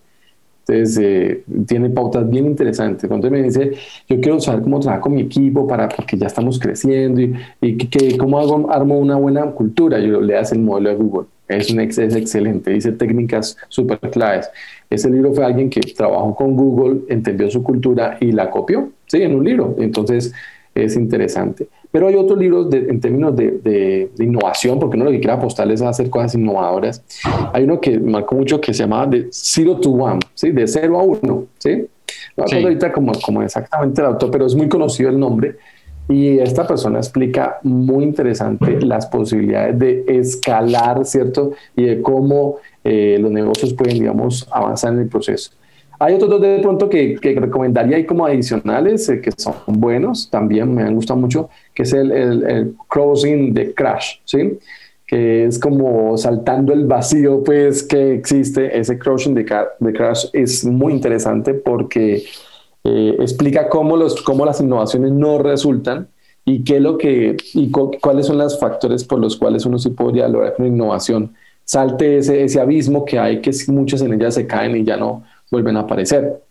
Entonces, 0.67 0.99
eh, 1.03 1.45
tiene 1.67 1.89
pautas 1.89 2.29
bien 2.29 2.47
interesantes. 2.47 3.05
Entonces 3.05 3.31
me 3.31 3.43
dice, 3.43 3.73
yo 4.07 4.21
quiero 4.21 4.39
saber 4.41 4.63
cómo 4.63 4.81
trabajar 4.81 5.01
con 5.01 5.15
mi 5.15 5.23
equipo 5.23 5.67
para, 5.67 5.89
porque 5.89 6.19
ya 6.19 6.27
estamos 6.27 6.59
creciendo 6.59 7.21
y, 7.23 7.35
y 7.63 7.77
que, 7.77 8.19
cómo 8.19 8.39
hago, 8.39 8.71
armo 8.71 8.99
una 8.99 9.17
buena 9.17 9.47
cultura. 9.53 9.99
Yo 9.99 10.21
le 10.21 10.37
hace 10.37 10.55
el 10.55 10.61
modelo 10.61 10.91
de 10.91 10.97
Google. 10.97 11.27
Es, 11.49 11.71
un, 11.71 11.81
es 11.81 11.99
excelente, 11.99 12.71
dice 12.71 12.93
técnicas 12.93 13.57
súper 13.69 13.99
claves. 14.11 14.51
Ese 14.91 15.09
libro 15.11 15.33
fue 15.33 15.45
alguien 15.45 15.71
que 15.71 15.81
trabajó 15.81 16.35
con 16.35 16.55
Google, 16.55 17.01
entendió 17.09 17.51
su 17.51 17.63
cultura 17.63 18.19
y 18.21 18.33
la 18.33 18.51
copió, 18.51 18.91
sí, 19.07 19.23
en 19.23 19.35
un 19.35 19.45
libro. 19.45 19.75
Entonces 19.79 20.33
es 20.75 20.97
interesante. 20.97 21.69
Pero 21.91 22.09
hay 22.09 22.17
otros 22.17 22.39
libros 22.39 22.73
en 22.73 23.01
términos 23.01 23.35
de, 23.35 24.11
de, 24.15 24.25
innovación, 24.25 24.79
porque 24.79 24.97
uno 24.97 25.07
lo 25.07 25.11
que 25.11 25.21
quiere 25.21 25.33
apostarles 25.33 25.81
a 25.81 25.89
hacer 25.89 26.11
cosas 26.11 26.35
innovadoras. 26.35 27.03
Hay 27.53 27.65
uno 27.65 27.81
que 27.81 27.99
marcó 27.99 28.35
mucho 28.35 28.61
que 28.61 28.75
se 28.75 28.83
llamaba 28.83 29.07
de 29.07 29.29
Zero 29.33 29.77
to 29.81 29.91
One, 29.91 30.21
¿sí? 30.35 30.51
de 30.51 30.67
cero 30.67 31.01
a 31.01 31.03
uno. 31.03 31.47
¿sí? 31.59 31.87
No 32.37 32.45
me 32.51 32.63
ahorita 32.63 32.93
como, 32.93 33.13
como 33.21 33.43
exactamente 33.43 34.03
el 34.03 34.07
autor, 34.09 34.31
pero 34.31 34.47
es 34.47 34.55
muy 34.55 34.69
conocido 34.69 35.09
el 35.09 35.19
nombre 35.19 35.57
y 36.09 36.39
esta 36.39 36.67
persona 36.67 36.99
explica 36.99 37.59
muy 37.63 38.05
interesante 38.05 38.81
las 38.81 39.07
posibilidades 39.07 39.79
de 39.79 40.05
escalar, 40.09 41.05
¿cierto? 41.05 41.53
Y 41.77 41.85
de 41.85 42.03
cómo 42.03 42.57
eh, 42.83 43.19
los 43.21 43.31
negocios 43.31 43.75
pueden, 43.75 43.99
digamos, 43.99 44.49
avanzar 44.51 44.95
en 44.95 45.01
el 45.01 45.09
proceso. 45.09 45.51
Hay 46.01 46.15
otros 46.15 46.31
dos 46.31 46.41
de 46.41 46.61
pronto 46.61 46.89
que, 46.89 47.17
que 47.17 47.39
recomendaría 47.39 47.97
ahí 47.97 48.07
como 48.07 48.25
adicionales, 48.25 49.09
eh, 49.09 49.21
que 49.21 49.33
son 49.37 49.55
buenos, 49.67 50.31
también 50.31 50.73
me 50.73 50.83
han 50.83 50.95
gustado 50.95 51.21
mucho, 51.21 51.51
que 51.75 51.83
es 51.83 51.93
el, 51.93 52.13
el, 52.13 52.75
crossing 52.89 53.53
de 53.53 53.75
crash, 53.75 54.19
¿sí? 54.25 54.59
Que 55.07 55.45
es 55.45 55.59
como 55.59 56.17
saltando 56.17 56.73
el 56.73 56.87
vacío, 56.87 57.43
pues, 57.43 57.83
que 57.83 58.15
existe. 58.15 58.79
Ese 58.79 58.99
crossing 58.99 59.35
de, 59.35 59.45
de 59.81 59.93
crash 59.93 60.27
es 60.33 60.65
muy 60.65 60.93
interesante 60.93 61.53
porque 61.53 62.23
eh, 62.91 63.17
explica 63.21 63.69
cómo, 63.69 63.99
los, 63.99 64.23
cómo 64.23 64.47
las 64.47 64.63
innovaciones 64.63 65.13
no 65.13 65.39
resultan 65.39 66.09
y 66.47 66.65
qué 66.65 66.81
lo 66.81 66.97
que 66.97 67.37
y 67.53 67.71
cuáles 67.71 68.25
son 68.25 68.39
los 68.39 68.59
factores 68.59 69.05
por 69.05 69.19
los 69.19 69.37
cuales 69.37 69.67
uno 69.67 69.79
sí 69.79 69.91
podría 69.91 70.27
lograr 70.27 70.55
una 70.59 70.69
innovación 70.69 71.35
salte 71.65 72.17
ese, 72.17 72.45
ese 72.45 72.63
abismo 72.63 73.05
que 73.05 73.19
hay 73.19 73.43
que 73.43 73.51
muchas 73.69 74.01
en 74.01 74.15
ellas 74.15 74.35
se 74.35 74.47
caen 74.47 74.75
y 74.75 74.85
ya 74.85 74.97
no 74.97 75.23
vuelven 75.51 75.77
a 75.77 75.81
aparecer. 75.81 76.43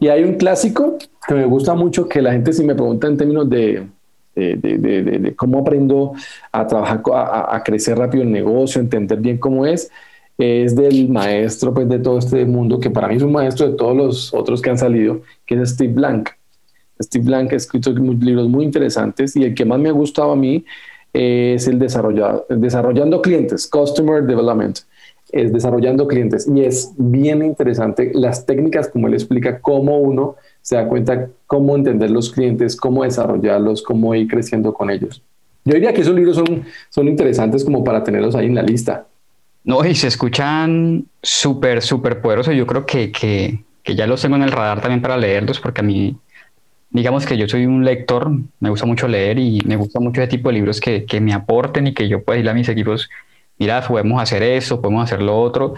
Y 0.00 0.08
hay 0.08 0.24
un 0.24 0.34
clásico 0.34 0.98
que 1.28 1.34
me 1.34 1.44
gusta 1.44 1.74
mucho 1.74 2.08
que 2.08 2.20
la 2.20 2.32
gente 2.32 2.52
si 2.52 2.64
me 2.64 2.74
pregunta 2.74 3.06
en 3.06 3.16
términos 3.16 3.48
de, 3.48 3.86
de, 4.34 5.32
cómo 5.36 5.60
aprendo 5.60 6.14
a 6.50 6.66
trabajar, 6.66 7.02
a, 7.14 7.54
a, 7.54 7.62
crecer 7.62 7.96
rápido 7.96 8.24
el 8.24 8.32
negocio, 8.32 8.80
entender 8.80 9.20
bien 9.20 9.38
cómo 9.38 9.64
es, 9.64 9.92
es 10.42 10.74
del 10.74 11.08
maestro 11.08 11.72
pues, 11.72 11.88
de 11.88 11.98
todo 11.98 12.18
este 12.18 12.44
mundo, 12.44 12.80
que 12.80 12.90
para 12.90 13.08
mí 13.08 13.16
es 13.16 13.22
un 13.22 13.32
maestro 13.32 13.68
de 13.68 13.76
todos 13.76 13.96
los 13.96 14.34
otros 14.34 14.60
que 14.60 14.70
han 14.70 14.78
salido, 14.78 15.20
que 15.46 15.54
es 15.54 15.70
Steve 15.70 15.92
Blank. 15.92 16.30
Steve 17.00 17.24
Blank 17.24 17.52
ha 17.52 17.56
escrito 17.56 17.90
libros 17.92 18.48
muy 18.48 18.64
interesantes 18.64 19.36
y 19.36 19.44
el 19.44 19.54
que 19.54 19.64
más 19.64 19.78
me 19.78 19.88
ha 19.88 19.92
gustado 19.92 20.32
a 20.32 20.36
mí 20.36 20.64
es 21.12 21.66
el 21.68 21.78
desarrollando 21.78 23.20
clientes, 23.20 23.66
Customer 23.66 24.22
Development, 24.22 24.78
es 25.30 25.52
desarrollando 25.52 26.06
clientes 26.06 26.48
y 26.52 26.64
es 26.64 26.92
bien 26.96 27.42
interesante 27.42 28.12
las 28.14 28.46
técnicas 28.46 28.88
como 28.88 29.08
él 29.08 29.14
explica 29.14 29.60
cómo 29.60 29.98
uno 29.98 30.36
se 30.60 30.76
da 30.76 30.88
cuenta 30.88 31.28
cómo 31.46 31.76
entender 31.76 32.10
los 32.10 32.30
clientes, 32.30 32.76
cómo 32.76 33.04
desarrollarlos, 33.04 33.82
cómo 33.82 34.14
ir 34.14 34.28
creciendo 34.28 34.72
con 34.72 34.90
ellos. 34.90 35.22
Yo 35.64 35.74
diría 35.74 35.92
que 35.92 36.00
esos 36.00 36.14
libros 36.14 36.36
son, 36.36 36.64
son 36.88 37.08
interesantes 37.08 37.64
como 37.64 37.84
para 37.84 38.02
tenerlos 38.02 38.34
ahí 38.34 38.46
en 38.46 38.54
la 38.54 38.62
lista. 38.62 39.06
No, 39.64 39.84
y 39.84 39.94
se 39.94 40.08
escuchan 40.08 41.06
súper, 41.22 41.82
súper 41.82 42.20
poderosos. 42.20 42.54
Yo 42.54 42.66
creo 42.66 42.84
que, 42.84 43.12
que, 43.12 43.64
que, 43.82 43.94
ya 43.94 44.06
los 44.06 44.20
tengo 44.20 44.36
en 44.36 44.42
el 44.42 44.50
radar 44.50 44.80
también 44.80 45.00
para 45.00 45.16
leerlos, 45.16 45.60
porque 45.60 45.82
a 45.82 45.84
mí, 45.84 46.16
digamos 46.90 47.26
que 47.26 47.36
yo 47.36 47.48
soy 47.48 47.66
un 47.66 47.84
lector, 47.84 48.30
me 48.58 48.70
gusta 48.70 48.86
mucho 48.86 49.06
leer 49.06 49.38
y 49.38 49.60
me 49.64 49.76
gusta 49.76 50.00
mucho 50.00 50.20
ese 50.20 50.30
tipo 50.30 50.48
de 50.48 50.54
libros 50.54 50.80
que, 50.80 51.04
que 51.04 51.20
me 51.20 51.32
aporten 51.32 51.86
y 51.86 51.94
que 51.94 52.08
yo 52.08 52.24
pueda 52.24 52.40
ir 52.40 52.48
a 52.48 52.54
mis 52.54 52.68
equipos, 52.68 53.08
mira, 53.58 53.86
podemos 53.86 54.20
hacer 54.20 54.42
esto, 54.42 54.80
podemos 54.80 55.04
hacer 55.04 55.22
lo 55.22 55.40
otro. 55.40 55.74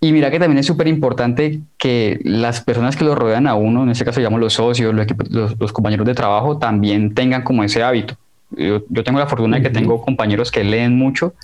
Y 0.00 0.10
mira 0.12 0.32
que 0.32 0.40
también 0.40 0.58
es 0.58 0.66
súper 0.66 0.88
importante 0.88 1.60
que 1.78 2.18
las 2.24 2.60
personas 2.60 2.96
que 2.96 3.04
lo 3.04 3.14
rodean 3.14 3.46
a 3.46 3.54
uno, 3.54 3.84
en 3.84 3.90
este 3.90 4.04
caso 4.04 4.20
llamamos 4.20 4.40
los 4.40 4.54
socios, 4.54 4.92
los, 4.92 5.06
los, 5.30 5.60
los 5.60 5.72
compañeros 5.72 6.04
de 6.06 6.14
trabajo, 6.14 6.58
también 6.58 7.14
tengan 7.14 7.42
como 7.44 7.62
ese 7.62 7.84
hábito. 7.84 8.16
Yo, 8.50 8.82
yo 8.88 9.04
tengo 9.04 9.20
la 9.20 9.28
fortuna 9.28 9.58
de 9.58 9.62
que 9.62 9.70
tengo 9.70 10.02
compañeros 10.02 10.50
que 10.50 10.64
leen 10.64 10.98
mucho 10.98 11.34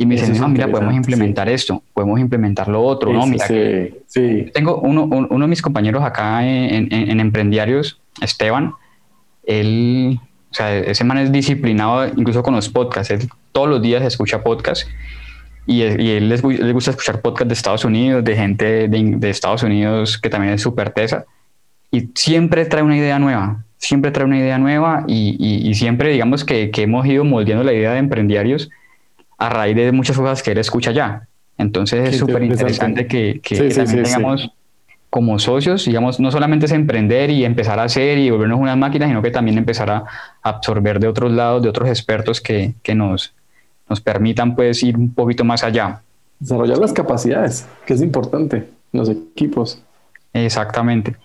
y 0.00 0.06
me 0.06 0.14
dicen, 0.14 0.38
no, 0.38 0.48
mira, 0.48 0.68
podemos 0.68 0.94
implementar 0.94 1.48
esto, 1.48 1.82
podemos 1.92 2.20
implementar 2.20 2.68
lo 2.68 2.82
otro, 2.82 3.12
¿no? 3.12 3.26
Mira, 3.26 3.46
sí, 4.06 4.46
tengo 4.54 4.78
uno, 4.78 5.02
uno, 5.04 5.44
de 5.44 5.48
mis 5.48 5.60
compañeros 5.60 6.04
acá 6.04 6.46
en, 6.46 6.88
en, 6.92 7.18
Emprendiarios, 7.18 8.00
Esteban, 8.20 8.74
él, 9.44 10.20
o 10.52 10.54
sea, 10.54 10.76
ese 10.76 11.02
man 11.02 11.18
es 11.18 11.32
disciplinado 11.32 12.06
incluso 12.16 12.44
con 12.44 12.54
los 12.54 12.68
podcasts, 12.68 13.10
él 13.10 13.28
todos 13.50 13.68
los 13.68 13.82
días 13.82 14.04
escucha 14.04 14.44
podcasts 14.44 14.86
y, 15.66 15.82
y 15.82 16.10
él 16.10 16.28
les, 16.28 16.44
les, 16.44 16.72
gusta 16.72 16.92
escuchar 16.92 17.20
podcasts 17.20 17.48
de 17.48 17.54
Estados 17.54 17.84
Unidos, 17.84 18.22
de 18.22 18.36
gente 18.36 18.88
de, 18.88 19.16
de 19.16 19.30
Estados 19.30 19.64
Unidos 19.64 20.16
que 20.16 20.30
también 20.30 20.54
es 20.54 20.62
súper 20.62 20.90
tesa 20.90 21.24
y 21.90 22.10
siempre 22.14 22.66
trae 22.66 22.84
una 22.84 22.96
idea 22.96 23.18
nueva, 23.18 23.64
siempre 23.78 24.12
trae 24.12 24.26
una 24.26 24.38
idea 24.38 24.58
nueva 24.58 25.02
y, 25.08 25.36
y, 25.40 25.68
y 25.68 25.74
siempre 25.74 26.10
digamos 26.10 26.44
que, 26.44 26.70
que, 26.70 26.82
hemos 26.82 27.04
ido 27.04 27.24
moldeando 27.24 27.64
la 27.64 27.72
idea 27.72 27.92
de 27.92 27.98
Emprendiarios 27.98 28.70
a 29.38 29.48
raíz 29.48 29.76
de 29.76 29.92
muchas 29.92 30.16
cosas 30.16 30.42
que 30.42 30.52
él 30.52 30.58
escucha 30.58 30.92
ya. 30.92 31.26
Entonces 31.56 32.10
es 32.10 32.18
súper 32.18 32.42
interesante 32.42 33.06
que, 33.06 33.40
que, 33.42 33.70
sí, 33.70 33.76
también 33.76 34.04
tengamos 34.04 34.50
como 35.10 35.38
socios, 35.38 35.86
digamos, 35.86 36.20
no 36.20 36.30
solamente 36.30 36.66
es 36.66 36.72
emprender 36.72 37.30
y 37.30 37.44
empezar 37.44 37.78
a 37.78 37.84
hacer 37.84 38.18
y 38.18 38.30
volvernos 38.30 38.60
unas 38.60 38.76
máquinas, 38.76 39.08
sino 39.08 39.22
que 39.22 39.30
también 39.30 39.56
empezar 39.56 39.90
a 39.90 40.04
absorber 40.42 41.00
de 41.00 41.08
otros 41.08 41.32
lados, 41.32 41.62
de 41.62 41.68
otros 41.68 41.88
expertos 41.88 42.40
que, 42.40 42.74
que 42.82 42.94
nos, 42.94 43.32
nos 43.88 44.00
permitan 44.00 44.54
pues 44.54 44.82
ir 44.82 44.96
un 44.96 45.12
poquito 45.14 45.44
más 45.44 45.64
allá. 45.64 46.02
Desarrollar 46.38 46.78
las 46.78 46.92
capacidades, 46.92 47.66
que 47.86 47.94
es 47.94 48.02
importante, 48.02 48.68
los 48.92 49.08
equipos. 49.08 49.80
Exactamente. 50.34 51.16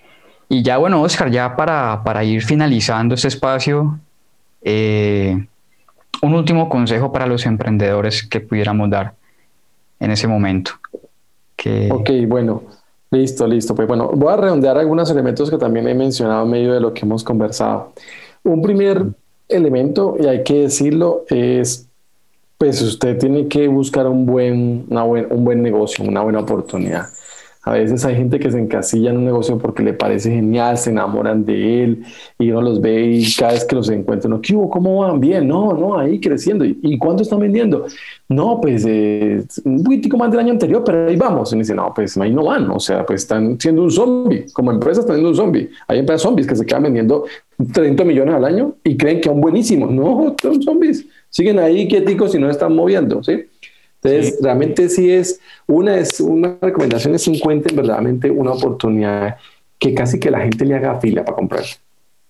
Y 0.49 0.63
ya 0.63 0.78
bueno, 0.78 1.02
Oscar, 1.02 1.30
ya 1.30 1.56
para, 1.56 2.02
para 2.04 2.23
ir 2.23 2.43
finalizando 2.43 3.15
este 3.15 3.28
espacio, 3.28 3.99
eh, 4.62 5.45
un 6.23 6.33
último 6.33 6.69
consejo 6.69 7.12
para 7.12 7.27
los 7.27 7.45
emprendedores 7.45 8.25
que 8.25 8.39
pudiéramos 8.39 8.89
dar 8.89 9.13
en 9.99 10.09
ese 10.09 10.25
momento. 10.25 10.71
Que... 11.57 11.89
Ok, 11.91 12.09
bueno, 12.27 12.63
listo, 13.12 13.45
listo. 13.45 13.75
Pues 13.75 13.89
bueno, 13.89 14.09
voy 14.13 14.31
a 14.31 14.38
redondear 14.38 14.77
algunos 14.77 15.12
elementos 15.12 15.49
que 15.49 15.57
también 15.57 15.86
he 15.89 15.93
mencionado 15.93 16.45
en 16.45 16.49
medio 16.49 16.73
de 16.73 16.79
lo 16.79 16.93
que 16.93 17.01
hemos 17.01 17.25
conversado. 17.25 17.91
Un 18.43 18.62
primer 18.62 19.03
elemento, 19.49 20.15
y 20.17 20.27
hay 20.27 20.43
que 20.43 20.62
decirlo, 20.62 21.25
es, 21.27 21.89
pues 22.57 22.81
usted 22.81 23.17
tiene 23.17 23.49
que 23.49 23.67
buscar 23.67 24.07
un 24.07 24.25
buen, 24.25 24.86
una 24.89 25.03
buen, 25.03 25.27
un 25.29 25.43
buen 25.43 25.62
negocio, 25.62 26.05
una 26.05 26.21
buena 26.21 26.39
oportunidad. 26.39 27.09
A 27.65 27.73
veces 27.73 28.04
hay 28.04 28.15
gente 28.15 28.39
que 28.39 28.52
se 28.52 28.60
encasilla 28.60 29.12
en 29.12 29.17
un 29.17 29.26
negocio 29.26 29.58
porque 29.58 29.84
le 29.84 29.93
parece 29.93 30.30
genial, 30.30 30.78
se 30.78 30.89
enamoran 30.89 31.45
de 31.45 31.84
él 31.84 32.04
y 32.38 32.52
uno 32.52 32.62
los 32.62 32.82
ve 32.82 33.06
y 33.06 33.34
cada 33.36 33.54
vez 33.54 33.63
que 33.63 33.76
los 33.76 33.89
encuentra, 33.89 34.30
no, 34.30 34.41
¿qué 34.41 34.54
hubo? 34.54 34.69
¿Cómo 34.69 34.97
van? 34.97 35.21
Bien, 35.21 35.47
no, 35.47 35.71
no, 35.71 35.97
ahí 35.97 36.19
creciendo. 36.19 36.65
¿Y 36.65 36.97
cuánto 36.97 37.23
están 37.23 37.39
vendiendo? 37.39 37.86
No, 38.28 38.60
pues 38.60 38.84
eh, 38.86 39.45
un 39.63 39.82
poquitico 39.82 40.17
más 40.17 40.30
del 40.32 40.41
año 40.41 40.52
anterior, 40.52 40.84
pero 40.86 41.08
ahí 41.08 41.15
vamos. 41.15 41.54
Y 41.54 41.58
dice, 41.58 41.73
no, 41.73 41.93
pues 41.95 42.17
ahí 42.17 42.34
no 42.34 42.43
van. 42.43 42.69
O 42.69 42.80
sea, 42.80 43.06
pues 43.06 43.21
están 43.21 43.58
siendo 43.58 43.84
un 43.84 43.91
zombie. 43.91 44.45
Como 44.52 44.71
empresas 44.71 45.06
están 45.06 45.15
siendo 45.15 45.30
un 45.30 45.36
zombie. 45.36 45.69
Hay 45.88 45.99
empresas 45.99 46.23
zombies 46.23 46.47
que 46.47 46.58
se 46.58 46.65
quedan 46.65 46.84
vendiendo 46.84 47.23
30 47.71 48.04
millones 48.04 48.36
al 48.36 48.43
año 48.43 48.76
y 48.84 48.97
creen 48.97 49.21
que 49.21 49.30
son 49.30 49.39
buenísimos. 49.39 49.89
No, 49.89 50.36
son 50.41 50.62
zombies. 50.62 51.06
Siguen 51.30 51.60
ahí 51.60 51.88
quieticos 51.88 52.36
y 52.36 52.39
no 52.39 52.49
están 52.49 52.76
moviendo, 52.76 53.23
¿sí? 53.23 53.45
Entonces, 54.03 54.37
realmente 54.41 54.89
sí 54.89 55.11
es 55.11 55.39
una, 55.65 55.97
es 55.97 56.19
una 56.19 56.57
recomendación 56.61 57.15
es 57.15 57.27
encuentren 57.27 57.75
verdaderamente 57.75 58.29
una 58.29 58.51
oportunidad 58.51 59.37
que 59.79 59.93
casi 59.93 60.19
que 60.19 60.31
la 60.31 60.41
gente 60.41 60.65
le 60.65 60.75
haga 60.75 60.99
fila 60.99 61.23
para 61.23 61.37
comprar. 61.37 61.63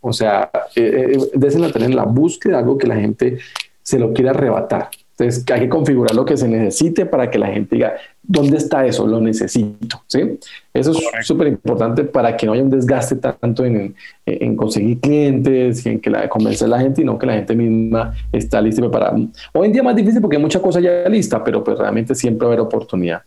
O 0.02 0.14
sea, 0.14 0.50
eh, 0.76 1.14
eh, 1.14 1.40
tener 1.72 1.96
la 1.96 2.04
búsqueda 2.04 2.54
de 2.54 2.60
algo 2.60 2.78
que 2.78 2.88
la 2.88 2.96
gente 2.96 3.40
se 3.82 4.00
lo 4.00 4.14
quiera 4.14 4.32
arrebatar. 4.32 4.90
Entonces, 5.24 5.46
hay 5.52 5.62
que 5.62 5.70
configurar 5.70 6.16
lo 6.16 6.26
que 6.26 6.38
se 6.38 6.48
necesite 6.48 7.06
para 7.06 7.30
que 7.30 7.40
la 7.40 7.48
gente 7.48 7.76
diga, 7.76 7.96
¿dónde 8.22 8.58
está 8.58 8.86
eso? 8.86 9.08
Lo 9.08 9.20
necesito. 9.20 10.02
¿sí? 10.08 10.40
Eso 10.74 10.92
es 10.92 11.26
súper 11.26 11.48
importante 11.48 12.04
para 12.04 12.36
que 12.36 12.46
no 12.46 12.54
haya 12.54 12.64
un 12.64 12.70
desgaste 12.70 13.16
tanto 13.16 13.66
en, 13.66 13.96
en 14.26 14.56
conseguir 14.56 15.00
clientes 15.00 15.86
en 15.86 16.00
que 16.00 16.10
la, 16.10 16.28
convencer 16.30 16.68
a 16.68 16.72
la 16.72 16.80
gente 16.80 17.02
y 17.02 17.06
no 17.06 17.18
que 17.18 17.26
la 17.26 17.34
gente 17.34 17.56
misma 17.56 18.14
está 18.32 18.62
lista 18.62 18.82
y 18.82 18.84
preparada. 18.84 19.18
Hoy 19.54 19.68
en 19.68 19.74
día 19.74 19.82
es 19.82 19.86
más 19.86 19.96
difícil 19.96 20.22
porque 20.22 20.38
hay 20.38 20.42
mucha 20.42 20.62
cosa 20.62 20.80
ya 20.80 21.08
lista, 21.10 21.44
pero 21.44 21.64
pues 21.64 21.78
realmente 21.78 22.16
siempre 22.16 22.46
va 22.46 22.54
a 22.54 22.56
haber 22.56 22.66
oportunidad. 22.66 23.22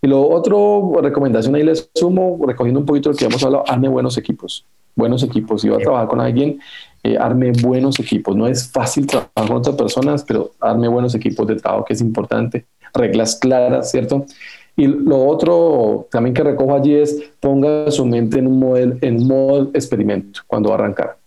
Y 0.00 0.06
lo 0.06 0.28
otro, 0.28 1.00
recomendación 1.00 1.54
ahí 1.54 1.62
les 1.62 1.90
sumo, 1.94 2.38
recogiendo 2.46 2.80
un 2.80 2.86
poquito 2.86 3.10
lo 3.10 3.16
que 3.16 3.24
hemos 3.24 3.42
hablado, 3.42 3.64
hazme 3.66 3.88
buenos 3.88 4.18
equipos. 4.18 4.66
Buenos 4.94 5.22
equipos. 5.22 5.62
Si 5.62 5.68
va 5.68 5.76
a 5.76 5.80
trabajar 5.80 6.08
con 6.08 6.20
alguien, 6.20 6.60
eh, 7.06 7.18
arme 7.18 7.52
buenos 7.52 8.00
equipos. 8.00 8.34
No 8.34 8.46
es 8.46 8.66
fácil 8.66 9.06
trabajar 9.06 9.46
con 9.46 9.58
otras 9.58 9.76
personas, 9.76 10.24
pero 10.24 10.52
arme 10.58 10.88
buenos 10.88 11.14
equipos 11.14 11.46
de 11.46 11.56
trabajo, 11.56 11.84
que 11.84 11.92
es 11.92 12.00
importante. 12.00 12.64
Reglas 12.94 13.36
claras, 13.36 13.90
¿cierto? 13.90 14.24
Y 14.74 14.86
lo 14.86 15.26
otro 15.26 16.08
también 16.10 16.32
que 16.32 16.42
recojo 16.42 16.74
allí 16.74 16.94
es 16.94 17.30
ponga 17.40 17.90
su 17.90 18.06
mente 18.06 18.38
en 18.38 18.46
un 18.46 18.58
modelo, 18.58 18.96
en 19.02 19.26
modo 19.26 19.70
experimento 19.74 20.40
cuando 20.46 20.70
va 20.70 20.76
a 20.76 20.78
arrancar. 20.78 21.18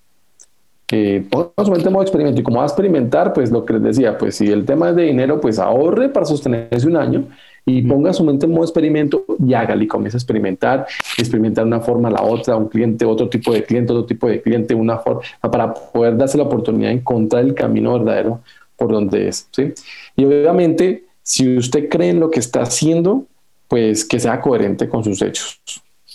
Que 0.88 1.24
ponga 1.30 1.52
su 1.63 1.72
mente 1.72 1.88
en 1.88 1.94
modo 1.94 2.02
experimento 2.02 2.42
y 2.42 2.44
como 2.44 2.58
va 2.58 2.63
a 2.63 2.68
experimentar, 2.68 3.32
pues 3.32 3.52
lo 3.52 3.63
que 3.63 3.74
les 3.74 3.84
decía, 3.84 4.18
pues 4.18 4.36
si 4.36 4.48
el 4.48 4.66
tema 4.66 4.90
es 4.90 4.96
de 4.96 5.04
dinero, 5.04 5.40
pues 5.40 5.60
ahorre 5.60 6.10
para 6.10 6.26
sostenerse 6.26 6.88
un 6.88 6.98
año 6.98 7.28
y 7.69 7.82
ponga 7.82 8.13
su 8.13 8.23
mente 8.23 8.45
en 8.45 8.53
modo 8.53 8.63
experimento 8.63 9.25
y 9.45 9.53
hágale 9.53 9.84
y 9.84 9.88
comience 9.88 10.15
a 10.15 10.19
experimentar, 10.19 10.88
experimentar 11.17 11.65
una 11.65 11.82
forma 11.82 12.10
la 12.10 12.23
otra, 12.23 12.56
un 12.56 12.69
cliente, 12.69 13.03
otro 13.03 13.27
tipo 13.27 13.51
de 13.51 13.62
cliente, 13.62 13.91
otro 13.91 14.06
tipo 14.06 14.25
de 14.25 14.41
cliente, 14.41 14.73
una 14.73 14.97
forma 14.99 15.21
para 15.41 15.73
poder 15.73 16.15
darse 16.15 16.38
la 16.38 16.45
oportunidad 16.45 16.89
de 16.91 16.95
encontrar 16.95 17.43
el 17.43 17.53
camino 17.53 17.99
verdadero 17.99 18.39
por 18.77 18.89
donde 18.89 19.27
es. 19.27 19.49
¿sí? 19.51 19.73
Y 20.15 20.23
obviamente, 20.23 21.03
si 21.21 21.58
usted 21.58 21.89
cree 21.89 22.12
en 22.12 22.21
lo 22.21 22.32
que 22.32 22.39
está 22.39 22.62
haciendo, 22.62 23.25
pues 23.67 24.06
que 24.06 24.17
sea 24.17 24.39
coherente 24.39 24.88
con 24.88 25.03
sus 25.03 25.21
hechos. 25.21 25.60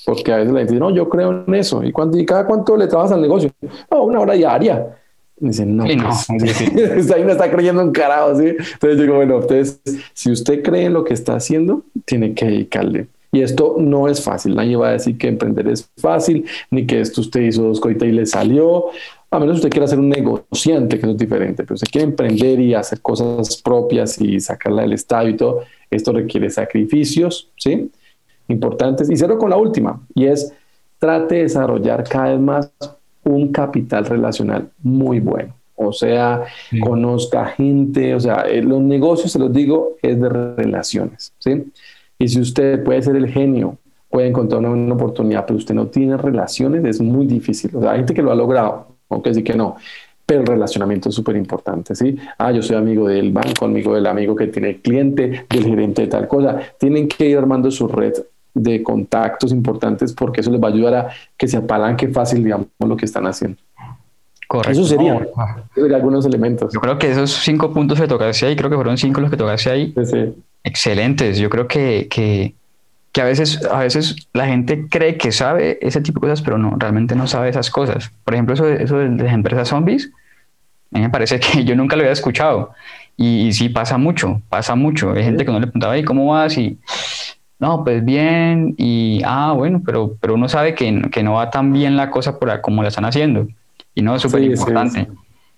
Porque 0.07 0.33
a 0.33 0.39
veces 0.39 0.53
la 0.55 0.61
gente 0.61 0.73
dice, 0.73 0.81
no, 0.81 0.91
yo 0.91 1.07
creo 1.11 1.45
en 1.47 1.55
eso. 1.55 1.85
¿Y, 1.85 1.93
y 2.15 2.25
cada 2.25 2.47
cuánto 2.47 2.79
le 2.79 2.87
trabajas 2.87 3.13
al 3.13 3.21
negocio? 3.21 3.51
No, 3.91 4.05
una 4.05 4.21
hora 4.21 4.33
diaria 4.33 5.02
dicen, 5.37 5.77
no, 5.77 5.85
pues, 5.85 7.11
ahí 7.11 7.25
no 7.25 7.33
está 7.33 7.51
creyendo 7.51 7.83
un 7.83 7.93
carajo, 7.93 8.39
¿sí? 8.39 8.49
Entonces 8.49 9.01
digo, 9.01 9.17
bueno, 9.17 9.39
ustedes, 9.39 9.81
si 10.13 10.31
usted 10.31 10.63
cree 10.63 10.87
en 10.87 10.93
lo 10.93 11.05
que 11.05 11.15
está 11.15 11.35
haciendo, 11.35 11.85
tiene 12.05 12.35
que 12.35 12.47
dedicarle. 12.47 13.09
Y 13.35 13.41
esto 13.41 13.77
no 13.79 14.09
es 14.09 14.23
fácil. 14.23 14.55
Nadie 14.55 14.77
va 14.77 14.91
a 14.91 14.93
decir 14.93 15.17
que 15.17 15.27
emprender 15.27 15.67
es 15.69 15.91
fácil, 15.97 16.45
ni 16.71 16.87
que 16.87 17.01
esto 17.01 17.23
usted 17.23 17.41
hizo 17.41 17.63
dos 17.63 17.81
coitas 17.81 18.07
y 18.07 18.13
le 18.13 18.27
salió. 18.27 18.87
A 19.31 19.39
menos 19.39 19.57
usted 19.57 19.71
quiera 19.71 19.87
ser 19.87 19.99
un 19.99 20.11
negociante, 20.11 20.99
que 20.99 21.07
eso 21.07 21.13
es 21.13 21.19
diferente, 21.19 21.63
pero 21.63 21.75
usted 21.75 21.89
quiere 21.91 22.09
emprender 22.09 22.61
y 22.61 22.75
hacer 22.75 23.01
cosas 23.01 23.63
propias 23.63 24.21
y 24.21 24.39
sacarla 24.39 24.83
del 24.83 24.93
estadio 24.93 25.31
y 25.31 25.37
todo, 25.39 25.63
esto 25.91 26.13
requiere 26.13 26.51
sacrificios, 26.51 27.51
¿sí? 27.57 27.91
Importantes. 28.49 29.09
Y 29.09 29.17
cierro 29.17 29.39
con 29.39 29.49
la 29.49 29.57
última, 29.57 29.99
y 30.15 30.27
es 30.27 30.53
trate 30.99 31.37
de 31.37 31.43
desarrollar 31.45 32.05
cada 32.05 32.33
vez 32.33 32.41
más 32.41 32.71
un 33.25 33.53
capital 33.53 34.07
relacional 34.07 34.71
muy 34.83 35.21
bueno. 35.21 35.55
O 35.75 35.93
sea, 35.93 36.45
conozca 36.81 37.47
gente, 37.47 38.15
o 38.15 38.21
sea, 38.21 38.43
eh, 38.43 38.63
los 38.63 38.81
negocios, 38.81 39.33
se 39.33 39.39
los 39.39 39.53
digo, 39.53 39.97
es 40.03 40.21
de 40.21 40.29
relaciones, 40.29 41.33
¿sí? 41.39 41.65
Y 42.19 42.29
si 42.29 42.41
usted 42.41 42.85
puede 42.85 43.03
ser 43.03 43.17
el 43.17 43.29
genio, 43.29 43.79
puede 44.09 44.29
encontrar 44.29 44.61
una, 44.65 44.95
oportunidad, 44.95 45.47
pero 45.47 45.57
usted 45.57 45.75
no 45.75 45.87
tiene 45.89 46.17
relaciones, 46.17 46.85
es 46.85 47.01
muy 47.01 47.27
difícil. 47.27 47.75
O 47.75 47.81
sea, 47.81 47.93
hay 47.93 47.99
gente 47.99 48.15
que 48.15 48.23
lo 48.23 48.31
ha 48.31 48.35
logrado, 48.35 48.87
aunque 49.09 49.35
sí 49.35 49.43
que 49.43 49.55
no, 49.55 49.77
pero 50.25 50.43
el 50.43 50.47
relacionamiento 50.47 51.09
es 51.09 51.15
súper 51.15 51.37
importante, 51.37 51.95
¿sí? 51.95 52.17
Ah, 52.39 52.53
yo 52.53 52.63
soy 52.63 52.77
amigo 52.77 53.09
del 53.09 53.33
banco, 53.33 53.65
amigo 53.65 53.95
del 53.95 54.07
amigo 54.07 54.37
que 54.37 54.49
tiene 54.49 54.81
cliente, 54.81 55.47
del 55.49 55.65
gerente 55.65 56.03
de 56.03 56.09
tal 56.09 56.29
cosa. 56.29 56.61
Tienen 56.79 57.09
que 57.09 57.29
ir 57.29 57.39
armando 57.39 57.71
su 57.71 57.89
red 57.89 58.15
de 58.55 58.83
contactos 58.83 59.53
importantes 59.53 60.13
porque 60.13 60.41
eso 60.41 60.51
les 60.51 60.61
va 60.61 60.69
a 60.69 60.73
ayudar 60.73 60.95
a 60.95 61.09
que 61.37 61.49
se 61.49 61.57
apalanque 61.57 62.09
fácil, 62.09 62.45
digamos, 62.45 62.69
lo 62.79 62.97
que 62.97 63.07
están 63.07 63.27
haciendo. 63.27 63.59
Correcto. 64.53 64.83
Eso 64.83 64.85
sería, 64.85 65.19
algunos 65.95 66.27
elementos. 66.27 66.75
Yo 66.75 66.81
creo 66.81 66.99
que 66.99 67.11
esos 67.11 67.31
cinco 67.31 67.73
puntos 67.73 67.99
que 67.99 68.07
tocaste 68.07 68.47
ahí, 68.47 68.55
creo 68.55 68.69
que 68.69 68.77
fueron 68.77 68.99
cinco 68.99 69.23
los 69.23 69.31
que 69.31 69.37
tocaste 69.39 69.71
ahí, 69.71 69.95
excelentes. 70.63 71.39
Yo 71.39 71.49
creo 71.49 71.67
que, 71.67 72.07
que, 72.11 72.55
que, 73.13 73.23
a, 73.23 73.25
veces, 73.25 73.65
a 73.65 73.79
veces 73.79 74.29
la 74.35 74.47
gente 74.47 74.89
cree 74.91 75.17
que 75.17 75.33
sabe 75.33 75.79
ese 75.81 76.03
tipo 76.03 76.21
de 76.21 76.33
cosas, 76.33 76.43
pero 76.43 76.59
no, 76.59 76.75
realmente 76.77 77.15
no 77.15 77.27
sabe 77.27 77.49
esas 77.49 77.71
cosas. 77.71 78.11
Por 78.25 78.35
ejemplo, 78.35 78.53
eso, 78.53 78.69
eso 78.69 78.99
de 78.99 79.09
las 79.09 79.33
empresas 79.33 79.69
zombies, 79.69 80.11
a 80.93 80.99
mí 80.99 81.01
me 81.01 81.09
parece 81.09 81.41
que 81.41 81.65
yo 81.65 81.75
nunca 81.75 81.97
lo 81.97 82.03
había 82.03 82.13
escuchado. 82.13 82.73
Y, 83.17 83.47
y 83.47 83.53
sí, 83.55 83.71
pasa 83.71 83.97
mucho, 83.97 84.43
pasa 84.51 84.75
mucho. 84.75 85.13
Hay 85.13 85.25
gente 85.25 85.47
que 85.47 85.51
no 85.51 85.61
le 85.61 85.67
preguntaba, 85.67 85.97
¿y 85.97 86.05
cómo 86.05 86.27
vas? 86.27 86.59
Y 86.59 86.79
no, 87.63 87.85
pues 87.85 88.05
bien, 88.05 88.75
y 88.77 89.23
ah, 89.25 89.53
bueno, 89.53 89.81
pero, 89.87 90.17
pero 90.21 90.35
uno 90.35 90.49
sabe 90.49 90.75
que, 90.75 91.01
que 91.13 91.23
no 91.23 91.35
va 91.35 91.49
tan 91.49 91.73
bien 91.73 91.97
la 91.97 92.11
cosa 92.11 92.41
por 92.41 92.61
como 92.61 92.83
la 92.83 92.89
están 92.89 93.05
haciendo, 93.05 93.47
y 93.95 94.03
no, 94.03 94.17
es 94.17 94.23
súper 94.23 94.43
importante. 94.43 95.07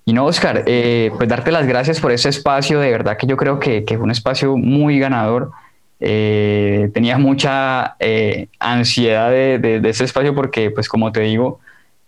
Y 0.05 0.13
no, 0.13 0.27
Oscar, 0.27 0.65
eh, 0.67 1.11
pues 1.17 1.31
darte 1.31 1.51
las 1.51 1.67
gracias 1.67 2.01
por 2.01 2.13
ese 2.13 2.29
espacio, 2.29 2.79
de 2.79 2.91
verdad 2.91 3.17
que 3.17 3.27
yo 3.27 3.39
creo 3.39 3.59
que, 3.59 3.87
que 3.87 3.97
fue 3.97 4.05
un 4.05 4.11
espacio 4.11 4.55
muy 4.59 4.99
ganador. 4.99 5.53
Eh, 5.99 6.91
tenía 6.93 7.17
mucha 7.17 7.97
eh, 7.99 8.49
ansiedad 8.59 9.31
de, 9.31 9.59
de, 9.59 9.89
ese 9.89 10.05
espacio 10.05 10.35
porque, 10.35 10.71
pues 10.71 10.91
como 10.91 11.11
te 11.11 11.21
digo, 11.21 11.61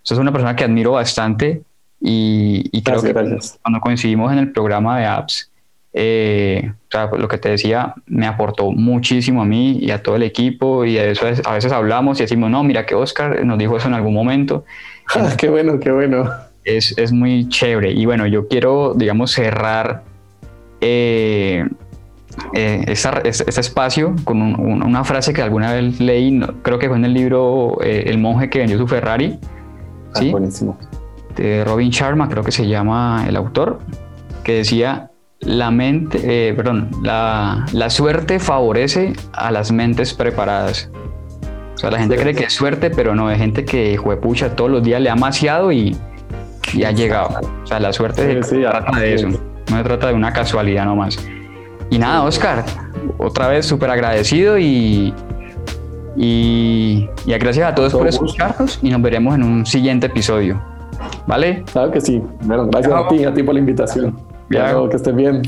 sos 0.03 0.19
una 0.19 0.31
persona 0.31 0.55
que 0.55 0.65
admiro 0.65 0.93
bastante 0.93 1.63
y, 2.03 2.69
y 2.71 2.83
creo 2.83 3.01
que 3.01 3.15
cuando 3.63 3.81
coincidimos 3.81 4.31
en 4.31 4.41
el 4.41 4.53
programa 4.53 4.99
de 4.99 5.07
apps, 5.07 5.51
eh, 5.99 6.73
o 6.73 6.91
sea, 6.91 7.07
lo 7.07 7.27
que 7.27 7.39
te 7.39 7.49
decía, 7.49 7.95
me 8.05 8.27
aportó 8.27 8.71
muchísimo 8.71 9.41
a 9.41 9.47
mí 9.47 9.79
y 9.81 9.93
a 9.93 10.03
todo 10.03 10.17
el 10.17 10.25
equipo 10.25 10.85
y 10.85 10.99
a 10.99 11.07
eso 11.07 11.25
a 11.45 11.55
veces 11.55 11.73
hablamos 11.73 12.21
y 12.21 12.25
decimos, 12.25 12.51
no, 12.51 12.63
mira 12.63 12.85
que 12.85 12.95
Oscar 12.95 13.43
nos 13.47 13.57
dijo 13.57 13.79
eso 13.79 13.89
en 13.89 13.95
algún 13.95 14.15
momento. 14.15 14.65
Ah, 15.15 15.35
qué 15.39 15.49
bueno, 15.49 15.79
qué 15.79 15.93
bueno. 15.93 16.29
Es, 16.65 16.99
es, 16.99 17.13
muy 17.13 17.49
chévere. 17.49 17.93
Y 17.93 18.07
bueno, 18.07 18.27
yo 18.27 18.49
quiero, 18.49 18.93
digamos, 18.97 19.31
cerrar 19.31 20.03
eh, 20.81 21.65
eh, 22.55 22.85
este 22.89 23.61
espacio 23.61 24.17
con 24.25 24.43
una 24.43 25.05
frase 25.05 25.33
que 25.33 25.43
alguna 25.43 25.73
vez 25.73 26.01
leí, 26.01 26.41
creo 26.63 26.81
que 26.81 26.89
fue 26.89 26.97
en 26.97 27.05
el 27.05 27.15
libro 27.15 27.81
El 27.81 28.19
monje 28.19 28.51
que 28.51 28.59
vendió 28.59 28.79
su 28.79 28.89
Ferrari. 28.89 29.39
Ah, 30.13 30.19
¿sí? 30.19 30.33
buenísimo. 30.33 30.77
De 31.37 31.63
Robin 31.65 31.91
Sharma, 31.91 32.29
creo 32.29 32.43
que 32.43 32.51
se 32.51 32.67
llama 32.67 33.27
el 33.29 33.37
autor, 33.37 33.79
que 34.43 34.55
decía, 34.55 35.13
la 35.47 35.71
mente, 35.71 36.21
eh, 36.25 36.55
perdón, 36.55 36.91
la, 37.03 37.65
la, 37.73 37.89
suerte 37.89 38.41
favorece 38.41 39.13
a 39.33 39.53
las 39.53 39.71
mentes 39.71 40.13
preparadas. 40.13 40.91
O 41.75 41.79
sea, 41.79 41.91
la 41.91 41.99
gente 41.99 42.17
cree 42.17 42.35
que 42.35 42.45
es 42.45 42.53
suerte, 42.53 42.91
pero 42.91 43.15
no, 43.15 43.31
es 43.31 43.39
gente 43.39 43.65
que 43.65 43.97
juepucha 43.97 44.57
todos 44.57 44.71
los 44.71 44.83
días 44.83 45.01
le 45.01 45.09
ha 45.09 45.15
maciado 45.15 45.71
y, 45.71 45.97
y 46.73 46.85
ha 46.85 46.91
llegado. 46.91 47.41
O 47.63 47.67
sea, 47.67 47.79
la 47.79 47.93
suerte 47.93 48.43
se 48.43 48.61
trata 48.61 48.99
de 48.99 49.15
eso, 49.15 49.29
no 49.29 49.77
se 49.77 49.85
trata 49.85 50.09
de 50.09 50.15
una 50.15 50.33
casualidad 50.33 50.85
nomás. 50.85 51.17
Y 51.91 51.99
nada, 51.99 52.25
Oscar, 52.25 52.65
otra 53.17 53.47
vez 53.47 53.67
súper 53.67 53.91
agradecido 53.91 54.59
y, 54.59 55.15
y, 56.17 57.09
y, 57.25 57.33
gracias 57.39 57.71
a 57.71 57.75
todos 57.75 57.93
por 57.93 58.09
escucharnos 58.09 58.81
y 58.83 58.91
nos 58.91 59.01
veremos 59.01 59.37
en 59.37 59.45
un 59.45 59.65
siguiente 59.65 60.07
episodio. 60.07 60.61
¿Vale? 61.29 61.63
Claro 61.71 61.93
que 61.93 62.01
sí. 62.01 62.21
Bueno, 62.43 62.67
gracias 62.67 62.95
a 62.95 63.09
ti, 63.09 63.25
a 63.25 63.33
ti 63.33 63.43
por 63.45 63.55
la 63.55 63.61
invitación. 63.61 64.26
Ya, 64.51 64.75
que 64.89 64.97
estés 64.97 65.15
bien. 65.15 65.43